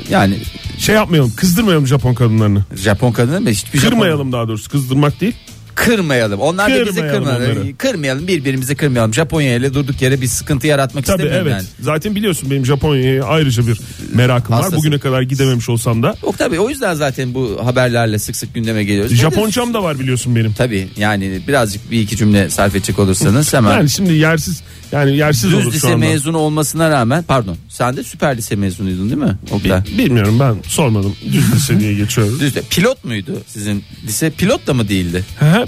yani 0.09 0.37
Şey 0.77 0.95
yapmayalım 0.95 1.33
kızdırmayalım 1.35 1.87
Japon 1.87 2.13
kadınlarını. 2.13 2.65
Japon 2.75 3.11
kadını 3.11 3.41
mı 3.41 3.49
hiçbir 3.49 3.79
Japon- 3.79 3.89
Kırmayalım 3.89 4.31
daha 4.31 4.47
doğrusu 4.47 4.69
kızdırmak 4.69 5.21
değil. 5.21 5.35
Kırmayalım. 5.77 6.39
Onlar 6.39 6.71
da 6.71 6.85
bizi 6.85 6.85
Kırmayalım 6.95 7.23
kırmayalım. 7.25 7.57
onları. 7.61 7.77
Kırmayalım 7.77 8.27
birbirimizi 8.27 8.75
kırmayalım. 8.75 9.13
Japonya 9.13 9.55
ile 9.55 9.73
durduk 9.73 10.01
yere 10.01 10.21
bir 10.21 10.27
sıkıntı 10.27 10.67
yaratmak 10.67 11.05
Tabii 11.05 11.15
istemiyorum 11.21 11.47
evet. 11.51 11.61
yani. 11.61 11.67
Zaten 11.79 12.15
biliyorsun 12.15 12.51
benim 12.51 12.65
Japonya'ya 12.65 13.23
ayrıca 13.23 13.67
bir 13.67 13.79
merakım 14.13 14.55
var. 14.55 14.61
Hastasın. 14.61 14.77
Bugüne 14.79 14.99
kadar 14.99 15.21
gidememiş 15.21 15.69
olsam 15.69 16.03
da. 16.03 16.15
Yok 16.23 16.37
tabii 16.37 16.59
o 16.59 16.69
yüzden 16.69 16.93
zaten 16.93 17.33
bu 17.33 17.59
haberlerle 17.65 18.19
sık 18.19 18.35
sık 18.35 18.53
gündeme 18.53 18.83
geliyoruz. 18.83 19.15
Japoncam 19.15 19.73
da 19.73 19.83
var 19.83 19.99
biliyorsun 19.99 20.35
benim. 20.35 20.53
Tabii 20.53 20.87
yani 20.97 21.41
birazcık 21.47 21.91
bir 21.91 21.99
iki 22.01 22.17
cümle 22.17 22.49
sarf 22.49 22.75
edecek 22.75 22.99
olursanız 22.99 23.53
hemen. 23.53 23.71
Yani 23.71 23.89
şimdi 23.89 24.13
yersiz 24.13 24.61
yani 24.91 25.17
yersiz 25.17 25.43
Düz 25.43 25.53
olur 25.53 25.63
şu 25.63 25.71
lise 25.71 25.87
anda. 25.87 25.97
mezunu 25.97 26.37
olmasına 26.37 26.89
rağmen 26.89 27.23
pardon 27.23 27.57
sen 27.77 27.97
de 27.97 28.03
süper 28.03 28.37
lise 28.37 28.55
mezunuydun 28.55 29.09
değil 29.09 29.21
mi? 29.21 29.37
Oktay? 29.51 29.85
Bi- 29.85 29.97
Bilmiyorum 29.97 30.39
ben 30.39 30.55
sormadım. 30.67 31.15
Düz 31.33 31.53
lise 31.55 31.79
diye 31.79 31.93
geçiyoruz. 31.93 32.39
Düz 32.39 32.53
pilot 32.53 33.05
muydu 33.05 33.41
sizin 33.47 33.83
lise? 34.07 34.29
Pilot 34.29 34.67
da 34.67 34.73
mı 34.73 34.89
değildi? 34.89 35.23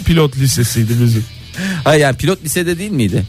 Pilot 0.05 0.37
lisesiydi 0.37 0.93
bizim. 1.03 1.25
Hayır 1.83 2.01
yani 2.01 2.17
pilot 2.17 2.43
lisede 2.43 2.79
değil 2.79 2.91
miydi? 2.91 3.23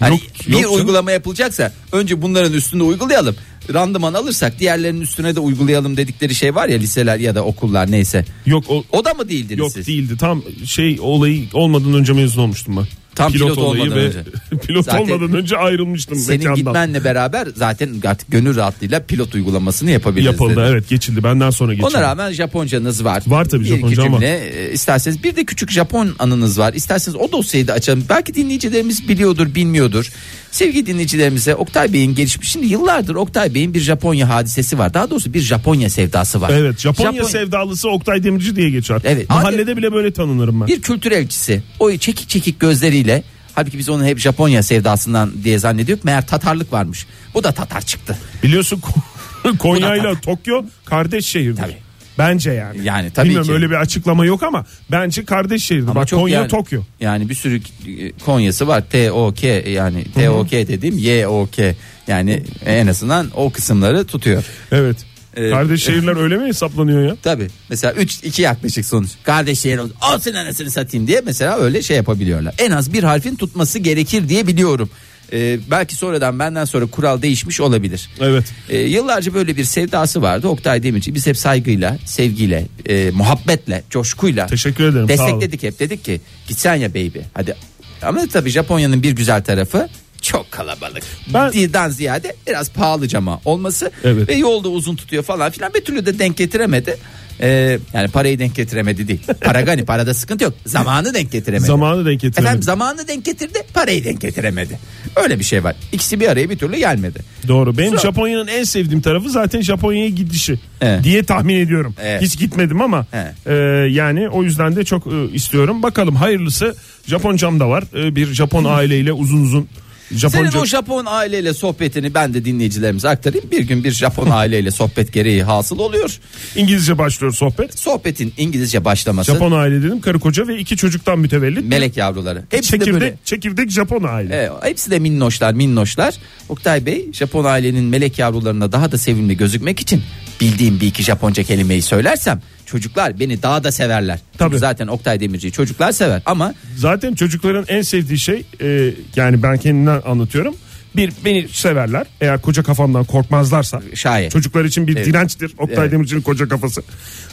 Hani 0.00 0.10
Yok, 0.14 0.20
bir 0.48 0.52
yok 0.52 0.62
canım. 0.62 0.76
uygulama 0.76 1.10
yapılacaksa 1.12 1.72
önce 1.92 2.22
bunların 2.22 2.52
üstünde 2.52 2.82
uygulayalım. 2.82 3.36
Randıman 3.74 4.14
alırsak 4.14 4.58
diğerlerinin 4.60 5.00
üstüne 5.00 5.36
de 5.36 5.40
uygulayalım 5.40 5.96
dedikleri 5.96 6.34
şey 6.34 6.54
var 6.54 6.68
ya 6.68 6.78
liseler 6.78 7.18
ya 7.18 7.34
da 7.34 7.44
okullar 7.44 7.90
neyse. 7.90 8.24
Yok 8.46 8.64
o 8.68 8.84
O 8.92 9.04
da 9.04 9.14
mı 9.14 9.28
değildiniz 9.28 9.58
yok 9.58 9.72
siz? 9.72 9.86
değildi. 9.86 10.16
Tam 10.16 10.42
şey 10.64 10.98
olayı 11.00 11.44
olmadan 11.52 11.94
önce 11.94 12.12
mezun 12.12 12.42
olmuştum 12.42 12.76
ben. 12.76 12.86
Tam 13.16 13.32
pilot 13.32 13.58
olayı 13.58 13.82
olmadan 13.82 13.98
ve 13.98 14.06
önce. 14.06 14.24
pilot 14.66 14.84
Zaten 14.84 14.98
olmadan 15.00 15.36
önce 15.36 15.56
ayrılmıştım 15.56 16.18
Senin 16.18 16.38
mekandan. 16.38 16.56
gitmenle 16.56 17.04
beraber 17.04 17.48
zaten 17.54 17.90
artık 18.06 18.30
gönül 18.30 18.56
rahatlığıyla 18.56 19.00
pilot 19.00 19.34
uygulamasını 19.34 19.90
yapabiliriz. 19.90 20.26
Yapıldı 20.26 20.56
dedi. 20.56 20.68
evet 20.70 20.88
geçildi 20.88 21.24
benden 21.24 21.50
sonra 21.50 21.74
geçildi. 21.74 21.96
Ona 21.96 22.02
rağmen 22.02 22.32
Japoncanız 22.32 23.04
var. 23.04 23.22
Var 23.26 23.44
tabii 23.44 23.64
bir 23.64 23.68
Japonca 23.68 24.02
ama- 24.02 24.20
cümle 24.20 24.48
e, 24.48 24.72
isterseniz 24.72 25.24
bir 25.24 25.36
de 25.36 25.44
küçük 25.44 25.70
Japon 25.70 26.14
anınız 26.18 26.58
var. 26.58 26.72
İsterseniz 26.74 27.16
o 27.20 27.32
dosyayı 27.32 27.68
da 27.68 27.72
açalım. 27.72 28.04
Belki 28.08 28.34
dinleyicilerimiz 28.34 29.08
biliyordur, 29.08 29.54
bilmiyordur. 29.54 30.10
Sevgili 30.56 30.86
dinleyicilerimize 30.86 31.54
Oktay 31.54 31.92
Bey'in 31.92 32.14
gelişmiş. 32.14 32.48
Şimdi 32.48 32.66
yıllardır 32.66 33.14
Oktay 33.14 33.54
Bey'in 33.54 33.74
bir 33.74 33.80
Japonya 33.80 34.28
hadisesi 34.28 34.78
var. 34.78 34.94
Daha 34.94 35.10
doğrusu 35.10 35.34
bir 35.34 35.40
Japonya 35.40 35.90
sevdası 35.90 36.40
var. 36.40 36.50
Evet 36.50 36.78
Japonya, 36.78 37.10
Japonya- 37.10 37.30
sevdalısı 37.30 37.90
Oktay 37.90 38.24
Demirci 38.24 38.56
diye 38.56 38.70
geçer. 38.70 39.00
Evet. 39.04 39.30
Mahallede 39.30 39.76
bile 39.76 39.92
böyle 39.92 40.12
tanınırım 40.12 40.60
ben. 40.60 40.66
Bir 40.66 40.82
kültür 40.82 41.12
elçisi. 41.12 41.62
O 41.78 41.96
çekik 41.96 42.28
çekik 42.28 42.60
gözleriyle 42.60 43.22
Halbuki 43.54 43.78
biz 43.78 43.88
onu 43.88 44.04
hep 44.04 44.18
Japonya 44.18 44.62
sevdasından 44.62 45.32
diye 45.44 45.58
zannediyorduk. 45.58 46.04
Meğer 46.04 46.26
Tatarlık 46.26 46.72
varmış. 46.72 47.06
Bu 47.34 47.44
da 47.44 47.52
Tatar 47.52 47.80
çıktı. 47.80 48.18
Biliyorsun 48.42 48.82
Konya 49.58 49.96
ile 49.96 50.20
Tokyo 50.20 50.64
kardeş 50.84 51.26
şehirdir. 51.26 51.62
Tabii. 51.62 51.85
Bence 52.18 52.52
yani. 52.52 52.84
Yani 52.84 53.10
tabii 53.10 53.24
Bilmiyorum 53.24 53.48
ki. 53.48 53.54
öyle 53.54 53.70
bir 53.70 53.74
açıklama 53.74 54.26
yok 54.26 54.42
ama 54.42 54.64
bence 54.90 55.24
kardeş 55.24 55.64
şehirdir. 55.64 55.94
Bak 55.94 56.10
Konya 56.10 56.40
yani, 56.40 56.48
Tokyo. 56.48 56.82
Yani 57.00 57.28
bir 57.28 57.34
sürü 57.34 57.60
e, 57.86 58.12
Konya'sı 58.12 58.68
var. 58.68 58.84
T 58.90 59.12
O 59.12 59.34
K 59.34 59.46
yani 59.48 60.04
T 60.14 60.30
O 60.30 60.46
K 60.46 60.68
dediğim 60.68 60.98
Y 60.98 61.26
O 61.26 61.48
K. 61.56 61.74
Yani 62.06 62.42
en 62.66 62.86
azından 62.86 63.30
o 63.34 63.50
kısımları 63.50 64.04
tutuyor. 64.06 64.44
Evet. 64.72 64.96
Ee, 65.36 65.50
kardeş 65.50 65.84
şehirler 65.84 66.16
öyle 66.16 66.36
mi 66.36 66.46
hesaplanıyor 66.46 67.02
ya? 67.08 67.16
Tabii. 67.22 67.48
Mesela 67.68 67.92
3 67.92 68.24
2 68.24 68.42
yaklaşık 68.42 68.86
sonuç. 68.86 69.10
Kardeş 69.22 69.60
şehir 69.60 69.78
olsun. 69.78 69.94
Olsun 70.14 70.34
anasını 70.34 70.70
satayım 70.70 71.06
diye 71.06 71.22
mesela 71.24 71.58
öyle 71.58 71.82
şey 71.82 71.96
yapabiliyorlar. 71.96 72.54
En 72.58 72.70
az 72.70 72.92
bir 72.92 73.02
harfin 73.02 73.36
tutması 73.36 73.78
gerekir 73.78 74.28
diye 74.28 74.46
biliyorum. 74.46 74.90
Ee, 75.32 75.58
belki 75.70 75.94
sonradan 75.94 76.38
benden 76.38 76.64
sonra 76.64 76.86
kural 76.86 77.22
değişmiş 77.22 77.60
olabilir. 77.60 78.10
Evet. 78.20 78.44
Ee, 78.68 78.78
yıllarca 78.78 79.34
böyle 79.34 79.56
bir 79.56 79.64
sevdası 79.64 80.22
vardı 80.22 80.48
Oktay 80.48 80.82
Demirci. 80.82 81.14
Biz 81.14 81.26
hep 81.26 81.36
saygıyla, 81.36 81.98
sevgiyle, 82.04 82.66
e, 82.88 83.10
muhabbetle, 83.10 83.82
coşkuyla 83.90 84.46
Teşekkür 84.46 84.84
ederim. 84.84 85.08
Destekledik 85.08 85.62
hep. 85.62 85.78
Dedik 85.80 86.04
ki 86.04 86.20
gitsen 86.48 86.74
ya 86.74 86.90
baby. 86.90 87.18
Hadi. 87.34 87.56
Ama 88.02 88.26
tabii 88.32 88.50
Japonya'nın 88.50 89.02
bir 89.02 89.10
güzel 89.12 89.42
tarafı 89.44 89.88
çok 90.22 90.50
kalabalık. 90.50 91.02
Ben- 91.34 91.52
Dilden 91.52 91.88
ziyade 91.90 92.36
biraz 92.46 92.70
pahalı 92.70 93.08
cama 93.08 93.40
olması 93.44 93.90
Evet. 94.04 94.28
ve 94.28 94.34
yolda 94.34 94.68
uzun 94.68 94.96
tutuyor 94.96 95.22
falan 95.22 95.50
filan 95.50 95.74
bir 95.74 95.80
türlü 95.84 96.06
de 96.06 96.18
denk 96.18 96.36
getiremedi. 96.36 96.96
Ee, 97.40 97.78
yani 97.94 98.08
parayı 98.08 98.38
denk 98.38 98.54
getiremedi 98.54 99.08
değil. 99.08 99.20
Para 99.40 99.60
gani 99.60 99.84
parada 99.84 100.14
sıkıntı 100.14 100.44
yok. 100.44 100.54
Zamanı 100.66 101.14
denk 101.14 101.32
getiremedi. 101.32 101.66
Zamanı 101.66 102.06
denk 102.06 102.20
getiremedi. 102.20 102.40
Efendim 102.48 102.62
zamanı 102.62 103.08
denk 103.08 103.24
getirdi 103.24 103.58
parayı 103.74 104.04
denk 104.04 104.20
getiremedi. 104.20 104.78
Öyle 105.16 105.38
bir 105.38 105.44
şey 105.44 105.64
var. 105.64 105.76
İkisi 105.92 106.20
bir 106.20 106.28
araya 106.28 106.50
bir 106.50 106.58
türlü 106.58 106.76
gelmedi. 106.76 107.18
Doğru. 107.48 107.78
Benim 107.78 107.90
Sonra- 107.90 108.00
Japonya'nın 108.02 108.46
en 108.46 108.64
sevdiğim 108.64 109.00
tarafı 109.02 109.30
zaten 109.30 109.60
Japonya'ya 109.60 110.08
gidişi 110.08 110.58
Evet. 110.80 111.04
diye 111.04 111.22
tahmin 111.24 111.54
ediyorum. 111.56 111.94
Evet. 112.02 112.22
Hiç 112.22 112.38
gitmedim 112.38 112.80
ama 112.80 113.06
Evet. 113.12 113.34
e, 113.46 113.52
yani 113.92 114.28
o 114.28 114.42
yüzden 114.42 114.76
de 114.76 114.84
çok 114.84 115.06
e, 115.06 115.10
istiyorum. 115.32 115.82
Bakalım 115.82 116.16
hayırlısı 116.16 116.74
Japoncam 117.06 117.60
da 117.60 117.68
var. 117.68 117.84
E, 117.96 118.16
bir 118.16 118.26
Japon 118.34 118.64
aileyle 118.64 119.12
uzun 119.12 119.42
uzun 119.42 119.68
Japonca 120.14 120.50
Senin 120.50 120.62
o 120.62 120.66
Japon 120.66 121.04
aileyle 121.06 121.54
sohbetini 121.54 122.14
ben 122.14 122.34
de 122.34 122.44
dinleyicilerimize 122.44 123.08
aktarayım. 123.08 123.50
Bir 123.50 123.60
gün 123.60 123.84
bir 123.84 123.90
Japon 123.90 124.30
aileyle 124.30 124.70
sohbet 124.70 125.12
gereği 125.12 125.42
hasıl 125.42 125.78
oluyor. 125.78 126.18
İngilizce 126.56 126.98
başlıyor 126.98 127.32
sohbet. 127.32 127.78
Sohbetin 127.78 128.34
İngilizce 128.36 128.84
başlaması. 128.84 129.32
Japon 129.32 129.52
aile 129.52 129.82
dedim 129.82 130.00
karı 130.00 130.18
koca 130.18 130.48
ve 130.48 130.58
iki 130.58 130.76
çocuktan 130.76 131.18
mütevellit. 131.18 131.64
Melek 131.64 131.96
yavruları. 131.96 132.44
Hepsi 132.50 132.72
de 132.72 132.78
çekirdek, 132.78 133.00
böyle. 133.00 133.14
çekirdek 133.24 133.70
Japon 133.70 134.02
aile. 134.02 134.34
Evet, 134.34 134.50
hepsi 134.62 134.90
de 134.90 134.98
minnoşlar 134.98 135.52
minnoşlar. 135.54 136.14
Oktay 136.48 136.86
Bey 136.86 137.12
Japon 137.12 137.44
ailenin 137.44 137.84
melek 137.84 138.18
yavrularına 138.18 138.72
daha 138.72 138.92
da 138.92 138.98
sevimli 138.98 139.36
gözükmek 139.36 139.80
için 139.80 140.02
bildiğim 140.40 140.80
bir 140.80 140.86
iki 140.86 141.02
Japonca 141.02 141.42
kelimeyi 141.42 141.82
söylersem 141.82 142.40
çocuklar 142.66 143.20
beni 143.20 143.42
daha 143.42 143.64
da 143.64 143.72
severler. 143.72 144.18
Çünkü 144.32 144.38
Tabii. 144.38 144.58
zaten 144.58 144.86
Oktay 144.86 145.20
Demirci'yi 145.20 145.52
çocuklar 145.52 145.92
sever 145.92 146.22
ama 146.26 146.54
Zaten 146.76 147.14
çocukların 147.14 147.64
en 147.68 147.82
sevdiği 147.82 148.18
şey 148.18 148.44
e, 148.60 148.90
yani 149.16 149.42
ben 149.42 149.56
kendimden 149.56 150.02
anlatıyorum. 150.06 150.54
Bir 150.96 151.12
beni 151.24 151.48
severler 151.48 152.06
eğer 152.20 152.42
koca 152.42 152.62
kafamdan 152.62 153.04
korkmazlarsa. 153.04 153.82
şayet. 153.94 154.32
Çocuklar 154.32 154.64
için 154.64 154.86
bir 154.86 154.96
Evet. 154.96 155.06
dirençtir 155.06 155.52
Oktay 155.58 155.78
Evet. 155.84 155.92
Demirci'nin 155.92 156.20
koca 156.20 156.48
kafası. 156.48 156.82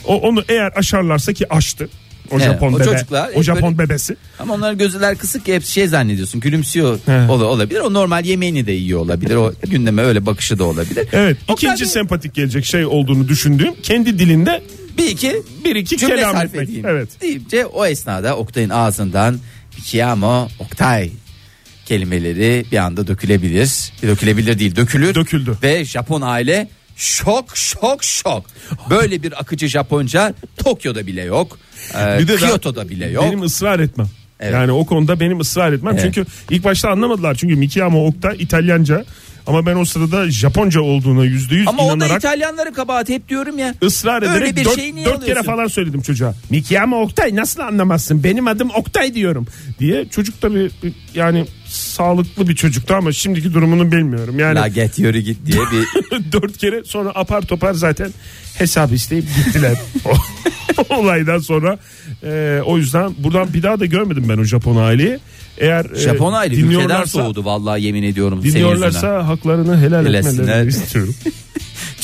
O, 0.04 0.14
onu 0.20 0.44
eğer 0.48 0.72
aşarlarsa 0.76 1.32
ki 1.32 1.52
aştı. 1.52 1.88
O 2.30 2.34
Evet, 2.36 2.44
Japon 2.44 2.72
o 2.72 2.76
bebe. 2.78 2.84
çocuklar 2.84 3.30
o 3.34 3.42
Japon 3.42 3.78
böyle- 3.78 3.88
bebesi. 3.90 4.16
Ama 4.38 4.54
onların 4.54 4.78
gözler 4.78 5.18
kısık 5.18 5.48
hep 5.48 5.64
şey 5.64 5.88
zannediyorsun 5.88 6.40
gülümsüyor 6.40 6.98
He. 7.06 7.26
ola- 7.32 7.44
olabilir. 7.44 7.80
O 7.80 7.92
normal 7.92 8.24
yemeğini 8.24 8.66
de 8.66 8.72
yiyor 8.72 9.00
olabilir. 9.00 9.34
O 9.36 9.52
gündeme 9.68 10.02
öyle 10.02 10.26
bakışı 10.26 10.58
da 10.58 10.64
olabilir. 10.64 11.06
Evet. 11.12 11.36
Oktay 11.48 11.54
ikinci 11.70 11.84
Bey, 11.84 11.90
sempatik 11.90 12.34
gelecek 12.34 12.64
şey 12.64 12.86
olduğunu 12.86 13.28
düşündüğüm 13.28 13.74
kendi 13.82 14.18
dilinde 14.18 14.62
bir 14.98 15.06
iki 15.08 15.42
bir 15.64 15.76
iki 15.76 15.98
cümle 15.98 16.14
kelam 16.16 16.32
sarf 16.32 16.44
etmek. 16.44 16.68
edeyim. 16.68 16.86
Evet. 16.86 17.08
Deyince 17.20 17.66
o 17.66 17.86
esnada 17.86 18.36
Oktay'ın 18.36 18.70
ağzından 18.70 19.38
Kiyamo 19.84 20.48
Oktay 20.58 21.10
kelimeleri 21.86 22.64
bir 22.72 22.76
anda 22.76 23.06
dökülebilir. 23.06 23.92
Dökülebilir 24.02 24.58
değil 24.58 24.76
dökülür. 24.76 25.14
Döküldü. 25.14 25.58
Ve 25.62 25.84
Japon 25.84 26.20
aile 26.20 26.68
şok 26.96 27.56
şok 27.56 28.04
şok. 28.04 28.44
Böyle 28.90 29.22
bir 29.22 29.40
akıcı 29.40 29.68
Japonca 29.68 30.34
Tokyo'da 30.56 31.06
bile 31.06 31.22
yok. 31.22 31.58
Ee, 31.98 32.18
Bir 32.18 32.28
de 32.28 32.36
Kyoto'da 32.36 32.88
bile 32.88 33.06
yok. 33.06 33.24
Benim 33.24 33.42
ısrar 33.42 33.80
etmem. 33.80 34.08
Evet. 34.40 34.52
Yani 34.54 34.72
o 34.72 34.86
konuda 34.86 35.20
benim 35.20 35.40
ısrar 35.40 35.72
etmem. 35.72 35.94
Evet. 35.94 36.02
Çünkü 36.14 36.30
ilk 36.50 36.64
başta 36.64 36.90
anlamadılar. 36.90 37.34
Çünkü 37.34 37.56
Mikiyama 37.56 38.04
Oktay 38.04 38.36
İtalyanca. 38.38 39.04
Ama 39.46 39.66
ben 39.66 39.76
o 39.76 39.84
sırada 39.84 40.30
Japonca 40.30 40.80
olduğuna 40.80 41.24
yüzde 41.24 41.54
yüz 41.54 41.68
Ama 41.68 41.82
inanarak 41.82 42.18
İtalyanların 42.18 42.72
kabahati 42.72 43.14
hep 43.14 43.28
diyorum 43.28 43.58
ya. 43.58 43.74
ısrar 43.82 44.22
Öyle 44.22 44.36
ederek 44.36 44.56
bir 44.56 44.64
dört, 44.64 44.74
şeyi 44.74 44.94
niye 44.94 45.06
dört 45.06 45.26
kere 45.26 45.42
falan 45.42 45.66
söyledim 45.66 46.02
çocuğa. 46.02 46.34
Mikiyama 46.50 47.00
Oktay 47.00 47.36
nasıl 47.36 47.60
anlamazsın? 47.60 48.24
Benim 48.24 48.46
adım 48.46 48.70
Oktay 48.70 49.14
diyorum 49.14 49.46
diye. 49.78 50.08
Çocuk 50.08 50.40
tabii 50.40 50.70
yani 51.14 51.46
sağlıklı 51.74 52.48
bir 52.48 52.54
çocuktu 52.54 52.94
ama 52.94 53.12
şimdiki 53.12 53.54
durumunu 53.54 53.92
bilmiyorum. 53.92 54.38
Yani 54.38 54.54
La 54.58 54.68
get 54.68 54.98
yürü 54.98 55.20
git 55.20 55.46
diye 55.46 55.58
bir 55.72 56.32
dört 56.32 56.58
kere 56.58 56.84
sonra 56.84 57.12
apar 57.14 57.42
topar 57.42 57.72
zaten 57.74 58.10
hesap 58.58 58.92
isteyip 58.92 59.24
gittiler. 59.36 59.76
O 60.04 60.12
olaydan 60.98 61.38
sonra 61.38 61.78
e, 62.22 62.60
o 62.66 62.78
yüzden 62.78 63.14
buradan 63.18 63.54
bir 63.54 63.62
daha 63.62 63.80
da 63.80 63.86
görmedim 63.86 64.24
ben 64.28 64.38
o 64.38 64.44
Japon 64.44 64.76
aileyi. 64.76 65.18
Eğer 65.58 65.84
e, 65.90 65.98
Japon 65.98 66.32
aile 66.32 66.54
ülkeden 66.54 66.70
dinliyorlarsa- 66.88 67.06
soğudu 67.06 67.44
vallahi 67.44 67.82
yemin 67.82 68.02
ediyorum 68.02 68.38
senin 68.42 68.44
yüzünden. 68.52 68.70
Dinliyorlarsa 68.72 69.28
haklarını 69.28 69.80
helal 69.80 70.14
etmelerini 70.14 70.68
istiyorum. 70.68 71.14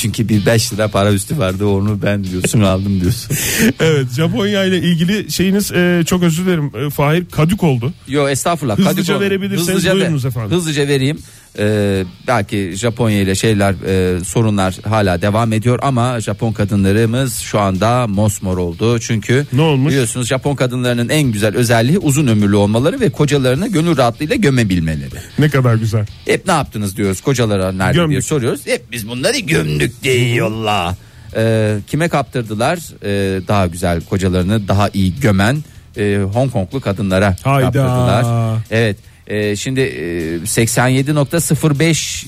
Çünkü 0.01 0.29
bir 0.29 0.47
5 0.47 0.73
lira 0.73 0.89
para 0.89 1.13
üstü 1.13 1.39
vardı 1.39 1.67
onu 1.67 2.03
ben 2.03 2.25
diyorsun 2.25 2.61
aldım 2.61 3.01
diyorsun. 3.01 3.37
evet 3.81 4.07
Japonya 4.17 4.65
ile 4.65 4.79
ilgili 4.79 5.33
şeyiniz 5.33 5.73
e, 5.73 6.03
çok 6.07 6.23
özür 6.23 6.47
dilerim. 6.47 6.73
E, 6.87 6.91
Fahir 6.91 7.25
kadük 7.31 7.63
oldu. 7.63 7.93
Yo 8.09 8.29
estağfurullah. 8.29 8.79
Hızlıca 8.79 9.15
Kadıköy- 9.15 9.21
verebilirseniz 9.21 9.87
ver- 9.87 9.95
buyurunuz 9.95 10.25
efendim. 10.25 10.51
Hızlıca 10.57 10.89
vereyim. 10.89 11.19
Ee, 11.59 12.05
belki 12.27 12.73
Japonya 12.77 13.21
ile 13.21 13.35
şeyler 13.35 13.75
e, 13.87 14.25
sorunlar 14.25 14.77
hala 14.89 15.23
devam 15.23 15.53
ediyor 15.53 15.79
ama 15.83 16.21
Japon 16.21 16.53
kadınlarımız 16.53 17.35
şu 17.39 17.61
anda 17.61 18.07
mosmor 18.07 18.59
oldu. 18.59 18.99
Çünkü 19.01 19.47
Ne 19.53 19.61
olmuş? 19.63 19.91
biliyorsunuz 19.91 20.29
Japon 20.29 20.55
kadınlarının 20.57 21.09
en 21.09 21.23
güzel 21.23 21.57
özelliği 21.57 21.99
uzun 21.99 22.27
ömürlü 22.27 22.57
olmaları 22.57 23.01
ve 23.01 23.11
kocalarını 23.11 23.69
gönül 23.69 23.97
rahatlığıyla 23.97 24.37
gömebilmeleri. 24.37 25.15
Ne 25.39 25.49
kadar 25.51 25.75
güzel. 25.75 26.07
Hep 26.27 26.47
ne 26.47 26.53
yaptınız 26.53 26.97
diyoruz 26.97 27.21
kocalara 27.21 27.73
nerede 27.73 27.95
Gömdük. 27.95 28.11
diye 28.11 28.23
soruyoruz. 28.23 28.67
Hep 28.67 28.93
biz 28.93 29.09
bunları 29.09 29.39
gömdük 29.39 30.03
diye 30.03 30.35
yolla. 30.35 30.97
Ee, 31.37 31.77
kime 31.87 32.09
kaptırdılar? 32.09 32.79
Ee, 33.05 33.41
daha 33.49 33.67
güzel 33.67 34.01
kocalarını 34.01 34.69
daha 34.69 34.89
iyi 34.95 35.21
gömen 35.21 35.65
e, 35.97 36.19
Hong 36.33 36.53
Konglu 36.53 36.81
kadınlara 36.81 37.37
Hayda. 37.45 37.65
yaptırdılar. 37.65 38.57
Evet. 38.71 38.97
E, 39.27 39.57
şimdi 39.57 39.81
e, 39.81 40.37
87.05 40.37 42.27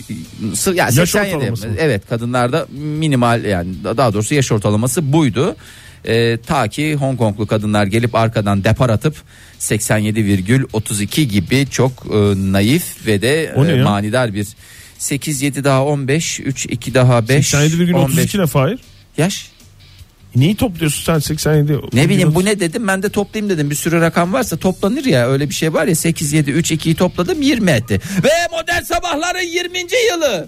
sı- 0.55 0.70
ya 0.74 0.84
Yaş 0.84 0.95
87 0.95 1.34
ortalaması 1.36 1.68
mı? 1.68 1.74
evet 1.78 2.03
kadınlarda 2.09 2.66
minimal 2.72 3.45
yani 3.45 3.68
daha 3.84 4.14
doğrusu 4.14 4.34
yaş 4.34 4.53
ortalaması 4.53 5.12
buydu. 5.12 5.57
E, 6.05 6.36
ta 6.47 6.68
ki 6.68 6.95
Hong 6.95 7.18
Konglu 7.18 7.47
kadınlar 7.47 7.86
gelip 7.86 8.14
arkadan 8.14 8.64
depar 8.64 8.90
atıp 8.90 9.16
87,32 9.59 11.22
gibi 11.22 11.66
çok 11.70 11.93
e, 11.93 12.16
naif 12.53 13.07
ve 13.07 13.22
de 13.22 13.45
e, 13.45 13.82
manidar 13.82 14.34
bir 14.34 14.47
8 14.99 15.43
7 15.43 15.64
daha 15.64 15.84
15 15.84 16.40
3 16.40 16.66
2 16.66 16.95
daha 16.95 17.28
5 17.28 17.55
87,32 17.55 18.43
ne 18.43 18.47
Fahir? 18.47 18.78
yaş. 19.18 19.51
Neyi 20.37 20.57
topluyorsun 20.57 21.05
sen 21.05 21.18
87? 21.18 21.78
Ne 21.93 22.09
bileyim 22.09 22.35
bu 22.35 22.45
ne 22.45 22.61
dedim 22.61 22.89
ben 22.89 23.03
de 23.03 23.09
toplayayım 23.09 23.51
dedim 23.55 23.70
bir 23.70 23.74
sürü 23.74 24.01
rakam 24.01 24.33
varsa 24.33 24.57
toplanır 24.57 25.05
ya 25.05 25.28
öyle 25.28 25.49
bir 25.49 25.55
şey 25.55 25.72
var 25.72 25.87
ya 25.87 25.95
8 25.95 26.33
7 26.33 26.51
3 26.51 26.72
2'yi 26.72 26.95
topladım 26.95 27.43
20 27.43 27.70
etti. 27.70 28.01
Ve 28.24 28.57
modern 28.57 28.83
sabahların 28.83 29.47
20. 29.47 29.78
yılı. 30.11 30.41